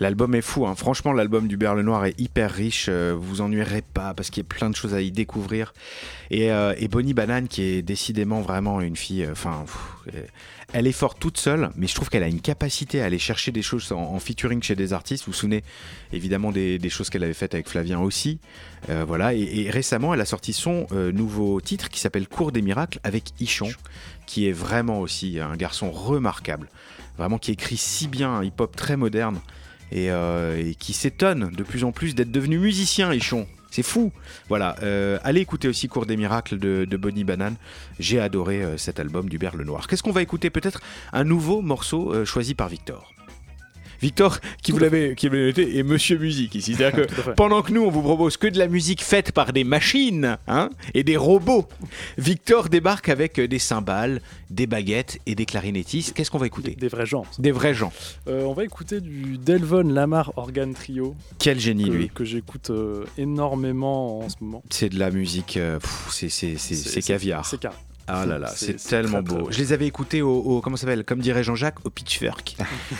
L'album 0.00 0.34
est 0.34 0.40
fou, 0.40 0.66
hein. 0.66 0.74
franchement 0.74 1.12
l'album 1.12 1.46
du 1.46 1.56
Berle 1.58 1.82
Noir 1.82 2.06
est 2.06 2.18
hyper 2.18 2.50
riche, 2.50 2.86
euh, 2.88 3.14
vous 3.14 3.28
vous 3.28 3.40
ennuierez 3.42 3.82
pas 3.82 4.14
parce 4.14 4.30
qu'il 4.30 4.42
y 4.42 4.46
a 4.46 4.48
plein 4.48 4.70
de 4.70 4.76
choses 4.76 4.94
à 4.94 5.02
y 5.02 5.10
découvrir. 5.10 5.74
Et, 6.30 6.50
euh, 6.50 6.74
et 6.78 6.88
Bonnie 6.88 7.12
Banane 7.12 7.48
qui 7.48 7.62
est 7.62 7.82
décidément 7.82 8.40
vraiment 8.40 8.80
une 8.80 8.96
fille, 8.96 9.24
euh, 9.24 9.32
enfin 9.32 9.64
elle 10.72 10.86
est 10.86 10.92
forte 10.92 11.18
toute 11.18 11.38
seule, 11.38 11.70
mais 11.76 11.86
je 11.86 11.94
trouve 11.94 12.08
qu'elle 12.08 12.22
a 12.22 12.28
une 12.28 12.40
capacité 12.40 13.00
à 13.02 13.06
aller 13.06 13.18
chercher 13.18 13.52
des 13.52 13.62
choses 13.62 13.92
en, 13.92 14.18
featuring 14.18 14.62
chez 14.62 14.74
des 14.74 14.92
artistes. 14.92 15.24
Vous 15.24 15.32
vous 15.32 15.38
souvenez 15.38 15.62
évidemment 16.12 16.52
des, 16.52 16.78
choses 16.88 17.10
qu'elle 17.10 17.24
avait 17.24 17.34
faites 17.34 17.54
avec 17.54 17.68
Flavien 17.68 18.00
aussi. 18.00 18.38
Euh, 18.88 19.04
voilà, 19.06 19.34
et, 19.34 19.70
récemment 19.70 20.14
elle 20.14 20.20
a 20.20 20.24
sorti 20.24 20.52
son 20.52 20.86
euh, 20.92 21.12
nouveau 21.12 21.60
titre 21.60 21.88
qui 21.88 22.00
s'appelle 22.00 22.28
Cours 22.28 22.52
des 22.52 22.62
miracles 22.62 23.00
avec 23.04 23.32
Ichon, 23.40 23.68
qui 24.26 24.48
est 24.48 24.52
vraiment 24.52 25.00
aussi 25.00 25.38
un 25.38 25.56
garçon 25.56 25.90
remarquable, 25.90 26.68
vraiment 27.18 27.38
qui 27.38 27.52
écrit 27.52 27.76
si 27.76 28.08
bien 28.08 28.30
un 28.30 28.44
hip-hop 28.44 28.74
très 28.74 28.96
moderne 28.96 29.40
et, 29.92 30.10
euh, 30.10 30.56
et 30.56 30.74
qui 30.74 30.92
s'étonne 30.92 31.50
de 31.50 31.62
plus 31.62 31.84
en 31.84 31.92
plus 31.92 32.14
d'être 32.14 32.32
devenu 32.32 32.58
musicien, 32.58 33.12
Ichon. 33.12 33.46
C'est 33.70 33.82
fou. 33.82 34.12
Voilà, 34.48 34.76
euh, 34.82 35.18
allez 35.22 35.40
écouter 35.40 35.68
aussi 35.68 35.88
Cours 35.88 36.06
des 36.06 36.16
miracles 36.16 36.58
de, 36.58 36.96
Bonnie 36.96 37.24
Banane. 37.24 37.56
J'ai 37.98 38.20
adoré 38.20 38.62
euh, 38.62 38.76
cet 38.76 39.00
album 39.00 39.28
du 39.28 39.38
Berle 39.38 39.62
Noir. 39.62 39.86
Qu'est-ce 39.86 40.02
qu'on 40.02 40.10
va 40.10 40.22
écouter? 40.22 40.50
Peut-être 40.50 40.80
un 41.12 41.24
nouveau 41.24 41.62
morceau 41.62 42.12
euh, 42.12 42.24
choisi 42.24 42.54
par 42.54 42.68
Victor. 42.68 43.12
Victor, 44.00 44.38
qui 44.62 44.72
vous 44.72 44.78
l'avez 44.78 45.14
noté, 45.24 45.78
est 45.78 45.82
Monsieur 45.82 46.18
Musique 46.18 46.54
ici. 46.54 46.74
C'est-à-dire 46.74 47.06
que 47.06 47.30
pendant 47.32 47.62
que 47.62 47.72
nous, 47.72 47.82
on 47.82 47.90
vous 47.90 48.02
propose 48.02 48.36
que 48.36 48.46
de 48.46 48.58
la 48.58 48.66
musique 48.68 49.02
faite 49.02 49.32
par 49.32 49.52
des 49.52 49.64
machines 49.64 50.38
hein, 50.48 50.70
et 50.94 51.02
des 51.04 51.16
robots, 51.16 51.68
Victor 52.18 52.68
débarque 52.68 53.08
avec 53.08 53.38
euh, 53.38 53.48
des 53.48 53.58
cymbales, 53.58 54.20
des 54.50 54.66
baguettes 54.66 55.18
et 55.26 55.34
des 55.34 55.46
clarinettistes. 55.46 56.14
Qu'est-ce 56.14 56.30
qu'on 56.30 56.38
va 56.38 56.46
écouter? 56.46 56.76
Des 56.78 56.88
vrais 56.88 57.06
gens. 57.06 57.24
Des 57.38 57.52
vrais 57.52 57.74
gens. 57.74 57.92
Euh, 58.28 58.42
on 58.44 58.52
va 58.52 58.64
écouter 58.64 59.00
du 59.00 59.38
Delvon 59.38 59.82
Lamar 59.88 60.32
Organ 60.36 60.72
Trio. 60.74 61.14
Quel 61.38 61.60
génie, 61.60 61.84
que, 61.84 61.90
lui. 61.90 62.08
Que 62.08 62.24
j'écoute 62.24 62.70
euh, 62.70 63.04
énormément 63.18 64.20
en 64.20 64.28
ce 64.28 64.36
moment. 64.40 64.62
C'est 64.70 64.88
de 64.88 64.98
la 64.98 65.10
musique, 65.10 65.56
euh, 65.56 65.78
c'est- 66.10 66.28
c'est- 66.28 66.56
c'est 66.56 67.02
caviar. 67.02 67.44
Ah 68.12 68.26
là 68.26 68.38
là, 68.38 68.48
C'est- 68.54 68.74
tellement 68.88 69.22
très, 69.22 69.36
beau. 69.38 69.50
Je 69.50 69.58
les 69.58 69.72
avais 69.72 69.86
écoutés 69.86 70.22
au, 70.22 70.30
au- 70.38 70.60
comment 70.60 70.76
ça 70.76 70.82
s'appelle, 70.82 71.04
comme 71.04 71.20
dirait 71.20 71.42
Jean-Jacques, 71.44 71.84
au 71.84 71.90
Pitchfork. 71.90 72.56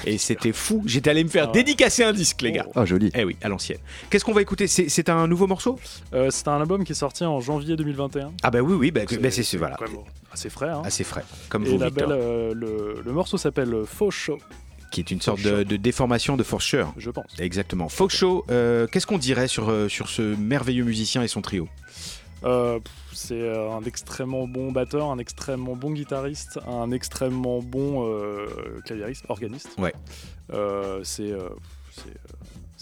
Et 0.07 0.19
c'était 0.19 0.53
fou. 0.53 0.83
J'étais 0.87 1.11
allé 1.11 1.25
me 1.25 1.29
faire 1.29 1.51
dédicacer 1.51 2.05
un 2.05 2.13
disque, 2.13 2.43
les 2.43 2.53
gars. 2.53 2.67
Ah, 2.75 2.85
joli. 2.85 3.11
Eh 3.15 3.25
oui, 3.25 3.37
à 3.43 3.49
l'ancienne. 3.49 3.79
Qu'est-ce 4.11 4.25
qu'on 4.25 4.33
va 4.33 4.43
écouter? 4.43 4.67
C'est 4.67 5.09
un 5.09 5.27
nouveau 5.27 5.47
morceau? 5.47 5.79
Euh, 6.15 6.29
c'est 6.31 6.49
un 6.49 6.61
album 6.61 6.85
qui 6.85 6.93
est 6.93 6.95
sorti 6.95 7.25
en 7.25 7.41
janvier 7.41 7.77
2021. 7.77 8.33
Ah 8.43 8.51
bah 8.51 8.61
oui, 8.61 8.75
oui, 8.75 8.91
bah, 8.91 9.01
bah, 9.21 9.31
c'est 9.31 9.43
c'est- 9.43 9.57
voilà, 9.57 9.77
quand 9.79 9.87
même 9.89 9.99
assez 10.33 10.49
frais. 10.51 10.69
Hein. 10.69 10.83
assez 10.85 11.03
frais, 11.05 11.25
comme 11.49 11.65
Et 11.65 11.71
vous, 11.71 11.79
Victor, 11.79 12.09
belle, 12.09 12.19
euh, 12.19 12.55
le, 12.55 13.03
le 13.05 13.13
morceau 13.13 13.37
s'appelle 13.37 13.75
Faux 13.87 14.11
Show, 14.13 14.39
qui 14.93 15.01
est 15.01 15.11
une 15.11 15.21
sorte 15.21 15.43
de, 15.43 15.63
de 15.63 15.77
déformation 15.77 16.37
de 16.37 16.43
for 16.43 16.63
sure. 16.63 16.93
je 16.97 17.11
pense. 17.11 17.25
Exactement. 17.39 17.89
Folk 17.89 18.11
Show, 18.11 18.45
euh, 18.51 18.87
qu'est-ce 18.87 19.07
qu'on 19.07 19.19
dirait 19.19 19.49
sur, 19.49 19.73
sur 19.89 20.09
ce 20.09 20.23
merveilleux 20.37 20.85
musicien 20.85 21.23
et 21.23 21.29
son 21.29 21.41
trio? 21.43 21.69
Euh, 22.45 22.81
c'est 23.13 23.41
euh, 23.41 23.71
un 23.71 23.83
extrêmement 23.83 24.47
bon 24.47 24.73
batteur, 24.73 25.11
un 25.11 25.19
extrêmement 25.19 25.77
bon 25.77 25.91
guitariste, 25.91 26.59
un 26.67 26.91
extrêmement 26.91 27.61
bon 27.61 28.07
euh, 28.07 28.81
claviériste, 28.85 29.25
organiste. 29.29 29.77
Ouais. 29.79 29.95
C'est 31.05 31.35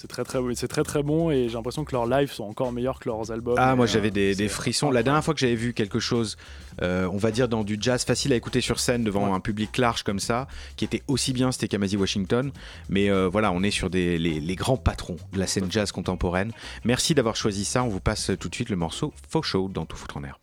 c'est, 0.01 0.05
euh, 0.05 0.09
très 0.09 0.24
très 0.24 0.38
c'est 0.55 0.68
très 0.68 0.82
très 0.84 1.03
bon 1.03 1.30
et 1.30 1.49
j'ai 1.49 1.55
l'impression 1.55 1.84
que 1.84 1.92
leurs 1.92 2.07
lives 2.07 2.30
sont 2.30 2.44
encore 2.44 2.72
meilleurs 2.72 3.01
que 3.01 3.09
leurs 3.09 3.32
albums. 3.32 3.57
Ah, 3.59 3.74
moi 3.74 3.84
euh, 3.84 3.88
j'avais 3.88 4.11
des, 4.11 4.34
des 4.34 4.49
frissons. 4.49 4.90
La 4.90 5.03
dernière 5.03 5.24
fois 5.24 5.34
que 5.34 5.40
j'avais 5.40 5.57
vu 5.57 5.74
quelque 5.74 5.99
chose, 5.99 6.36
euh, 6.82 7.09
on 7.12 7.16
va 7.16 7.30
dire 7.32 7.49
dans 7.49 7.64
du 7.64 7.76
jazz 7.80 8.05
facile 8.05 8.32
à 8.32 8.36
écouter 8.36 8.61
sur 8.61 8.78
scène 8.78 9.03
devant 9.05 9.28
Ouais. 9.28 9.34
un 9.34 9.40
public 9.40 9.76
large 9.78 10.05
comme 10.05 10.20
ça, 10.20 10.46
qui 10.76 10.84
était 10.84 11.03
aussi 11.09 11.32
bien, 11.32 11.51
c'était 11.51 11.68
Kamasi 11.68 11.96
Washington. 11.96 12.53
Mais 12.88 13.11
euh, 13.11 13.28
voilà, 13.28 13.51
on 13.51 13.62
est 13.62 13.70
sur 13.72 13.90
des, 13.90 14.16
les, 14.18 14.38
les 14.40 14.55
grands 14.57 14.76
patrons 14.76 15.16
de 15.32 15.38
la 15.38 15.46
scène 15.46 15.70
jazz 15.70 15.90
contemporaine. 15.90 16.53
Merci 16.84 17.14
d'avoir 17.14 17.34
choisi 17.34 17.64
ça. 17.64 17.82
On 17.82 17.88
vous 17.88 18.01
passe 18.01 18.30
tout 18.38 18.49
de 18.49 18.55
suite 18.55 18.70
le 18.70 18.76
morceau 18.76 19.12
Faux 19.28 19.42
Show 19.42 19.68
dans 19.68 19.84
Tout 19.86 19.96
foutre 19.96 20.16
en 20.18 20.24
air. 20.24 20.38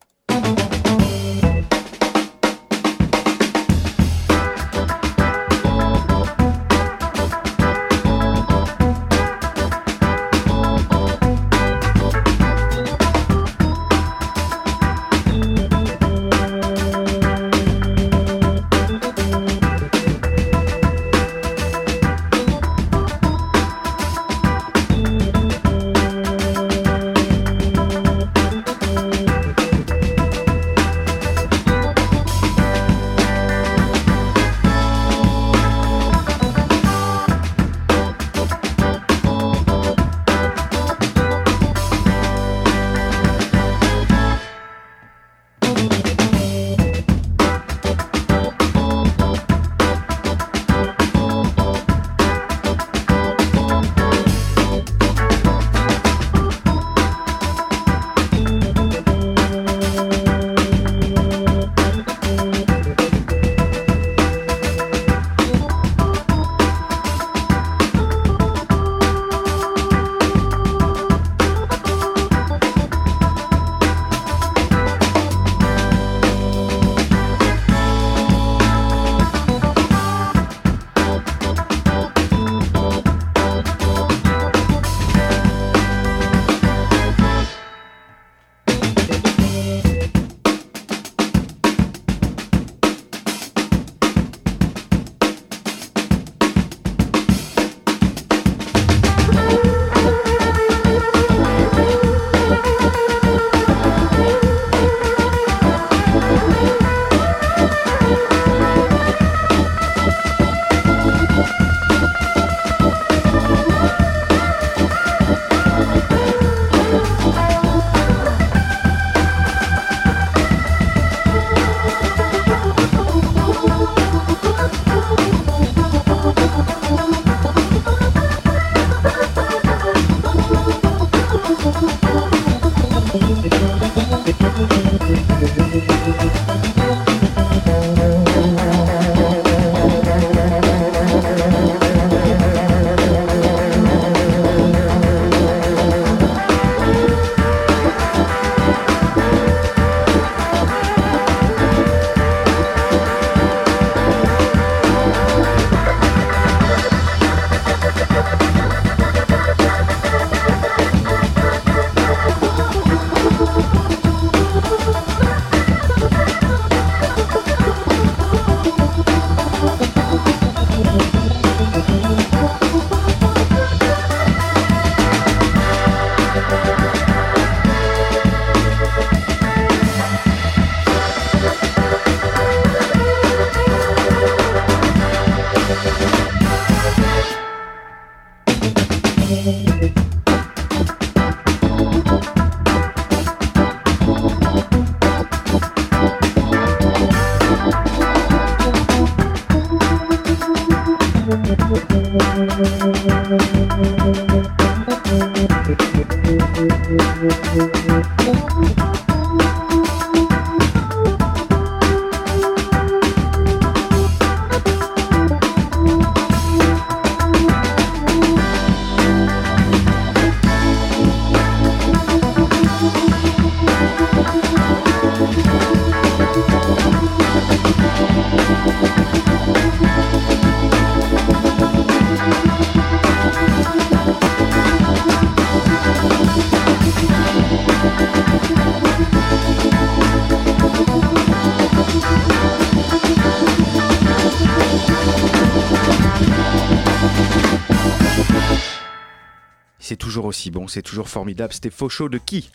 Aussi 250.35 250.51
bon, 250.51 250.67
c'est 250.67 250.81
toujours 250.81 251.07
formidable. 251.07 251.53
C'était 251.53 251.69
Fauchot 251.69 252.09
de 252.09 252.17
qui 252.17 252.49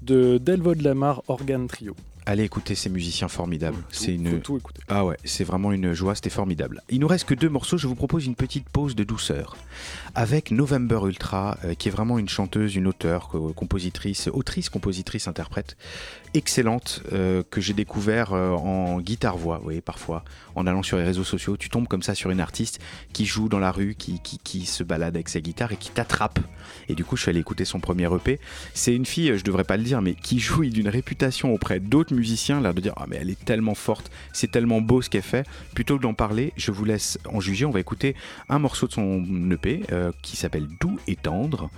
De 0.00 0.38
Delvo 0.38 0.74
de 0.74 0.82
Lamar 0.82 1.22
Organ 1.28 1.66
Trio. 1.68 1.94
Allez 2.24 2.44
écouter 2.44 2.74
ces 2.74 2.90
musiciens 2.90 3.28
formidables. 3.28 3.78
C'est 3.90 4.14
une... 4.14 4.30
Faut 4.30 4.36
tout 4.38 4.56
écouter. 4.58 4.82
Ah 4.88 5.04
ouais, 5.06 5.16
c'est 5.24 5.44
vraiment 5.44 5.72
une 5.72 5.94
joie, 5.94 6.14
c'était 6.14 6.28
formidable. 6.30 6.82
Il 6.90 7.00
nous 7.00 7.06
reste 7.08 7.24
que 7.26 7.34
deux 7.34 7.48
morceaux, 7.48 7.78
je 7.78 7.86
vous 7.86 7.94
propose 7.94 8.26
une 8.26 8.34
petite 8.34 8.68
pause 8.68 8.94
de 8.94 9.02
douceur 9.04 9.56
avec 10.14 10.50
November 10.50 11.00
Ultra, 11.06 11.56
euh, 11.64 11.72
qui 11.74 11.88
est 11.88 11.90
vraiment 11.90 12.18
une 12.18 12.28
chanteuse, 12.28 12.76
une 12.76 12.86
auteure, 12.86 13.28
co- 13.28 13.52
compositrice, 13.54 14.28
autrice, 14.32 14.68
compositrice, 14.68 15.26
interprète, 15.26 15.76
excellente, 16.34 17.02
euh, 17.12 17.42
que 17.50 17.60
j'ai 17.60 17.72
découvert 17.72 18.32
euh, 18.32 18.50
en 18.50 19.00
guitare-voix, 19.00 19.58
vous 19.58 19.64
voyez, 19.64 19.80
parfois, 19.80 20.24
en 20.54 20.66
allant 20.66 20.82
sur 20.82 20.96
les 20.96 21.04
réseaux 21.04 21.24
sociaux, 21.24 21.56
tu 21.56 21.68
tombes 21.68 21.88
comme 21.88 22.02
ça 22.02 22.14
sur 22.14 22.30
une 22.30 22.40
artiste 22.40 22.80
qui 23.12 23.26
joue 23.26 23.48
dans 23.48 23.58
la 23.58 23.72
rue, 23.72 23.94
qui, 23.96 24.20
qui, 24.20 24.38
qui 24.38 24.66
se 24.66 24.82
balade 24.82 25.16
avec 25.16 25.28
sa 25.28 25.40
guitare 25.40 25.72
et 25.72 25.76
qui 25.76 25.90
t'attrape. 25.90 26.38
Et 26.88 26.94
du 26.94 27.04
coup, 27.04 27.16
je 27.16 27.22
suis 27.22 27.30
allé 27.30 27.40
écouter 27.40 27.64
son 27.64 27.80
premier 27.80 28.12
EP. 28.14 28.40
C'est 28.74 28.94
une 28.94 29.06
fille, 29.06 29.36
je 29.36 29.44
devrais 29.44 29.64
pas 29.64 29.76
le 29.76 29.82
dire, 29.82 30.02
mais 30.02 30.14
qui 30.14 30.38
jouit 30.38 30.70
d'une 30.70 30.88
réputation 30.88 31.52
auprès 31.52 31.80
d'autres 31.80 32.14
musiciens, 32.14 32.60
l'air 32.60 32.74
de 32.74 32.80
dire 32.80 32.94
Ah, 32.96 33.06
mais 33.08 33.16
elle 33.20 33.30
est 33.30 33.44
tellement 33.44 33.74
forte, 33.74 34.10
c'est 34.32 34.50
tellement 34.50 34.80
beau 34.80 35.02
ce 35.02 35.10
qu'elle 35.10 35.22
fait. 35.22 35.46
Plutôt 35.74 35.96
que 35.96 36.02
d'en 36.02 36.14
parler, 36.14 36.52
je 36.56 36.70
vous 36.70 36.84
laisse 36.84 37.18
en 37.32 37.40
juger. 37.40 37.64
On 37.64 37.70
va 37.70 37.80
écouter 37.80 38.14
un 38.48 38.58
morceau 38.58 38.86
de 38.86 38.92
son 38.92 39.50
EP 39.50 39.82
euh, 39.92 40.12
qui 40.22 40.36
s'appelle 40.36 40.68
Doux 40.80 40.98
et 41.06 41.16
tendre, 41.16 41.70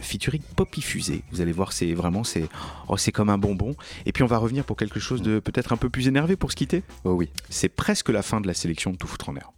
featuring 0.00 0.42
Poppy 0.56 0.82
Fusée. 0.82 1.22
Vous 1.30 1.40
allez 1.40 1.52
voir, 1.52 1.72
c'est 1.72 1.92
vraiment, 1.94 2.24
c'est 2.24 2.48
oh, 2.88 2.96
c'est 2.96 3.12
comme 3.12 3.30
un 3.30 3.38
bonbon. 3.38 3.74
Et 4.06 4.12
puis 4.12 4.22
on 4.22 4.26
va 4.26 4.38
revenir 4.38 4.64
pour 4.64 4.76
quelque 4.76 5.00
chose 5.00 5.22
de 5.22 5.38
peut-être 5.40 5.72
un 5.72 5.76
peu 5.76 5.88
plus 5.88 6.08
énervé 6.08 6.36
pour 6.36 6.50
se 6.50 6.56
quitter. 6.56 6.82
Oh 7.04 7.12
oui. 7.12 7.30
C'est 7.50 7.68
presque 7.68 8.08
la 8.08 8.22
fin 8.22 8.40
de 8.40 8.46
la 8.46 8.54
sélection 8.54 8.90
de 8.92 8.96
Tout 8.96 9.06
foutre 9.06 9.28
en 9.28 9.32
l'air. 9.32 9.52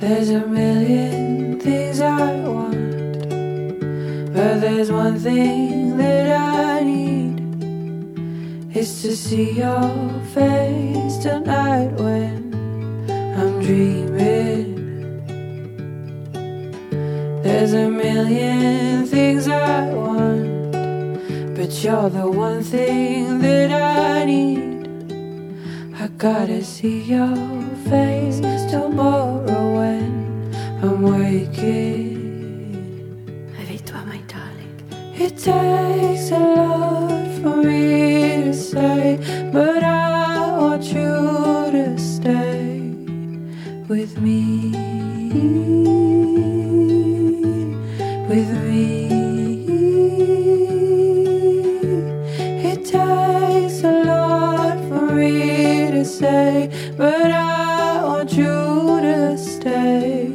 There's 0.00 0.28
a 0.28 0.46
million 0.46 1.23
there's 4.52 4.92
one 4.92 5.18
thing 5.18 5.96
that 5.96 6.26
I 6.38 6.82
need. 6.82 7.40
is 8.76 9.02
to 9.02 9.16
see 9.16 9.52
your 9.52 9.90
face 10.34 11.16
tonight 11.18 11.92
when 11.92 12.52
I'm 13.38 13.62
dreaming. 13.62 14.70
There's 17.42 17.72
a 17.72 17.88
million 17.88 19.06
things 19.06 19.48
I 19.48 19.92
want, 19.94 20.72
but 21.56 21.70
you're 21.82 22.10
the 22.10 22.28
one 22.30 22.62
thing 22.62 23.38
that 23.38 23.70
I 23.72 24.24
need. 24.24 24.84
I 26.02 26.08
gotta 26.18 26.62
see 26.62 27.02
your 27.02 27.34
face 27.88 28.40
tomorrow 28.70 29.62
when 29.78 30.10
I'm 30.82 31.00
waking. 31.02 32.13
It 35.16 35.38
takes 35.38 36.32
a 36.32 36.38
lot 36.38 37.26
for 37.40 37.56
me 37.62 38.42
to 38.44 38.52
say, 38.52 39.18
but 39.52 39.84
I 39.84 40.58
want 40.58 40.82
you 40.82 41.70
to 41.70 41.96
stay 41.96 42.80
with 43.88 44.20
me. 44.20 44.72
With 48.28 48.50
me. 48.66 49.06
It 52.70 52.84
takes 52.84 53.84
a 53.84 54.02
lot 54.04 54.78
for 54.88 55.14
me 55.14 55.92
to 55.92 56.04
say, 56.04 56.70
but 56.96 57.30
I 57.30 58.02
want 58.02 58.32
you 58.32 59.00
to 59.00 59.38
stay 59.38 60.28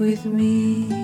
with 0.00 0.24
me. 0.24 0.97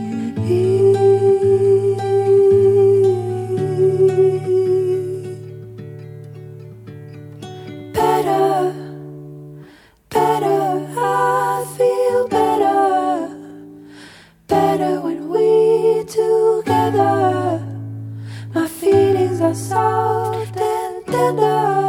Soft 19.54 20.56
and 20.56 21.06
tender. 21.06 21.83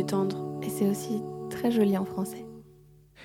Et 0.00 0.06
tendre. 0.06 0.58
et 0.62 0.70
c'est 0.70 0.88
aussi 0.88 1.22
très 1.50 1.70
joli 1.70 1.96
en 1.96 2.04
français. 2.04 2.44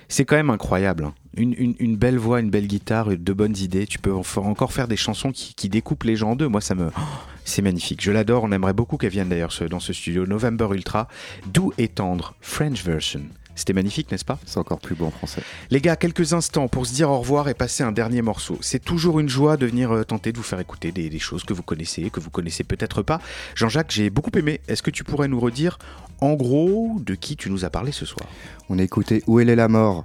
C'est 0.08 0.24
quand 0.24 0.36
même 0.36 0.50
incroyable. 0.50 1.04
hein. 1.04 1.14
Une, 1.36 1.96
belle 1.96 2.18
voix, 2.18 2.40
une 2.40 2.50
belle 2.50 2.66
guitare, 2.66 3.08
de 3.08 3.32
bonnes 3.32 3.56
idées. 3.56 3.86
Tu 3.86 3.98
peux 3.98 4.12
encore 4.12 4.72
faire 4.72 4.88
des 4.88 4.96
chansons 4.96 5.32
qui, 5.32 5.68
découpent 5.68 6.04
les 6.04 6.16
gens 6.16 6.30
en 6.32 6.36
deux. 6.36 6.48
Moi, 6.48 6.60
ça 6.60 6.74
me. 6.74 6.90
c'est 7.44 7.62
magnifique. 7.62 8.02
Je 8.02 8.12
l'adore. 8.12 8.44
On 8.44 8.52
aimerait 8.52 8.72
beaucoup 8.72 8.96
qu'elle 8.96 9.10
vienne 9.10 9.28
d'ailleurs 9.28 9.52
dans 9.68 9.80
ce 9.80 9.92
studio. 9.92 10.26
November 10.26 10.68
Ultra. 10.72 11.08
Doux 11.52 11.72
et 11.78 11.88
tendre. 11.88 12.34
French 12.40 12.84
version. 12.84 13.22
C'était 13.56 13.72
magnifique, 13.72 14.10
n'est-ce 14.12 14.24
pas? 14.24 14.38
C'est 14.44 14.58
encore 14.58 14.78
plus 14.78 14.94
beau 14.94 15.06
en 15.06 15.10
français. 15.10 15.42
Les 15.70 15.80
gars, 15.80 15.96
quelques 15.96 16.34
instants 16.34 16.68
pour 16.68 16.86
se 16.86 16.92
dire 16.92 17.10
au 17.10 17.18
revoir 17.18 17.48
et 17.48 17.54
passer 17.54 17.82
un 17.82 17.90
dernier 17.90 18.22
morceau. 18.22 18.58
C'est 18.60 18.84
toujours 18.84 19.18
une 19.18 19.28
joie 19.28 19.56
de 19.56 19.66
venir 19.66 19.90
euh, 19.90 20.04
tenter 20.04 20.30
de 20.30 20.36
vous 20.36 20.42
faire 20.42 20.60
écouter 20.60 20.92
des, 20.92 21.08
des 21.08 21.18
choses 21.18 21.42
que 21.42 21.54
vous 21.54 21.62
connaissez, 21.62 22.10
que 22.10 22.20
vous 22.20 22.30
connaissez 22.30 22.64
peut-être 22.64 23.02
pas. 23.02 23.20
Jean-Jacques, 23.54 23.90
j'ai 23.90 24.10
beaucoup 24.10 24.30
aimé. 24.38 24.60
Est-ce 24.68 24.82
que 24.82 24.90
tu 24.90 25.04
pourrais 25.04 25.26
nous 25.26 25.40
redire, 25.40 25.78
en 26.20 26.34
gros, 26.34 26.98
de 27.00 27.14
qui 27.14 27.36
tu 27.36 27.50
nous 27.50 27.64
as 27.64 27.70
parlé 27.70 27.92
ce 27.92 28.04
soir? 28.04 28.28
On 28.68 28.78
a 28.78 28.82
écouté 28.82 29.22
Où 29.26 29.40
elle 29.40 29.48
est 29.48 29.56
la 29.56 29.68
mort, 29.68 30.04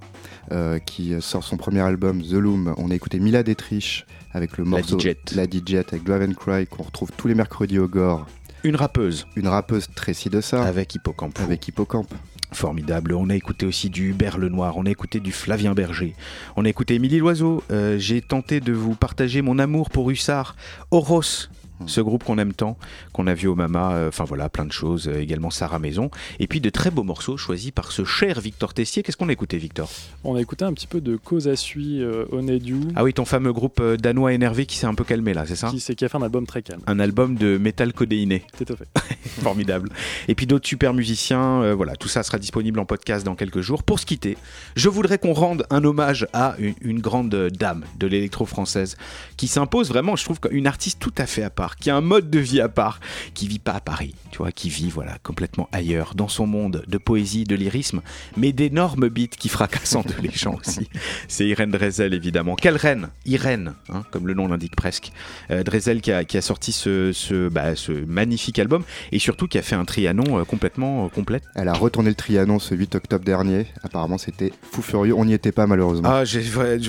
euh, 0.51 0.79
qui 0.79 1.13
sort 1.19 1.43
son 1.43 1.57
premier 1.57 1.81
album 1.81 2.21
The 2.21 2.33
Loom. 2.33 2.73
On 2.77 2.89
a 2.89 2.95
écouté 2.95 3.19
Mila 3.19 3.43
Détriche 3.43 4.05
avec 4.33 4.57
le 4.57 4.63
morceau 4.63 4.97
DJ. 4.97 5.15
La 5.35 5.43
DJ 5.43 5.75
avec 5.75 6.03
Drive 6.03 6.29
and 6.29 6.33
Cry 6.33 6.67
qu'on 6.67 6.83
retrouve 6.83 7.09
tous 7.17 7.27
les 7.27 7.35
mercredis 7.35 7.79
au 7.79 7.87
Gore. 7.87 8.25
Une 8.63 8.75
rappeuse. 8.75 9.25
Une 9.35 9.47
rappeuse 9.47 9.87
Tracy 9.95 10.29
de 10.29 10.39
ça. 10.41 10.63
Avec 10.63 10.93
Hippocampe. 10.93 11.39
Avec 11.39 11.67
Hippocampe. 11.67 12.13
Formidable. 12.53 13.13
On 13.13 13.29
a 13.29 13.35
écouté 13.35 13.65
aussi 13.65 13.89
du 13.89 14.09
Hubert 14.09 14.37
Lenoir, 14.37 14.75
on 14.75 14.85
a 14.85 14.89
écouté 14.89 15.21
du 15.21 15.31
Flavien 15.31 15.73
Berger, 15.73 16.13
on 16.57 16.65
a 16.65 16.69
écouté 16.69 16.95
Émilie 16.95 17.17
Loiseau. 17.19 17.63
Euh, 17.71 17.97
J'ai 17.97 18.21
tenté 18.21 18.59
de 18.59 18.73
vous 18.73 18.93
partager 18.93 19.41
mon 19.41 19.57
amour 19.57 19.89
pour 19.89 20.11
Hussard, 20.11 20.57
Horos. 20.91 21.47
Ce 21.87 22.01
groupe 22.01 22.23
qu'on 22.23 22.37
aime 22.37 22.53
tant, 22.53 22.77
qu'on 23.13 23.27
a 23.27 23.33
vu 23.33 23.47
au 23.47 23.55
Mama, 23.55 23.93
euh, 23.93 24.07
enfin 24.09 24.23
voilà, 24.23 24.49
plein 24.49 24.65
de 24.65 24.71
choses, 24.71 25.07
euh, 25.07 25.19
également 25.19 25.49
Sarah 25.49 25.79
Maison, 25.79 26.09
et 26.39 26.47
puis 26.47 26.61
de 26.61 26.69
très 26.69 26.91
beaux 26.91 27.03
morceaux 27.03 27.37
choisis 27.37 27.71
par 27.71 27.91
ce 27.91 28.03
cher 28.05 28.39
Victor 28.41 28.73
Tessier. 28.73 29.03
Qu'est-ce 29.03 29.17
qu'on 29.17 29.29
a 29.29 29.33
écouté, 29.33 29.57
Victor? 29.57 29.89
On 30.23 30.35
a 30.35 30.41
écouté 30.41 30.65
un 30.65 30.73
petit 30.73 30.87
peu 30.87 31.01
de 31.01 31.15
Cause 31.17 31.47
à 31.47 31.55
Sui, 31.55 32.01
euh, 32.01 32.25
Onediu, 32.31 32.79
Ah 32.95 33.03
oui, 33.03 33.13
ton 33.13 33.25
fameux 33.25 33.53
groupe 33.53 33.79
euh, 33.81 33.97
danois 33.97 34.33
énervé 34.33 34.65
qui 34.65 34.77
s'est 34.77 34.85
un 34.87 34.93
peu 34.95 35.03
calmé 35.03 35.33
là, 35.33 35.45
c'est 35.45 35.55
ça? 35.55 35.69
Qui, 35.69 35.79
c'est- 35.79 35.95
qui 35.95 36.05
a 36.05 36.09
fait 36.09 36.17
un 36.17 36.21
album 36.23 36.45
très 36.45 36.61
calme. 36.61 36.81
Un 36.87 36.99
album 36.99 37.35
de 37.35 37.57
métal 37.57 37.93
codéiné. 37.93 38.43
Tout 38.57 38.71
à 38.73 38.75
fait. 38.75 38.87
Formidable. 39.41 39.89
Et 40.27 40.35
puis 40.35 40.45
d'autres 40.47 40.67
super 40.67 40.93
musiciens. 40.93 41.73
voilà, 41.75 41.95
tout 41.95 42.07
ça 42.07 42.23
sera 42.23 42.37
disponible 42.37 42.79
en 42.79 42.85
podcast 42.85 43.25
dans 43.25 43.35
quelques 43.35 43.61
jours. 43.61 43.83
Pour 43.83 43.99
se 43.99 44.05
quitter, 44.05 44.37
je 44.75 44.89
voudrais 44.89 45.17
qu'on 45.17 45.33
rende 45.33 45.65
un 45.69 45.83
hommage 45.83 46.27
à 46.33 46.55
une, 46.59 46.73
une 46.81 46.99
grande 46.99 47.29
dame 47.29 47.83
de 47.99 48.07
l'électro 48.07 48.45
française 48.45 48.97
qui 49.37 49.47
s'impose 49.47 49.89
vraiment, 49.89 50.15
je 50.15 50.23
trouve, 50.25 50.39
une 50.51 50.67
artiste 50.67 50.99
tout 50.99 51.13
à 51.17 51.25
fait 51.25 51.43
à 51.43 51.49
part, 51.49 51.70
qui 51.75 51.89
a 51.89 51.95
un 51.95 52.01
mode 52.01 52.29
de 52.29 52.39
vie 52.39 52.61
à 52.61 52.69
part, 52.69 52.99
qui 53.33 53.47
vit 53.47 53.59
pas 53.59 53.73
à 53.73 53.79
Paris, 53.79 54.15
tu 54.31 54.39
vois, 54.39 54.51
qui 54.51 54.69
vit 54.69 54.89
voilà 54.89 55.17
complètement 55.23 55.67
ailleurs, 55.71 56.13
dans 56.15 56.27
son 56.27 56.47
monde 56.47 56.83
de 56.87 56.97
poésie, 56.97 57.43
de 57.43 57.55
lyrisme, 57.55 58.01
mais 58.37 58.51
d'énormes 58.51 59.09
beats 59.09 59.27
qui 59.37 59.49
fracassent 59.49 59.95
en 59.95 60.01
deux 60.01 60.15
les 60.21 60.31
gens 60.31 60.55
aussi. 60.55 60.87
C'est 61.27 61.45
Irène 61.47 61.71
Drezel 61.71 62.13
évidemment. 62.13 62.55
Quelle 62.55 62.75
reine? 62.77 63.09
Irène, 63.25 63.73
hein, 63.89 64.03
comme 64.11 64.27
le 64.27 64.33
nom 64.33 64.47
l'indique 64.47 64.75
presque. 64.75 65.11
Euh, 65.49 65.63
Drezel 65.63 66.01
qui 66.01 66.11
a, 66.11 66.23
qui 66.23 66.37
a 66.37 66.41
sorti 66.41 66.71
ce, 66.71 67.11
ce, 67.13 67.49
bah, 67.49 67.75
ce 67.75 67.91
magnifique 67.91 68.59
album 68.59 68.83
et 69.11 69.19
surtout 69.19 69.47
qui 69.47 69.57
a 69.57 69.61
fait 69.61 69.75
un 69.75 69.85
trianon 69.85 70.39
euh, 70.39 70.43
complètement 70.43 71.05
euh, 71.05 71.09
complète. 71.09 71.43
Elle 71.55 71.67
a 71.67 71.73
retourné 71.73 72.09
le 72.09 72.15
Trianon 72.15 72.59
ce 72.59 72.75
8 72.75 72.95
octobre 72.95 73.23
dernier. 73.25 73.67
Apparemment, 73.83 74.17
c'était 74.17 74.51
fou 74.71 74.81
furieux. 74.81 75.13
On 75.15 75.25
n'y 75.25 75.33
était 75.33 75.51
pas, 75.51 75.67
malheureusement. 75.67 76.09
Ah, 76.09 76.23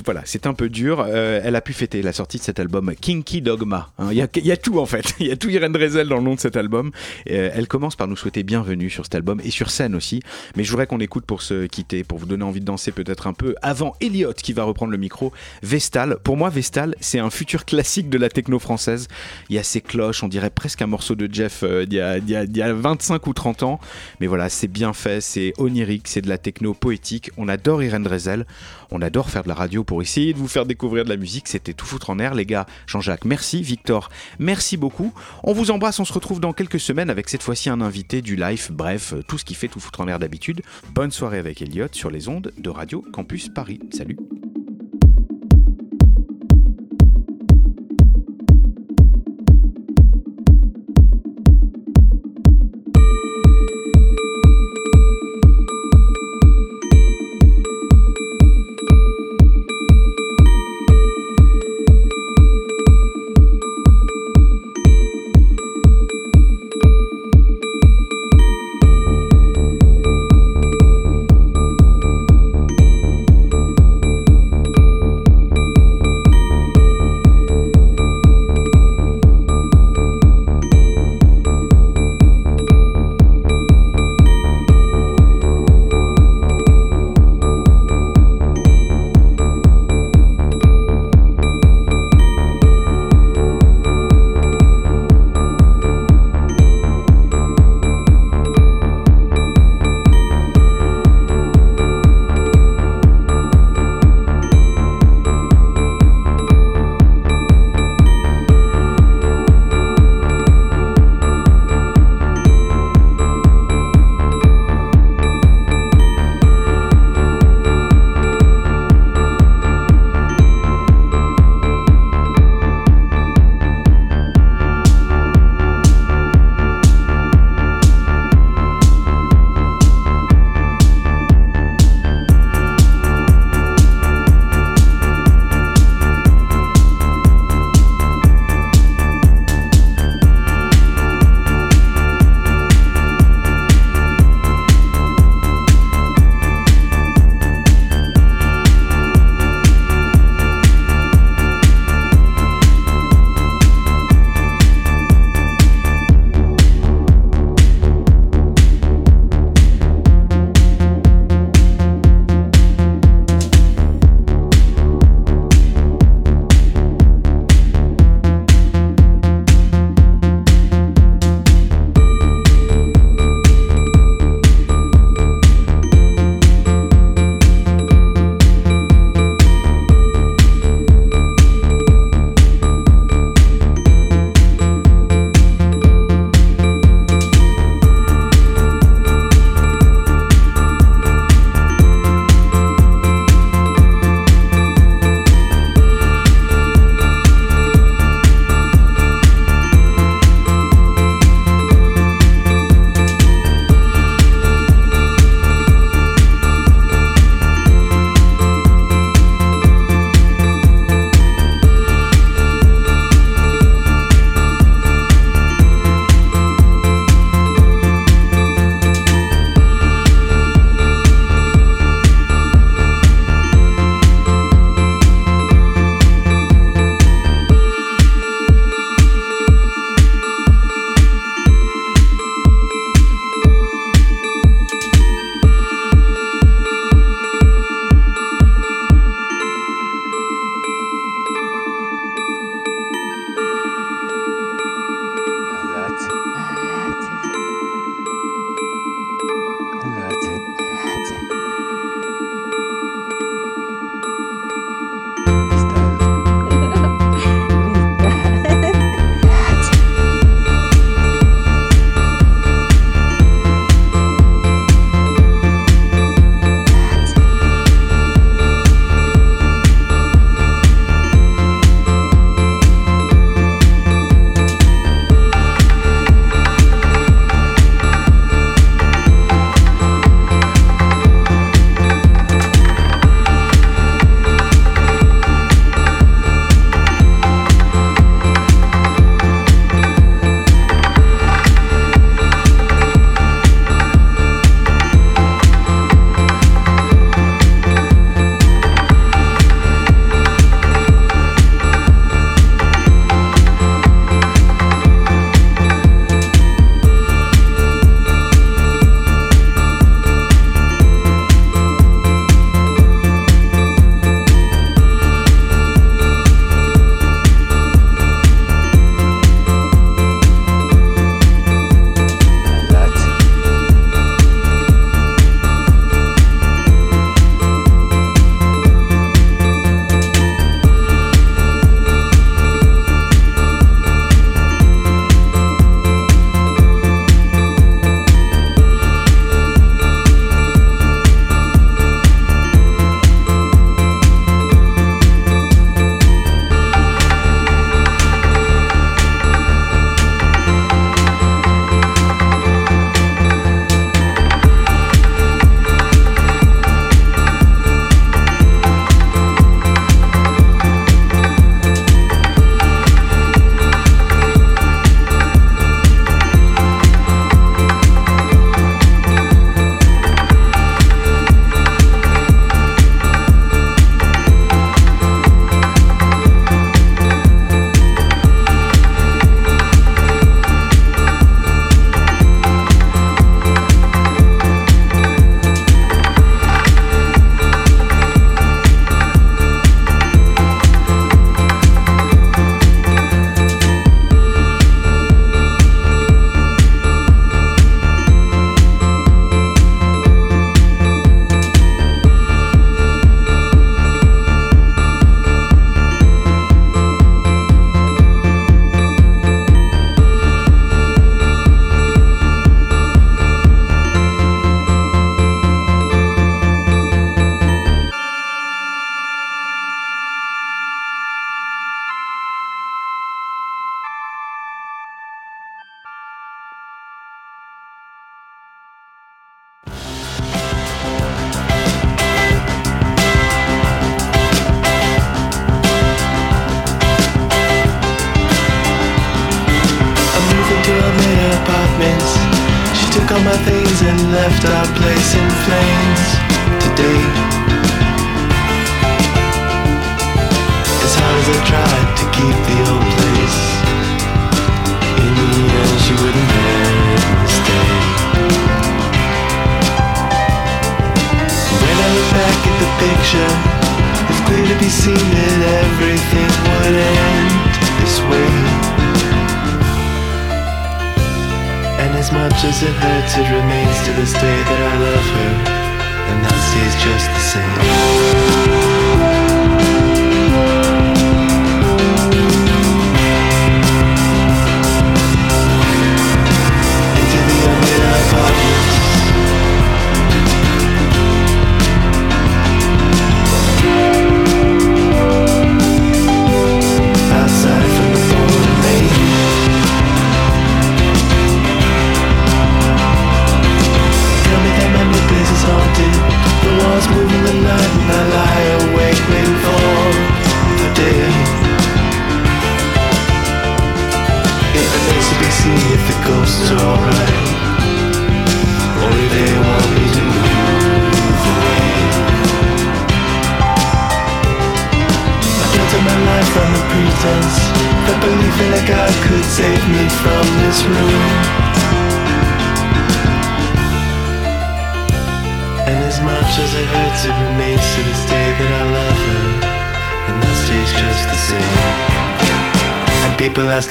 voilà, 0.05 0.21
c'est 0.25 0.47
un 0.47 0.53
peu 0.53 0.69
dur. 0.69 1.03
Euh, 1.07 1.41
elle 1.43 1.55
a 1.55 1.61
pu 1.61 1.73
fêter 1.73 2.01
la 2.01 2.13
sortie 2.13 2.37
de 2.37 2.43
cet 2.43 2.59
album 2.59 2.93
Kinky 2.99 3.41
Dogma. 3.41 3.91
hein. 3.97 4.11
Y, 4.11 4.29
il 4.37 4.45
y 4.45 4.51
a 4.51 4.57
tout 4.57 4.72
en 4.79 4.85
fait. 4.85 5.15
Il 5.19 5.27
y 5.27 5.31
a 5.31 5.35
tout 5.35 5.49
Irène 5.49 5.71
Drezel 5.71 6.07
dans 6.07 6.17
le 6.17 6.23
nom 6.23 6.35
de 6.35 6.39
cet 6.39 6.55
album. 6.57 6.91
Euh, 7.29 7.49
elle 7.53 7.67
commence 7.67 7.95
par 7.95 8.07
nous 8.07 8.15
souhaiter 8.15 8.43
bienvenue 8.43 8.89
sur 8.89 9.05
cet 9.05 9.15
album 9.15 9.39
et 9.43 9.49
sur 9.51 9.69
scène 9.69 9.95
aussi. 9.95 10.21
Mais 10.55 10.63
je 10.63 10.69
voudrais 10.71 10.87
qu'on 10.87 10.99
écoute 10.99 11.25
pour 11.25 11.41
se 11.41 11.65
quitter, 11.67 12.03
pour 12.03 12.17
vous 12.17 12.25
donner 12.25 12.43
envie 12.43 12.59
de 12.59 12.65
danser 12.65 12.91
peut-être 12.91 13.27
un 13.27 13.33
peu 13.33 13.55
avant 13.61 13.93
Elliot 14.01 14.33
qui 14.33 14.53
va 14.53 14.63
reprendre 14.63 14.91
le 14.91 14.97
micro. 14.97 15.31
Vestal. 15.61 16.17
Pour 16.23 16.37
moi, 16.37 16.49
Vestal, 16.49 16.95
c'est 16.99 17.19
un 17.19 17.29
futur 17.29 17.65
classique 17.65 18.09
de 18.09 18.17
la 18.17 18.29
techno 18.29 18.59
française. 18.59 19.07
Il 19.49 19.55
y 19.55 19.59
a 19.59 19.63
ces 19.63 19.81
cloches, 19.81 20.23
on 20.23 20.27
dirait 20.27 20.49
presque 20.49 20.81
un 20.81 20.87
morceau 20.87 21.15
de 21.15 21.29
Jeff 21.31 21.61
euh, 21.63 21.85
d'il 21.85 21.97
y, 21.97 22.01
a- 22.35 22.43
y 22.45 22.61
a 22.61 22.73
25 22.73 23.25
ou 23.27 23.33
30 23.33 23.63
ans. 23.63 23.79
Mais 24.19 24.27
voilà, 24.27 24.49
c'est 24.49 24.67
bien 24.67 24.93
fait, 24.93 25.21
c'est 25.21 25.53
onirique, 25.57 26.07
c'est 26.07 26.21
de 26.21 26.29
la 26.29 26.37
techno 26.37 26.73
poétique. 26.73 27.31
On 27.37 27.47
adore 27.47 27.83
Irène 27.83 28.03
Drezel. 28.03 28.45
On 28.95 29.01
adore 29.01 29.29
faire 29.31 29.41
de 29.43 29.47
la 29.49 29.55
radio 29.55 29.83
pour 29.83 30.01
essayer 30.03 30.33
de 30.33 30.37
vous 30.37 30.47
faire 30.47 30.65
découvrir 30.67 31.03
de 31.03 31.09
la 31.09 31.17
musique. 31.17 31.47
C'était 31.47 31.73
tout 31.73 31.85
foutre 31.85 32.11
en 32.11 32.19
air, 32.19 32.35
les 32.35 32.45
gars. 32.45 32.67
Jean-Jacques, 32.85 33.25
merci. 33.25 33.63
Victor, 33.63 34.09
merci 34.37 34.62
beaucoup. 34.77 35.13
On 35.43 35.53
vous 35.53 35.71
embrasse. 35.71 35.99
On 35.99 36.05
se 36.05 36.13
retrouve 36.13 36.39
dans 36.39 36.53
quelques 36.53 36.79
semaines 36.79 37.09
avec 37.09 37.29
cette 37.29 37.43
fois-ci 37.43 37.69
un 37.69 37.81
invité 37.81 38.21
du 38.21 38.35
live. 38.35 38.69
Bref, 38.71 39.13
tout 39.27 39.37
ce 39.37 39.45
qui 39.45 39.53
fait 39.53 39.67
tout 39.67 39.79
foutre 39.79 40.01
en 40.01 40.07
air 40.07 40.19
d'habitude. 40.19 40.61
Bonne 40.93 41.11
soirée 41.11 41.37
avec 41.37 41.61
Elliot 41.61 41.87
sur 41.91 42.09
les 42.09 42.27
ondes 42.27 42.51
de 42.57 42.69
Radio 42.69 43.03
Campus 43.13 43.49
Paris. 43.49 43.79
Salut. 43.91 44.17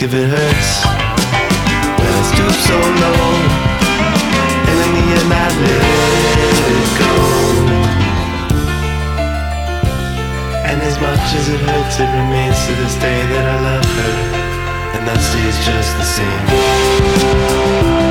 if 0.04 0.14
it 0.14 0.28
hurts. 0.28 0.84
when 2.02 2.12
it's 2.18 2.30
took 2.34 2.56
so 2.66 2.74
long, 2.74 3.38
and 4.66 4.76
I 4.82 4.88
let 6.58 6.72
it 6.82 6.92
go. 6.98 7.12
And 10.66 10.82
as 10.82 10.96
much 11.00 11.34
as 11.38 11.48
it 11.48 11.60
hurts, 11.60 12.00
it 12.00 12.10
remains 12.18 12.58
to 12.66 12.72
this 12.82 12.94
day 12.96 13.20
that 13.32 13.46
I 13.46 13.58
love 13.70 13.86
her, 14.00 14.14
and 14.98 15.06
that 15.06 15.20
stays 15.22 15.56
just 15.64 15.96
the 15.96 16.04
same. 16.18 18.01